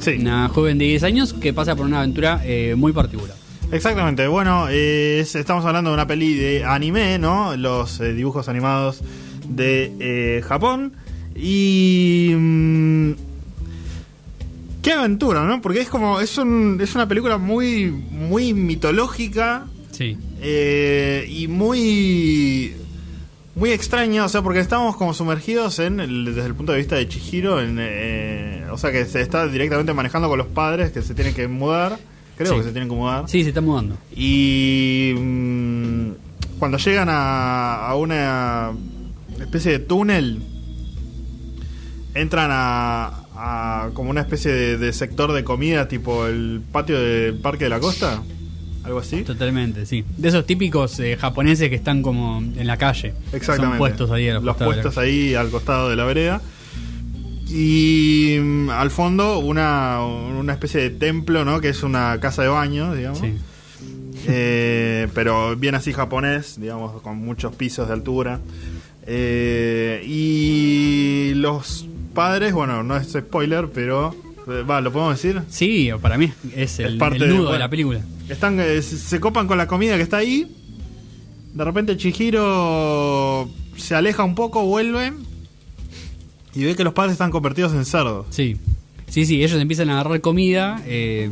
Sí. 0.00 0.16
Una 0.18 0.48
joven 0.48 0.78
de 0.78 0.86
10 0.86 1.02
años 1.04 1.32
que 1.32 1.52
pasa 1.52 1.76
por 1.76 1.86
una 1.86 1.98
aventura 1.98 2.42
eh, 2.44 2.74
muy 2.76 2.92
particular. 2.92 3.36
Exactamente, 3.70 4.26
bueno, 4.26 4.66
es- 4.68 5.36
estamos 5.36 5.64
hablando 5.64 5.90
de 5.90 5.94
una 5.94 6.08
peli 6.08 6.34
de 6.34 6.64
anime, 6.64 7.20
¿no? 7.20 7.56
Los 7.56 8.00
dibujos 8.00 8.48
animados 8.48 8.98
de 9.48 10.42
Japón. 10.44 10.92
Y... 11.36 12.32
mm, 12.36 13.12
qué 14.88 14.94
aventura, 14.94 15.44
¿no? 15.44 15.60
Porque 15.60 15.80
es 15.80 15.88
como, 15.88 16.20
es, 16.20 16.38
un, 16.38 16.78
es 16.80 16.94
una 16.94 17.06
película 17.06 17.36
muy, 17.38 17.90
muy 17.90 18.54
mitológica 18.54 19.66
Sí. 19.92 20.16
eh, 20.40 21.26
y 21.28 21.46
muy... 21.48 22.74
Muy 23.54 23.70
extraña, 23.72 24.24
o 24.24 24.28
sea, 24.28 24.40
porque 24.42 24.60
estamos 24.60 24.94
como 24.96 25.12
sumergidos 25.12 25.80
en 25.80 25.98
el- 25.98 26.24
desde 26.26 26.46
el 26.46 26.54
punto 26.54 26.70
de 26.72 26.78
vista 26.78 26.94
de 26.94 27.08
Chihiro, 27.08 27.60
en, 27.60 27.76
eh, 27.80 28.64
o 28.70 28.78
sea, 28.78 28.92
que 28.92 29.04
se 29.04 29.20
está 29.20 29.48
directamente 29.48 29.92
manejando 29.92 30.28
con 30.28 30.38
los 30.38 30.46
padres 30.46 30.92
que 30.92 31.02
se 31.02 31.12
tienen 31.12 31.34
que 31.34 31.48
mudar, 31.48 31.98
creo 32.36 32.52
Sí. 32.52 32.58
que 32.58 32.62
se 32.62 32.70
tienen 32.70 32.88
que 32.88 32.94
mudar. 32.94 33.24
Sí, 33.28 33.42
se 33.42 33.48
está 33.48 33.60
mudando. 33.60 33.96
Y 34.14 35.12
mm, 35.18 36.10
cuando 36.60 36.78
llegan 36.78 37.08
a, 37.10 37.88
a 37.88 37.96
una 37.96 38.70
especie 39.40 39.72
de 39.72 39.78
túnel, 39.80 40.40
entran 42.14 42.50
a, 42.52 43.24
a 43.38 43.90
como 43.94 44.10
una 44.10 44.20
especie 44.20 44.52
de, 44.52 44.78
de 44.78 44.92
sector 44.92 45.32
de 45.32 45.44
comida, 45.44 45.86
tipo 45.86 46.26
el 46.26 46.60
patio 46.72 47.00
del 47.00 47.36
Parque 47.36 47.64
de 47.64 47.70
la 47.70 47.78
Costa, 47.78 48.22
algo 48.82 48.98
así. 48.98 49.22
Totalmente, 49.22 49.86
sí. 49.86 50.04
De 50.16 50.28
esos 50.28 50.44
típicos 50.44 50.98
eh, 50.98 51.16
japoneses 51.16 51.68
que 51.68 51.76
están 51.76 52.02
como 52.02 52.38
en 52.40 52.66
la 52.66 52.76
calle. 52.76 53.14
Exactamente. 53.32 53.72
Son 53.72 53.78
puestos 53.78 54.10
ahí 54.10 54.28
a 54.28 54.40
los, 54.40 54.56
puestos 54.56 54.98
ahí 54.98 55.34
al 55.34 55.50
costado 55.50 55.88
de 55.88 55.96
la 55.96 56.04
vereda. 56.04 56.42
Y 57.48 58.38
mm, 58.40 58.70
al 58.70 58.90
fondo 58.90 59.38
una, 59.38 60.00
una 60.04 60.52
especie 60.52 60.80
de 60.80 60.90
templo, 60.90 61.44
¿no? 61.44 61.60
Que 61.60 61.68
es 61.68 61.82
una 61.82 62.18
casa 62.20 62.42
de 62.42 62.48
baño, 62.48 62.94
digamos. 62.94 63.20
Sí. 63.20 63.36
Eh, 64.26 65.08
pero 65.14 65.56
bien 65.56 65.74
así 65.74 65.92
japonés, 65.92 66.60
digamos, 66.60 67.00
con 67.02 67.18
muchos 67.18 67.54
pisos 67.54 67.86
de 67.86 67.94
altura. 67.94 68.40
Eh, 69.06 70.02
y 70.06 71.32
los 71.34 71.87
padres, 72.18 72.52
bueno, 72.52 72.82
no 72.82 72.96
es 72.96 73.12
spoiler, 73.12 73.68
pero 73.72 74.12
eh, 74.48 74.62
va, 74.68 74.80
lo 74.80 74.90
podemos 74.92 75.14
decir. 75.14 75.40
Sí, 75.48 75.88
para 76.02 76.18
mí 76.18 76.32
es 76.56 76.80
el, 76.80 76.94
Es 76.94 76.98
parte 76.98 77.18
el 77.24 77.28
nudo 77.28 77.38
de, 77.38 77.44
bueno. 77.44 77.58
la 77.60 77.70
película. 77.70 78.00
Están, 78.28 78.58
eh, 78.58 78.82
se 78.82 78.98
se 78.98 79.20
copan 79.20 79.46
con 79.46 79.56
la 79.56 79.68
comida 79.68 79.94
que 79.96 80.02
está 80.02 80.16
ahí. 80.16 80.52
De 81.54 81.62
repente 81.64 81.96
Chihiro 81.96 83.48
se 83.76 83.94
aleja 83.94 84.24
un 84.24 84.34
poco, 84.34 84.64
vuelve 84.64 85.12
y 86.56 86.64
ve 86.64 86.74
que 86.74 86.82
los 86.82 86.92
padres 86.92 87.12
están 87.12 87.30
convertidos 87.30 87.72
en 87.72 87.84
cerdos. 87.84 88.26
Sí, 88.30 88.56
sí, 89.06 89.24
sí, 89.24 89.44
ellos 89.44 89.60
empiezan 89.60 89.88
a 89.90 90.00
agarrar 90.00 90.20
comida, 90.20 90.82
eh, 90.86 91.30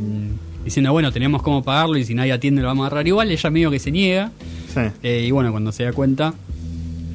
diciendo, 0.63 0.93
bueno, 0.93 1.11
tenemos 1.11 1.41
cómo 1.41 1.63
pagarlo 1.63 1.97
y 1.97 2.05
si 2.05 2.13
nadie 2.13 2.31
atiende 2.31 2.61
lo 2.61 2.69
vamos 2.69 2.85
a 2.85 2.87
agarrar 2.87 3.07
igual. 3.07 3.29
Ella 3.29 3.49
medio 3.49 3.69
que 3.71 3.79
se 3.79 3.91
niega. 3.91 4.31
Sí. 4.73 4.81
eh, 5.03 5.25
y 5.27 5.31
bueno, 5.31 5.51
cuando 5.51 5.73
se 5.73 5.83
da 5.83 5.91
cuenta, 5.91 6.33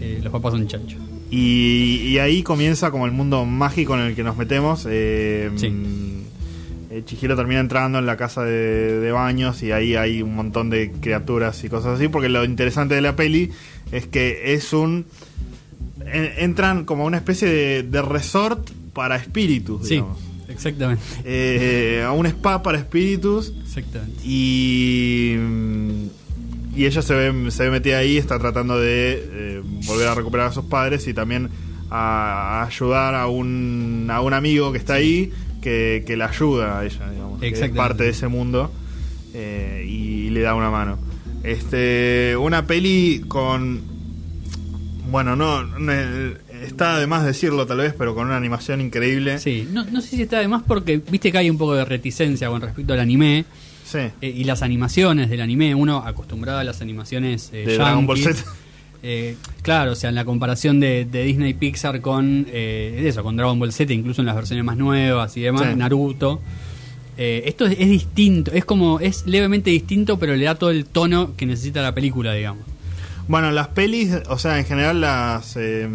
eh, 0.01 0.21
los 0.23 0.31
papás 0.31 0.53
son 0.53 0.67
chanchos. 0.69 1.01
Y, 1.35 2.09
y 2.09 2.19
ahí 2.19 2.43
comienza 2.43 2.91
como 2.91 3.07
el 3.07 3.13
mundo 3.13 3.45
mágico 3.47 3.95
en 3.95 4.03
el 4.03 4.15
que 4.15 4.23
nos 4.23 4.37
metemos. 4.37 4.87
Eh, 4.89 5.51
Sí. 5.57 5.73
eh, 6.91 7.03
Chihiro 7.07 7.35
termina 7.37 7.59
entrando 7.61 7.99
en 7.99 8.05
la 8.05 8.19
casa 8.19 8.45
de, 8.45 9.01
de 9.01 9.13
baños 9.13 9.63
y 9.63 9.73
ahí 9.73 9.95
hay 9.97 10.21
un 10.21 10.35
montón 10.35 10.69
de 10.69 10.93
criaturas 11.01 11.65
y 11.65 11.71
cosas 11.71 11.97
así. 11.99 12.09
Porque 12.09 12.29
lo 12.29 12.45
interesante 12.45 12.95
de 12.95 13.01
la 13.01 13.17
peli 13.17 13.51
es 13.93 14.07
que 14.07 14.53
es 14.53 14.75
un. 14.75 15.07
en- 16.05 16.33
entran 16.37 16.85
como 16.85 17.07
una 17.07 17.17
especie 17.17 17.49
de, 17.49 17.83
de 17.85 18.03
resort 18.03 18.71
para 18.93 19.17
espíritus, 19.17 19.89
Sí, 19.89 19.95
digamos. 19.95 20.19
exactamente. 20.51 21.03
Eh, 21.25 22.03
a 22.07 22.13
un 22.13 22.27
spa 22.27 22.63
para 22.63 22.77
espíritus 22.77 23.55
Exactamente. 23.65 24.21
y. 24.23 25.37
Y 26.75 26.87
ella 26.87 27.03
se 27.03 27.15
ve, 27.15 27.51
se 27.51 27.65
ve 27.65 27.71
metida 27.71 27.99
ahí, 27.99 28.17
está 28.17 28.39
tratando 28.39 28.79
de 28.79 29.23
eh, 29.31 29.63
volver 29.87 30.09
a 30.09 30.15
recuperar 30.15 30.47
a 30.49 30.53
sus 30.53 30.65
padres 30.65 31.07
y 31.07 31.15
también 31.15 31.51
a, 31.91 32.63
a 32.63 32.67
ayudar 32.67 33.15
a 33.15 33.27
un, 33.27 34.09
a 34.11 34.21
un 34.21 34.33
amigo 34.33 34.73
que 34.73 34.79
está 34.79 34.95
ahí 34.95 35.31
que, 35.63 36.05
que 36.07 36.17
la 36.17 36.27
ayuda 36.27 36.81
a 36.81 36.85
ella, 36.85 37.11
digamos. 37.11 37.41
que 37.41 37.49
es 37.49 37.71
parte 37.71 38.05
de 38.05 38.11
ese 38.11 38.29
mundo 38.29 38.71
eh, 39.33 39.87
y 39.89 40.29
le 40.31 40.41
da 40.41 40.55
una 40.55 40.71
mano. 40.71 40.99
Este, 41.43 42.37
una 42.37 42.67
peli 42.67 43.25
con. 43.27 43.81
Bueno, 45.11 45.37
no, 45.37 45.63
está 46.63 46.99
de 46.99 47.07
más 47.07 47.25
decirlo 47.25 47.67
tal 47.67 47.79
vez, 47.79 47.95
pero 47.97 48.15
con 48.15 48.27
una 48.27 48.37
animación 48.37 48.81
increíble. 48.81 49.39
Sí, 49.39 49.69
no, 49.71 49.85
no 49.85 50.01
sé 50.01 50.17
si 50.17 50.23
está 50.23 50.39
de 50.39 50.49
más 50.49 50.63
porque 50.63 50.99
viste 50.99 51.31
que 51.31 51.39
hay 51.39 51.51
un 51.51 51.59
poco 51.59 51.75
de 51.75 51.85
reticencia 51.85 52.49
con 52.49 52.61
respecto 52.61 52.93
al 52.93 53.01
anime 53.01 53.45
Sí. 53.93 53.99
eh, 54.21 54.35
y 54.35 54.45
las 54.45 54.63
animaciones 54.63 55.29
del 55.31 55.41
anime. 55.41 55.75
Uno 55.75 55.99
acostumbrado 55.99 56.59
a 56.59 56.65
las 56.65 56.81
animaciones 56.81 57.51
eh, 57.53 57.65
De 57.67 57.75
Dragon 57.77 58.07
Ball 58.07 58.19
Z. 58.19 58.43
eh, 59.03 59.37
claro, 59.63 59.93
o 59.93 59.95
sea, 59.95 60.09
en 60.09 60.15
la 60.15 60.25
comparación 60.25 60.81
de, 60.81 61.05
de 61.05 61.25
Disney 61.25 61.55
Pixar 61.55 62.01
con 62.01 62.47
eso, 62.53 63.23
con 63.23 63.37
Dragon 63.37 63.59
Ball 63.59 63.73
Z, 63.73 63.93
incluso 63.93 64.23
en 64.23 64.27
las 64.27 64.37
versiones 64.37 64.65
más 64.65 64.77
nuevas 64.77 65.37
y 65.37 65.43
demás, 65.43 65.69
Sí. 65.71 65.77
Naruto. 65.77 66.41
Esto 67.17 67.67
es, 67.67 67.79
es 67.79 67.89
distinto, 67.89 68.51
es 68.53 68.65
como, 68.65 68.99
es 68.99 69.27
levemente 69.27 69.71
distinto, 69.71 70.19
pero 70.19 70.35
le 70.35 70.45
da 70.47 70.57
todo 70.57 70.71
el 70.71 70.87
tono 70.87 71.37
que 71.37 71.47
necesita 71.47 71.81
la 71.81 71.95
película, 71.95 72.33
digamos. 72.33 72.65
Bueno, 73.29 73.53
las 73.53 73.69
pelis, 73.69 74.11
o 74.29 74.39
sea, 74.39 74.59
en 74.59 74.65
general 74.65 75.01
las 75.01 75.57
eh, 75.57 75.89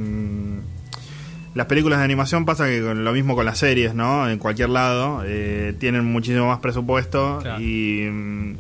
las 1.58 1.66
películas 1.68 2.00
de 2.00 2.06
animación 2.06 2.46
pasa 2.46 2.68
que 2.68 2.82
con 2.82 3.04
lo 3.04 3.12
mismo 3.12 3.36
con 3.36 3.46
las 3.46 3.58
series, 3.58 3.94
¿no? 3.94 4.30
En 4.30 4.38
cualquier 4.40 4.70
lado 4.70 5.24
eh, 5.26 5.74
tienen 5.80 6.06
muchísimo 6.06 6.48
más 6.48 6.60
presupuesto 6.60 7.40
Claro. 7.42 7.62
y 7.62 8.08
mm, 8.10 8.56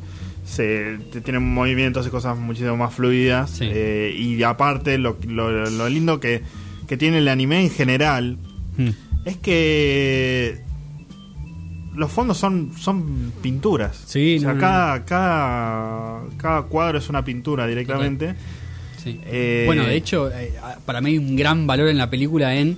se 0.45 0.97
tienen 1.23 1.43
movimientos 1.43 2.05
y 2.07 2.09
cosas 2.09 2.37
muchísimo 2.37 2.75
más 2.75 2.93
fluidas 2.93 3.51
Sí. 3.51 3.69
eh, 3.71 4.13
y 4.17 4.41
aparte 4.43 4.97
lo, 4.97 5.17
lo- 5.27 5.69
lo 5.69 5.89
lindo 5.89 6.19
que, 6.19 6.41
que 6.87 6.97
tiene 6.97 7.19
el 7.19 7.27
anime 7.27 7.61
en 7.61 7.69
general 7.69 8.37
Hmm. 8.77 8.89
es 9.25 9.37
que 9.37 10.61
los 11.95 12.11
fondos 12.11 12.37
son 12.37 12.73
son 12.77 13.31
pinturas. 13.41 14.03
Sí, 14.05 14.37
o 14.37 14.41
sea, 14.41 14.53
no, 14.53 14.59
cada, 14.59 15.03
cada 15.05 16.21
cada 16.37 16.61
cuadro 16.63 16.99
es 16.99 17.09
una 17.09 17.23
pintura 17.25 17.65
directamente. 17.65 18.35
Sí. 19.13 19.19
Eh, 19.25 19.63
bueno, 19.65 19.83
de 19.85 19.95
hecho, 19.95 20.29
eh, 20.31 20.53
para 20.85 21.01
mí 21.01 21.11
hay 21.11 21.17
un 21.17 21.35
gran 21.35 21.67
valor 21.67 21.89
en 21.89 21.97
la 21.97 22.09
película 22.09 22.55
en 22.55 22.77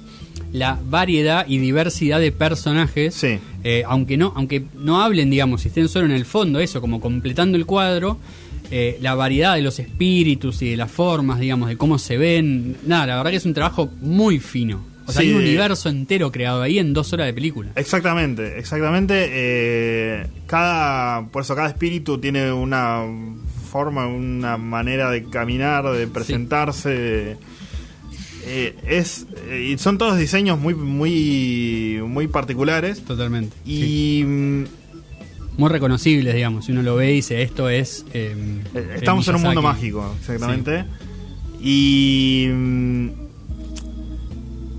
la 0.52 0.80
variedad 0.90 1.46
y 1.48 1.58
diversidad 1.60 2.20
de 2.20 2.32
personajes. 2.32 3.14
Sí. 3.14 3.40
Eh, 3.64 3.84
aunque 3.86 4.18
no, 4.18 4.34
aunque 4.36 4.64
no 4.78 5.02
hablen, 5.02 5.30
digamos, 5.30 5.62
si 5.62 5.68
estén 5.68 5.88
solo 5.90 6.06
en 6.06 6.12
el 6.12 6.26
fondo, 6.26 6.60
eso, 6.60 6.82
como 6.82 7.00
completando 7.00 7.58
el 7.58 7.66
cuadro, 7.66 8.18
eh, 8.72 8.98
la 9.02 9.16
variedad 9.16 9.56
de 9.56 9.62
los 9.62 9.80
espíritus 9.80 10.62
y 10.62 10.70
de 10.72 10.78
las 10.78 10.92
formas, 10.92 11.40
digamos, 11.40 11.70
de 11.70 11.78
cómo 11.78 11.98
se 12.00 12.18
ven. 12.18 12.78
Nada, 12.86 13.08
la 13.08 13.18
verdad 13.18 13.32
que 13.32 13.38
es 13.38 13.46
un 13.46 13.54
trabajo 13.54 13.90
muy 14.02 14.40
fino. 14.40 14.84
O 15.06 15.12
sea, 15.12 15.24
Sí, 15.24 15.30
hay 15.30 15.34
un 15.34 15.42
universo 15.42 15.90
entero 15.90 16.32
creado 16.32 16.62
ahí 16.62 16.78
en 16.78 16.94
dos 16.94 17.12
horas 17.14 17.26
de 17.26 17.34
película. 17.34 17.72
Exactamente, 17.76 18.60
exactamente. 18.60 19.26
eh, 19.28 20.28
cada, 20.46 21.28
por 21.30 21.42
eso 21.42 21.56
cada 21.56 21.68
espíritu 21.70 22.20
tiene 22.20 22.52
una 22.52 23.04
forma, 23.70 24.08
una 24.08 24.58
manera 24.58 25.10
de 25.12 25.24
caminar, 25.26 25.86
de 25.92 26.08
presentarse. 26.08 26.90
de- 26.90 27.38
eh, 28.46 28.76
es 28.88 29.28
eh, 29.48 29.76
son 29.78 29.98
todos 29.98 30.18
diseños 30.18 30.58
muy, 30.60 30.74
muy, 30.74 32.02
muy 32.08 32.28
particulares 32.28 33.04
Totalmente. 33.04 33.56
y 33.66 34.24
mm, 34.26 34.64
Muy 35.58 35.70
reconocibles, 35.70 36.34
digamos. 36.34 36.66
Si 36.66 36.72
uno 36.72 36.82
lo 36.82 36.96
ve 36.96 37.12
y 37.12 37.16
dice, 37.16 37.42
esto 37.42 37.70
es. 37.70 38.06
eh, 38.14 38.34
estamos 38.96 39.28
en 39.28 39.36
un 39.36 39.42
mundo 39.44 39.62
mágico, 39.62 40.16
exactamente. 40.20 40.86
Y 41.62 42.48
mm, 42.52 43.10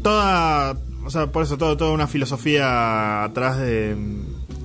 toda, 0.03 0.77
o 1.05 1.11
sea, 1.11 1.27
por 1.31 1.43
eso 1.45 1.59
todo, 1.59 1.77
toda 1.77 1.93
una 1.93 2.07
filosofía 2.07 3.25
atrás 3.25 3.59
de 3.59 3.95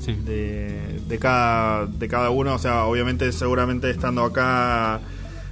Sí. 0.05 0.13
de, 0.25 0.99
de 1.07 1.19
cada, 1.19 1.85
de 1.87 2.07
cada 2.07 2.29
uno. 2.29 2.53
O 2.53 2.59
sea, 2.59 2.85
obviamente, 2.85 3.31
seguramente 3.31 3.89
estando 3.89 4.23
acá 4.23 4.99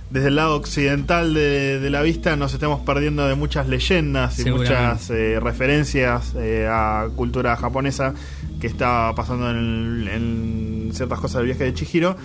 desde 0.09 0.27
el 0.27 0.35
lado 0.35 0.55
occidental 0.57 1.33
de, 1.33 1.79
de 1.79 1.89
la 1.89 2.03
vista, 2.03 2.35
nos 2.35 2.53
estemos 2.53 2.81
perdiendo 2.81 3.27
de 3.27 3.33
muchas 3.33 3.67
leyendas 3.67 4.37
y 4.37 4.43
muchas 4.59 5.09
eh, 5.09 5.39
referencias 5.41 6.33
eh, 6.37 6.67
a 6.69 7.07
cultura 7.15 7.55
japonesa 7.55 8.13
que 8.61 8.67
está 8.67 9.11
pasando 9.15 9.49
en, 9.49 10.07
en 10.07 10.89
ciertas 10.93 11.19
cosas 11.19 11.37
del 11.37 11.47
viaje 11.47 11.63
de 11.63 11.73
Chihiro 11.73 12.15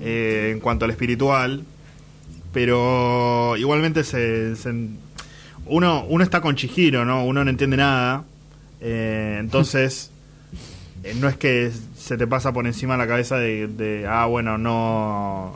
eh, 0.00 0.50
en 0.52 0.60
cuanto 0.60 0.84
al 0.84 0.92
espiritual. 0.92 1.64
Pero 2.52 3.56
igualmente 3.56 4.04
se, 4.04 4.54
se- 4.54 4.88
uno, 5.66 6.04
uno 6.08 6.22
está 6.22 6.40
con 6.40 6.54
Chihiro, 6.54 7.04
¿no? 7.04 7.24
Uno 7.24 7.42
no 7.44 7.50
entiende 7.50 7.76
nada. 7.76 8.22
Eh, 8.80 9.38
entonces, 9.40 10.11
no 11.20 11.28
es 11.28 11.36
que 11.36 11.70
se 11.96 12.16
te 12.16 12.26
pasa 12.26 12.52
por 12.52 12.66
encima 12.66 12.96
la 12.96 13.06
cabeza 13.06 13.36
de, 13.36 13.66
de, 13.68 14.06
ah, 14.08 14.26
bueno, 14.26 14.58
no 14.58 15.52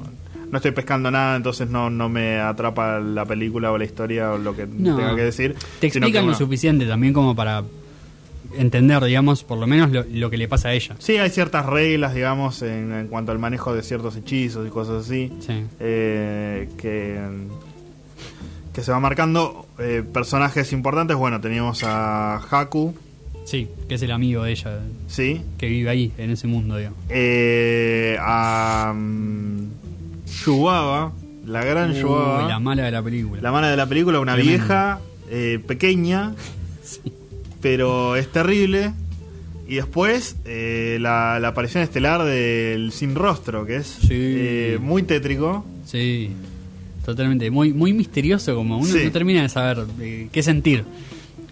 no 0.50 0.58
estoy 0.58 0.70
pescando 0.70 1.10
nada, 1.10 1.36
entonces 1.36 1.68
no, 1.68 1.90
no 1.90 2.08
me 2.08 2.38
atrapa 2.38 3.00
la 3.00 3.24
película 3.24 3.72
o 3.72 3.78
la 3.78 3.84
historia 3.84 4.32
o 4.32 4.38
lo 4.38 4.54
que 4.54 4.66
No. 4.66 4.96
tenga 4.96 5.16
que 5.16 5.22
decir. 5.22 5.56
Te 5.80 5.88
explican 5.88 6.22
que, 6.24 6.30
lo 6.30 6.34
suficiente 6.34 6.86
también 6.86 7.12
como 7.12 7.34
para 7.34 7.64
entender, 8.56 9.02
digamos, 9.04 9.42
por 9.42 9.58
lo 9.58 9.66
menos 9.66 9.90
lo, 9.90 10.04
lo 10.08 10.30
que 10.30 10.36
le 10.36 10.46
pasa 10.46 10.68
a 10.68 10.72
ella. 10.74 10.94
Sí, 11.00 11.16
hay 11.16 11.30
ciertas 11.30 11.66
reglas, 11.66 12.14
digamos, 12.14 12.62
en, 12.62 12.92
en 12.92 13.08
cuanto 13.08 13.32
al 13.32 13.40
manejo 13.40 13.74
de 13.74 13.82
ciertos 13.82 14.14
hechizos 14.16 14.66
y 14.66 14.70
cosas 14.70 15.04
así. 15.06 15.32
Sí. 15.40 15.64
eh, 15.80 16.68
que, 16.78 17.18
que 18.72 18.82
se 18.82 18.92
va 18.92 19.00
marcando. 19.00 19.66
Eh, 19.78 20.04
personajes 20.10 20.72
importantes, 20.72 21.16
bueno, 21.16 21.40
teníamos 21.40 21.82
a 21.84 22.36
Haku, 22.50 22.94
Sí, 23.46 23.68
que 23.88 23.94
es 23.94 24.02
el 24.02 24.10
amigo 24.10 24.42
de 24.42 24.50
ella, 24.50 24.80
¿sí? 25.06 25.40
que 25.56 25.68
vive 25.68 25.88
ahí, 25.88 26.12
en 26.18 26.30
ese 26.30 26.46
mundo, 26.48 26.76
digamos. 26.76 26.98
Eh, 27.08 28.16
a 28.20 28.92
mm, 28.94 29.68
Yubaba, 30.44 31.12
la 31.46 31.64
gran 31.64 31.92
Uy, 31.92 32.00
Yubaba, 32.00 32.48
la 32.48 32.58
mala 32.58 32.82
de 32.84 32.90
la 32.90 33.02
película. 33.02 33.40
la 33.40 33.52
mala 33.52 33.70
de 33.70 33.76
la 33.76 33.86
película, 33.88 34.18
una 34.18 34.34
Tremendo. 34.34 34.58
vieja, 34.58 35.00
eh, 35.30 35.60
pequeña, 35.64 36.34
pero 37.60 38.16
es 38.16 38.30
terrible. 38.32 38.92
Y 39.68 39.76
después 39.76 40.36
eh, 40.44 40.98
la, 41.00 41.38
la 41.40 41.48
aparición 41.48 41.82
estelar 41.82 42.24
del 42.24 42.92
Sin 42.92 43.14
Rostro, 43.14 43.66
que 43.66 43.76
es 43.76 43.86
Sí. 43.86 44.08
eh, 44.12 44.78
muy 44.80 45.02
tétrico. 45.02 45.64
Sí, 45.84 46.30
totalmente. 47.04 47.50
Muy, 47.50 47.72
muy 47.72 47.92
misterioso, 47.92 48.54
como 48.54 48.78
uno 48.78 48.86
Sí. 48.92 49.02
no 49.04 49.10
termina 49.12 49.42
de 49.42 49.48
saber 49.48 49.84
eh, 50.00 50.28
qué 50.32 50.42
sentir 50.42 50.84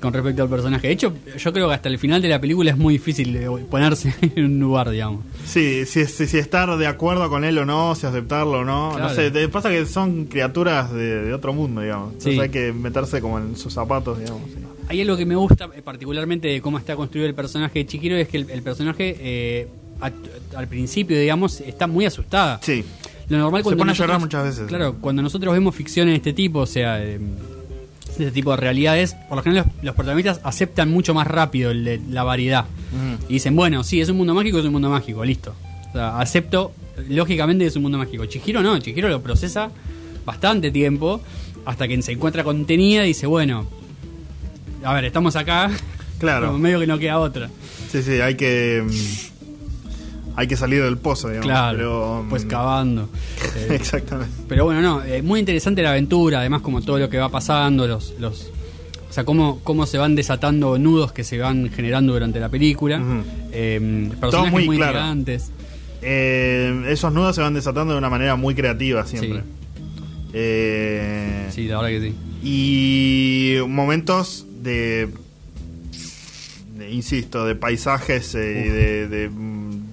con 0.01 0.13
respecto 0.13 0.43
al 0.43 0.49
personaje. 0.49 0.87
De 0.89 0.93
hecho, 0.93 1.13
yo 1.39 1.53
creo 1.53 1.69
que 1.69 1.75
hasta 1.75 1.89
el 1.89 1.99
final 1.99 2.21
de 2.21 2.29
la 2.29 2.41
película 2.41 2.71
es 2.71 2.77
muy 2.77 2.95
difícil 2.95 3.33
de 3.33 3.49
ponerse 3.71 4.15
en 4.37 4.45
un 4.45 4.61
lugar, 4.61 4.91
digamos. 4.91 5.25
Sí, 5.47 5.87
si, 5.87 6.05
si, 6.07 6.27
si 6.27 6.39
estar 6.39 6.77
de 6.77 6.87
acuerdo 6.87 7.29
con 7.31 7.45
él 7.45 7.57
o 7.59 7.65
no, 7.65 7.95
si 7.95 8.07
aceptarlo 8.07 8.61
o 8.61 8.65
no. 8.65 8.91
Claro. 8.95 9.09
No 9.09 9.15
sé, 9.15 9.31
te 9.31 9.49
pasa 9.49 9.71
que 9.71 9.87
son 9.87 10.27
criaturas 10.27 10.93
de, 10.93 11.25
de 11.25 11.33
otro 11.35 11.53
mundo, 11.53 11.81
digamos. 11.81 12.09
Entonces 12.13 12.35
Sí. 12.35 12.41
hay 12.41 12.49
que 12.51 12.73
meterse 12.73 13.21
como 13.21 13.39
en 13.39 13.57
sus 13.57 13.73
zapatos, 13.73 14.19
digamos. 14.19 14.43
sí. 14.51 14.57
Hay 14.89 15.01
algo 15.01 15.17
que 15.17 15.25
me 15.25 15.35
gusta 15.35 15.71
eh, 15.75 15.81
particularmente 15.83 16.49
de 16.49 16.61
cómo 16.61 16.77
está 16.77 16.95
construido 16.95 17.27
el 17.27 17.35
personaje 17.35 17.79
de 17.79 17.87
Chihiro, 17.87 18.17
es 18.17 18.29
que 18.29 18.37
el, 18.37 18.51
el 18.51 18.63
personaje 18.63 19.17
eh, 19.19 19.69
a- 20.01 20.11
al 20.59 20.69
principio, 20.69 21.19
digamos, 21.19 21.61
está 21.63 21.87
muy 21.87 22.05
asustada. 22.05 22.61
Sí, 22.63 22.85
Lo 23.31 23.39
normal 23.39 23.61
Se 23.61 23.65
cuando 23.65 23.79
pone 23.79 23.93
a 23.93 23.95
llorar 23.95 24.21
muchas 24.21 24.45
veces. 24.45 24.67
Claro, 24.69 24.97
cuando 25.01 25.23
nosotros 25.23 25.55
vemos 25.55 25.75
ficción 25.75 26.09
en 26.09 26.17
este 26.17 26.35
tipo, 26.35 26.59
o 26.59 26.67
sea, 26.67 27.03
eh, 27.03 27.19
de 28.19 28.25
este 28.25 28.31
tipo 28.33 28.51
de 28.53 28.57
realidades, 28.59 29.15
por 29.29 29.37
lo 29.37 29.43
general 29.43 29.67
los, 29.77 29.85
los 29.85 29.95
protagonistas 29.95 30.41
aceptan 30.45 30.91
mucho 30.91 31.15
más 31.15 31.27
rápido 31.27 31.71
el 31.71 31.85
de- 31.85 32.01
la 32.11 32.23
variedad. 32.25 32.65
Y 33.29 33.35
dicen, 33.35 33.57
bueno, 33.57 33.83
sí, 33.85 34.01
es 34.01 34.09
un 34.09 34.17
mundo 34.17 34.35
mágico, 34.35 34.59
es 34.61 34.65
un 34.65 34.73
mundo 34.73 34.89
mágico, 34.91 35.25
listo. 35.25 35.55
O 35.91 35.93
sea, 35.93 36.19
acepto, 36.21 36.73
lógicamente, 37.09 37.67
es 37.67 37.75
un 37.77 37.83
mundo 37.83 37.99
mágico. 37.99 38.25
Chihiro 38.27 38.63
no, 38.63 38.79
Chihiro 38.79 39.09
lo 39.09 39.21
procesa 39.23 39.71
bastante 40.25 40.71
tiempo, 40.71 41.21
hasta 41.65 41.89
que 41.89 42.01
se 42.03 42.13
encuentra 42.13 42.45
contenida 42.45 43.05
y 43.05 43.09
dice, 43.09 43.27
bueno, 43.27 43.67
a 44.85 44.93
ver, 44.95 45.05
estamos 45.07 45.35
acá, 45.37 45.71
Claro. 46.19 46.47
como 46.49 46.59
medio 46.59 46.79
que 46.81 46.87
no 46.87 46.99
queda 46.99 47.19
otra. 47.19 47.51
Sí, 47.91 48.03
sí, 48.03 48.13
hay 48.21 48.35
que. 48.37 48.85
Hay 50.37 50.47
que 50.49 50.57
salir 50.57 50.83
del 50.83 50.99
pozo, 50.99 51.29
digamos. 51.29 51.47
claro, 51.47 51.77
pero, 51.79 52.27
pues 52.29 52.45
mm, 52.45 52.49
cavando. 52.49 53.09
Eh, 53.57 53.69
Exactamente. 53.75 54.33
Pero 54.49 54.65
bueno, 54.65 54.81
no, 54.83 55.03
eh, 55.05 55.23
muy 55.23 55.39
interesante 55.41 55.83
la 55.83 55.91
aventura, 55.91 56.41
además 56.41 56.61
como 56.63 56.81
todo 56.83 56.99
lo 56.99 57.09
que 57.09 57.19
va 57.19 57.29
pasando, 57.29 57.87
los, 57.87 58.15
los 58.19 58.51
o 59.09 59.13
sea, 59.13 59.25
cómo, 59.25 59.61
cómo 59.63 59.87
se 59.87 59.97
van 59.97 60.17
desatando 60.17 60.77
nudos 60.77 61.13
que 61.13 61.23
se 61.23 61.39
van 61.39 61.71
generando 61.71 62.13
durante 62.15 62.41
la 62.41 62.49
película. 62.49 63.01
Eh, 63.53 64.11
personajes 64.21 64.53
muy 64.53 64.67
muy, 64.67 64.77
claro. 64.77 64.99
Eh, 66.03 66.85
esos 66.89 67.13
nudos 67.13 67.37
se 67.37 67.41
van 67.43 67.55
desatando 67.55 67.93
de 67.93 67.99
una 67.99 68.11
manera 68.11 68.35
muy 68.35 68.55
creativa 68.57 69.07
siempre. 69.07 69.41
Sí. 69.41 69.47
Eh, 70.35 71.47
Sí, 71.51 71.69
la 71.69 71.81
verdad 71.81 71.91
que 72.01 72.09
sí. 72.11 72.15
Y 72.43 73.57
momentos 73.69 74.45
de, 74.63 75.09
de- 76.77 76.91
insisto, 76.91 77.47
de 77.47 77.55
paisajes 77.55 78.35
y 78.35 78.39
de, 78.39 79.09
de- 79.09 79.31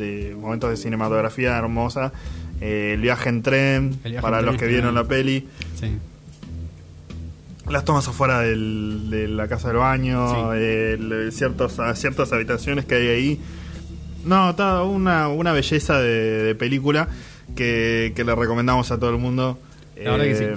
de 0.01 0.35
momentos 0.35 0.69
de 0.69 0.75
cinematografía 0.77 1.57
hermosa. 1.57 2.11
Eh, 2.59 2.91
el 2.95 3.01
viaje 3.01 3.29
en 3.29 3.41
tren, 3.41 3.99
viaje 4.03 4.21
para 4.21 4.39
en 4.39 4.45
los 4.47 4.57
tren 4.57 4.67
que 4.69 4.73
vieron 4.75 4.93
la 4.95 5.05
peli. 5.05 5.47
Sí. 5.79 5.87
Las 7.69 7.85
tomas 7.85 8.07
afuera 8.07 8.41
del- 8.41 9.09
de 9.09 9.27
la 9.27 9.47
casa 9.47 9.69
del 9.69 9.77
baño, 9.77 10.27
Sí. 10.53 11.31
ciertos, 11.31 11.77
ciertas 11.95 12.33
habitaciones 12.33 12.85
que 12.85 12.95
hay 12.95 13.07
ahí. 13.07 13.39
No, 14.25 14.49
está 14.51 14.83
una, 14.83 15.27
una 15.29 15.53
belleza 15.53 15.99
de, 15.99 16.43
de 16.43 16.55
película 16.55 17.07
que, 17.55 18.13
que 18.15 18.23
le 18.23 18.35
recomendamos 18.35 18.91
a 18.91 18.97
todo 18.99 19.11
el 19.11 19.17
mundo. 19.17 19.57
La 19.95 20.11
verdad 20.11 20.25
que 20.25 20.35
sí. 20.35 20.43
Eh, 20.43 20.55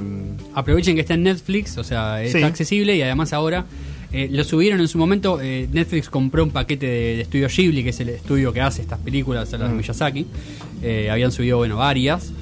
Aprovechen 0.55 0.95
que 0.95 1.03
está 1.03 1.15
en 1.15 1.23
Netflix, 1.25 1.77
o 1.79 1.85
sea, 1.85 2.23
está 2.23 2.47
accesible 2.47 2.97
y 2.97 3.03
además 3.03 3.33
ahora 3.33 3.65
eh, 4.15 4.29
lo 4.31 4.45
subieron 4.45 4.81
en 4.81 4.89
su 4.89 4.97
momento. 4.99 5.41
eh, 5.43 5.69
Netflix 5.73 6.09
compró 6.09 6.45
un 6.45 6.51
paquete 6.51 6.87
de, 6.87 7.17
de 7.17 7.21
estudio 7.23 7.49
Ghibli, 7.49 7.83
que 7.83 7.91
es 7.91 8.01
el 8.01 8.09
estudio 8.11 8.53
que 8.53 8.61
hace 8.61 8.83
estas 8.83 8.99
películas, 9.01 9.53
a 9.53 9.59
las 9.59 9.69
de 9.69 9.75
Mm. 9.75 9.79
Miyazaki. 9.79 10.27
Eh, 10.83 11.11
habían 11.11 11.33
subido, 11.33 11.57
bueno, 11.59 11.77
varias, 11.77 12.33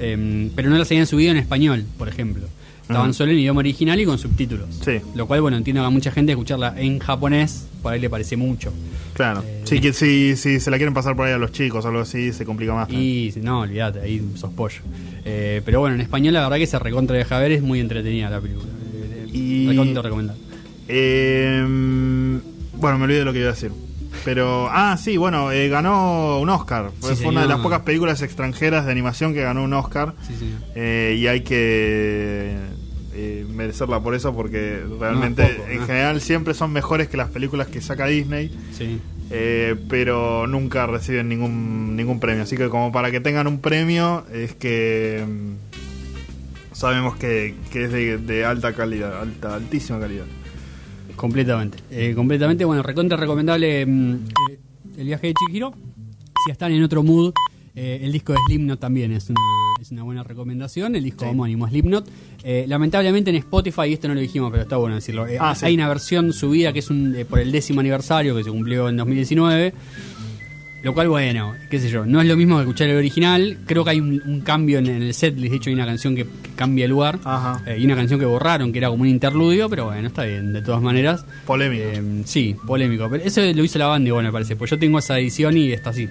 eh, 0.00 0.50
pero 0.54 0.70
no 0.70 0.78
las 0.78 0.90
habían 0.90 1.06
subido 1.06 1.30
en 1.30 1.38
español, 1.38 1.84
por 1.98 2.08
ejemplo. 2.08 2.44
Estaban 2.82 3.10
Ujú. 3.10 3.14
solo 3.14 3.32
en 3.32 3.38
idioma 3.38 3.60
original 3.60 3.98
y 3.98 4.04
con 4.04 4.18
subtítulos. 4.18 4.68
Sí. 4.84 4.98
Lo 5.14 5.26
cual, 5.26 5.40
bueno, 5.40 5.56
entiendo 5.56 5.80
que 5.82 5.86
a 5.86 5.90
mucha 5.90 6.10
gente 6.10 6.32
escucharla 6.32 6.74
en 6.76 6.98
japonés, 6.98 7.66
por 7.82 7.94
ahí 7.94 8.00
le 8.00 8.10
parece 8.10 8.36
mucho. 8.36 8.72
Claro. 9.14 9.42
Sí, 9.64 9.80
que 9.80 9.92
si, 9.94 10.36
si 10.36 10.60
se 10.60 10.70
la 10.70 10.76
quieren 10.76 10.92
pasar 10.92 11.16
por 11.16 11.26
ahí 11.26 11.32
a 11.32 11.38
los 11.38 11.50
chicos 11.52 11.84
o 11.84 11.88
algo 11.88 12.00
así, 12.00 12.32
se 12.32 12.44
complica 12.44 12.74
más. 12.74 12.90
Y 12.92 13.32
no, 13.40 13.60
olvídate, 13.60 14.00
ahí 14.00 14.20
sos 14.34 14.52
pollo. 14.52 14.80
Pero 15.24 15.80
bueno, 15.80 15.94
en 15.94 16.02
español 16.02 16.34
la 16.34 16.42
verdad 16.42 16.58
que 16.58 16.66
se 16.66 16.78
recontra 16.78 17.16
deja 17.16 17.38
ver, 17.38 17.52
es 17.52 17.62
muy 17.62 17.80
entretenida 17.80 18.28
la 18.28 18.40
película. 18.40 18.68
Y- 19.32 19.66
Recontra. 19.68 20.02
Eh, 20.88 21.64
bueno, 22.74 22.98
me 22.98 23.04
olvidé 23.04 23.20
de 23.20 23.24
lo 23.24 23.32
que 23.32 23.38
iba 23.40 23.48
a 23.48 23.52
decir. 23.52 23.72
Pero, 24.24 24.68
ah, 24.70 24.96
sí, 24.96 25.16
bueno, 25.16 25.52
eh, 25.52 25.68
ganó 25.68 26.38
un 26.40 26.48
Oscar. 26.48 26.90
Fue, 27.00 27.14
Sí, 27.14 27.22
fue 27.22 27.32
una 27.32 27.42
de 27.42 27.48
las 27.48 27.58
pocas 27.60 27.80
películas 27.80 28.22
extranjeras 28.22 28.86
de 28.86 28.92
animación 28.92 29.34
que 29.34 29.42
ganó 29.42 29.62
un 29.64 29.72
Oscar. 29.74 30.14
Sí, 30.26 30.34
señor. 30.36 30.60
Eh, 30.74 31.16
y 31.18 31.26
hay 31.26 31.42
que 31.42 32.56
eh, 33.14 33.46
merecerla 33.50 34.00
por 34.00 34.14
eso, 34.14 34.34
porque 34.34 34.82
realmente, 34.98 35.42
No 35.42 35.48
es 35.48 35.54
poco, 35.56 35.68
en 35.70 35.80
¿no? 35.80 35.86
general, 35.86 36.20
siempre 36.20 36.54
son 36.54 36.72
mejores 36.72 37.08
que 37.08 37.16
las 37.16 37.28
películas 37.28 37.66
que 37.68 37.80
saca 37.80 38.06
Disney. 38.06 38.50
Sí. 38.72 39.00
pero 39.88 40.46
nunca 40.46 40.86
reciben 40.86 41.28
ningún 41.28 41.96
ningún 41.96 42.18
premio. 42.20 42.44
Así 42.44 42.56
que 42.56 42.68
como 42.68 42.92
para 42.92 43.10
que 43.10 43.20
tengan 43.20 43.46
un 43.46 43.60
premio 43.60 44.24
es 44.32 44.54
que 44.54 45.24
mm, 45.26 46.74
sabemos 46.74 47.16
que, 47.16 47.54
que 47.72 47.84
es 47.84 47.92
de, 47.92 48.18
de 48.18 48.44
alta 48.44 48.72
calidad, 48.74 49.20
alta, 49.20 49.54
altísima 49.54 49.98
calidad. 50.00 50.24
Completamente. 51.16 51.78
Eh, 51.90 52.12
completamente, 52.14 52.64
bueno, 52.64 52.82
recontra 52.82 53.16
recomendable 53.16 53.86
mm, 53.86 54.14
eh, 54.50 54.58
el 54.98 55.06
viaje 55.06 55.28
de 55.28 55.34
Chihiro. 55.34 55.72
Si 56.44 56.50
están 56.50 56.72
en 56.72 56.82
otro 56.82 57.02
mood, 57.02 57.32
eh, 57.74 58.00
el 58.02 58.12
disco 58.12 58.32
de 58.32 58.38
Slipknot 58.46 58.78
también 58.78 59.12
es 59.12 59.28
una, 59.30 59.40
es 59.80 59.90
una 59.90 60.02
buena 60.02 60.22
recomendación. 60.22 60.94
El 60.96 61.04
disco 61.04 61.24
Sí. 61.24 61.30
homónimo 61.30 61.66
Slipknot. 61.68 62.08
Eh, 62.42 62.66
lamentablemente 62.68 63.30
en 63.30 63.36
Spotify, 63.36 63.82
y 63.88 63.92
esto 63.94 64.08
no 64.08 64.14
lo 64.14 64.20
dijimos, 64.20 64.50
pero 64.50 64.62
está 64.64 64.76
bueno 64.76 64.96
decirlo. 64.96 65.26
eh, 65.26 65.38
Ah, 65.40 65.54
sí. 65.54 65.66
Hay 65.66 65.74
una 65.74 65.88
versión 65.88 66.32
subida 66.32 66.72
que 66.72 66.80
es 66.80 66.90
un, 66.90 67.14
eh, 67.16 67.24
por 67.24 67.38
el 67.38 67.50
décimo 67.52 67.80
aniversario 67.80 68.36
que 68.36 68.44
se 68.44 68.50
cumplió 68.50 68.88
en 68.88 68.96
2019. 68.96 69.72
Lo 70.84 70.92
cual, 70.92 71.08
bueno, 71.08 71.54
qué 71.70 71.80
sé 71.80 71.88
yo, 71.88 72.04
no 72.04 72.20
es 72.20 72.28
lo 72.28 72.36
mismo 72.36 72.56
que 72.56 72.62
escuchar 72.62 72.90
el 72.90 72.96
original. 72.96 73.56
Creo 73.64 73.84
que 73.84 73.90
hay 73.90 74.00
un, 74.00 74.22
un 74.26 74.42
cambio 74.42 74.78
en, 74.78 74.86
el 74.86 75.14
setlist. 75.14 75.50
De 75.50 75.56
hecho, 75.56 75.70
hay 75.70 75.74
una 75.74 75.86
canción 75.86 76.14
que, 76.14 76.24
que 76.24 76.50
cambia 76.54 76.84
el 76.84 76.90
lugar. 76.90 77.18
Ajá. 77.24 77.62
Eh, 77.66 77.78
y 77.80 77.86
una 77.86 77.96
canción 77.96 78.20
que 78.20 78.26
borraron, 78.26 78.70
que 78.70 78.78
era 78.78 78.90
como 78.90 79.02
un 79.02 79.08
interludio, 79.08 79.70
pero 79.70 79.86
bueno, 79.86 80.06
está 80.06 80.24
bien, 80.24 80.52
de 80.52 80.60
todas 80.60 80.82
maneras. 80.82 81.24
Polémico. 81.46 81.84
Eh, 81.86 82.22
sí, 82.26 82.54
polémico. 82.66 83.08
Pero 83.10 83.24
eso 83.24 83.40
lo 83.40 83.64
hizo 83.64 83.78
la 83.78 83.86
banda, 83.86 84.08
igual 84.08 84.24
me 84.24 84.32
parece. 84.32 84.56
Pues 84.56 84.70
yo 84.70 84.78
tengo 84.78 84.98
esa 84.98 85.18
edición 85.18 85.56
y 85.56 85.72
está 85.72 85.88
así. 85.90 86.06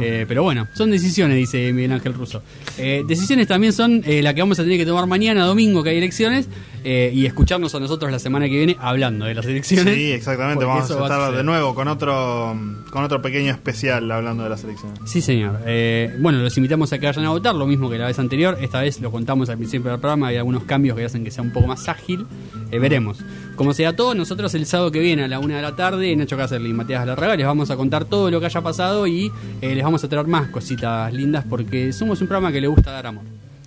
Eh, 0.00 0.24
pero 0.26 0.42
bueno, 0.42 0.66
son 0.74 0.90
decisiones, 0.90 1.36
dice 1.36 1.72
Miguel 1.72 1.92
Ángel 1.92 2.14
Russo. 2.14 2.42
Eh, 2.78 3.04
decisiones 3.06 3.46
también 3.46 3.72
son 3.72 4.02
eh, 4.04 4.22
la 4.22 4.34
que 4.34 4.40
vamos 4.40 4.58
a 4.58 4.62
tener 4.62 4.78
que 4.78 4.86
tomar 4.86 5.06
mañana, 5.06 5.44
domingo, 5.44 5.82
que 5.82 5.90
hay 5.90 5.98
elecciones, 5.98 6.48
eh, 6.84 7.10
y 7.14 7.26
escucharnos 7.26 7.74
a 7.74 7.80
nosotros 7.80 8.10
la 8.10 8.18
semana 8.18 8.46
que 8.46 8.56
viene 8.56 8.76
hablando 8.80 9.26
de 9.26 9.34
las 9.34 9.46
elecciones. 9.46 9.94
Sí, 9.94 10.12
exactamente. 10.12 10.64
Vamos 10.64 10.90
a 10.90 10.94
va 10.96 11.02
estar 11.06 11.32
de 11.32 11.44
nuevo 11.44 11.74
con 11.74 11.88
otro 11.88 12.56
con 12.90 13.04
otro 13.04 13.20
pequeño 13.20 13.52
especial 13.52 14.10
hablando 14.10 14.44
de 14.44 14.50
la 14.50 14.56
selección. 14.56 14.92
Sí, 15.04 15.20
señor. 15.20 15.60
Eh, 15.66 16.16
bueno, 16.20 16.38
los 16.38 16.56
invitamos 16.56 16.92
a 16.92 16.98
que 16.98 17.06
vayan 17.06 17.24
a 17.24 17.30
votar, 17.30 17.54
lo 17.54 17.66
mismo 17.66 17.90
que 17.90 17.98
la 17.98 18.06
vez 18.06 18.18
anterior. 18.18 18.58
Esta 18.60 18.80
vez 18.80 19.00
lo 19.00 19.10
contamos 19.10 19.48
al 19.50 19.56
principio 19.58 19.90
del 19.90 20.00
programa, 20.00 20.28
hay 20.28 20.36
algunos 20.36 20.64
cambios 20.64 20.96
que 20.96 21.04
hacen 21.04 21.24
que 21.24 21.30
sea 21.30 21.42
un 21.42 21.52
poco 21.52 21.66
más 21.66 21.88
ágil. 21.88 22.26
Eh, 22.70 22.78
veremos. 22.78 23.18
Como 23.56 23.74
sea 23.74 23.96
todo, 23.96 24.14
nosotros 24.14 24.54
el 24.54 24.66
sábado 24.66 24.92
que 24.92 25.00
viene 25.00 25.24
a 25.24 25.28
la 25.28 25.38
una 25.38 25.56
de 25.56 25.62
la 25.62 25.74
tarde, 25.74 26.14
Nacho 26.14 26.36
Cáceres 26.36 26.68
y 26.68 26.72
Matías 26.72 27.06
Larraga, 27.06 27.36
les 27.36 27.46
vamos 27.46 27.70
a 27.70 27.76
contar 27.76 28.04
todo 28.04 28.30
lo 28.30 28.40
que 28.40 28.46
haya 28.46 28.60
pasado 28.60 29.06
y 29.06 29.32
eh, 29.60 29.74
les 29.74 29.84
vamos 29.84 30.02
a 30.04 30.08
traer 30.08 30.26
más 30.26 30.48
cositas 30.48 31.12
lindas 31.12 31.44
porque 31.48 31.92
somos 31.92 32.20
un 32.20 32.28
programa 32.28 32.52
que 32.52 32.60
le 32.60 32.68
gusta 32.68 32.92
dar 32.92 33.06
amor. 33.06 33.24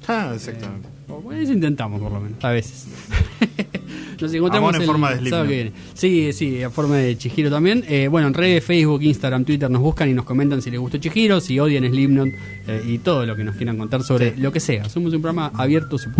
Ah, 0.07 0.31
exactamente. 0.33 0.90
O, 1.11 1.21
bueno, 1.21 1.41
eso 1.41 1.53
intentamos 1.53 2.01
por 2.01 2.11
lo 2.11 2.19
menos, 2.21 2.43
a 2.43 2.51
veces. 2.51 2.87
Nos 4.21 4.31
encontramos 4.35 4.69
Amor 4.69 4.75
en 4.75 4.81
el 4.81 4.87
forma 4.87 5.13
de 5.15 5.29
sábado 5.29 5.49
que 5.49 5.55
viene. 5.55 5.71
Sí, 5.95 6.31
sí, 6.33 6.61
en 6.61 6.71
forma 6.71 6.97
de 6.97 7.17
Chihiro 7.17 7.49
también. 7.49 7.83
Eh, 7.87 8.07
bueno, 8.07 8.27
en 8.27 8.35
redes, 8.35 8.63
Facebook, 8.63 9.01
Instagram, 9.01 9.43
Twitter 9.45 9.69
nos 9.69 9.81
buscan 9.81 10.09
y 10.09 10.13
nos 10.13 10.25
comentan 10.25 10.61
si 10.61 10.69
les 10.69 10.79
gustó 10.79 10.99
Chihiro, 10.99 11.41
si 11.41 11.59
odian 11.59 11.83
Slipknot 11.89 12.27
eh, 12.67 12.83
y 12.87 12.97
todo 12.99 13.25
lo 13.25 13.35
que 13.35 13.43
nos 13.43 13.55
quieran 13.55 13.77
contar 13.77 14.03
sobre 14.03 14.35
lo 14.37 14.51
que 14.51 14.59
sea. 14.59 14.87
Somos 14.89 15.11
un 15.13 15.21
programa 15.21 15.51
abierto. 15.55 15.97
sup- 15.97 16.13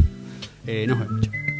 Eh, 0.66 0.86
nos 0.88 0.98
vemos. 1.00 1.22
chao. 1.22 1.51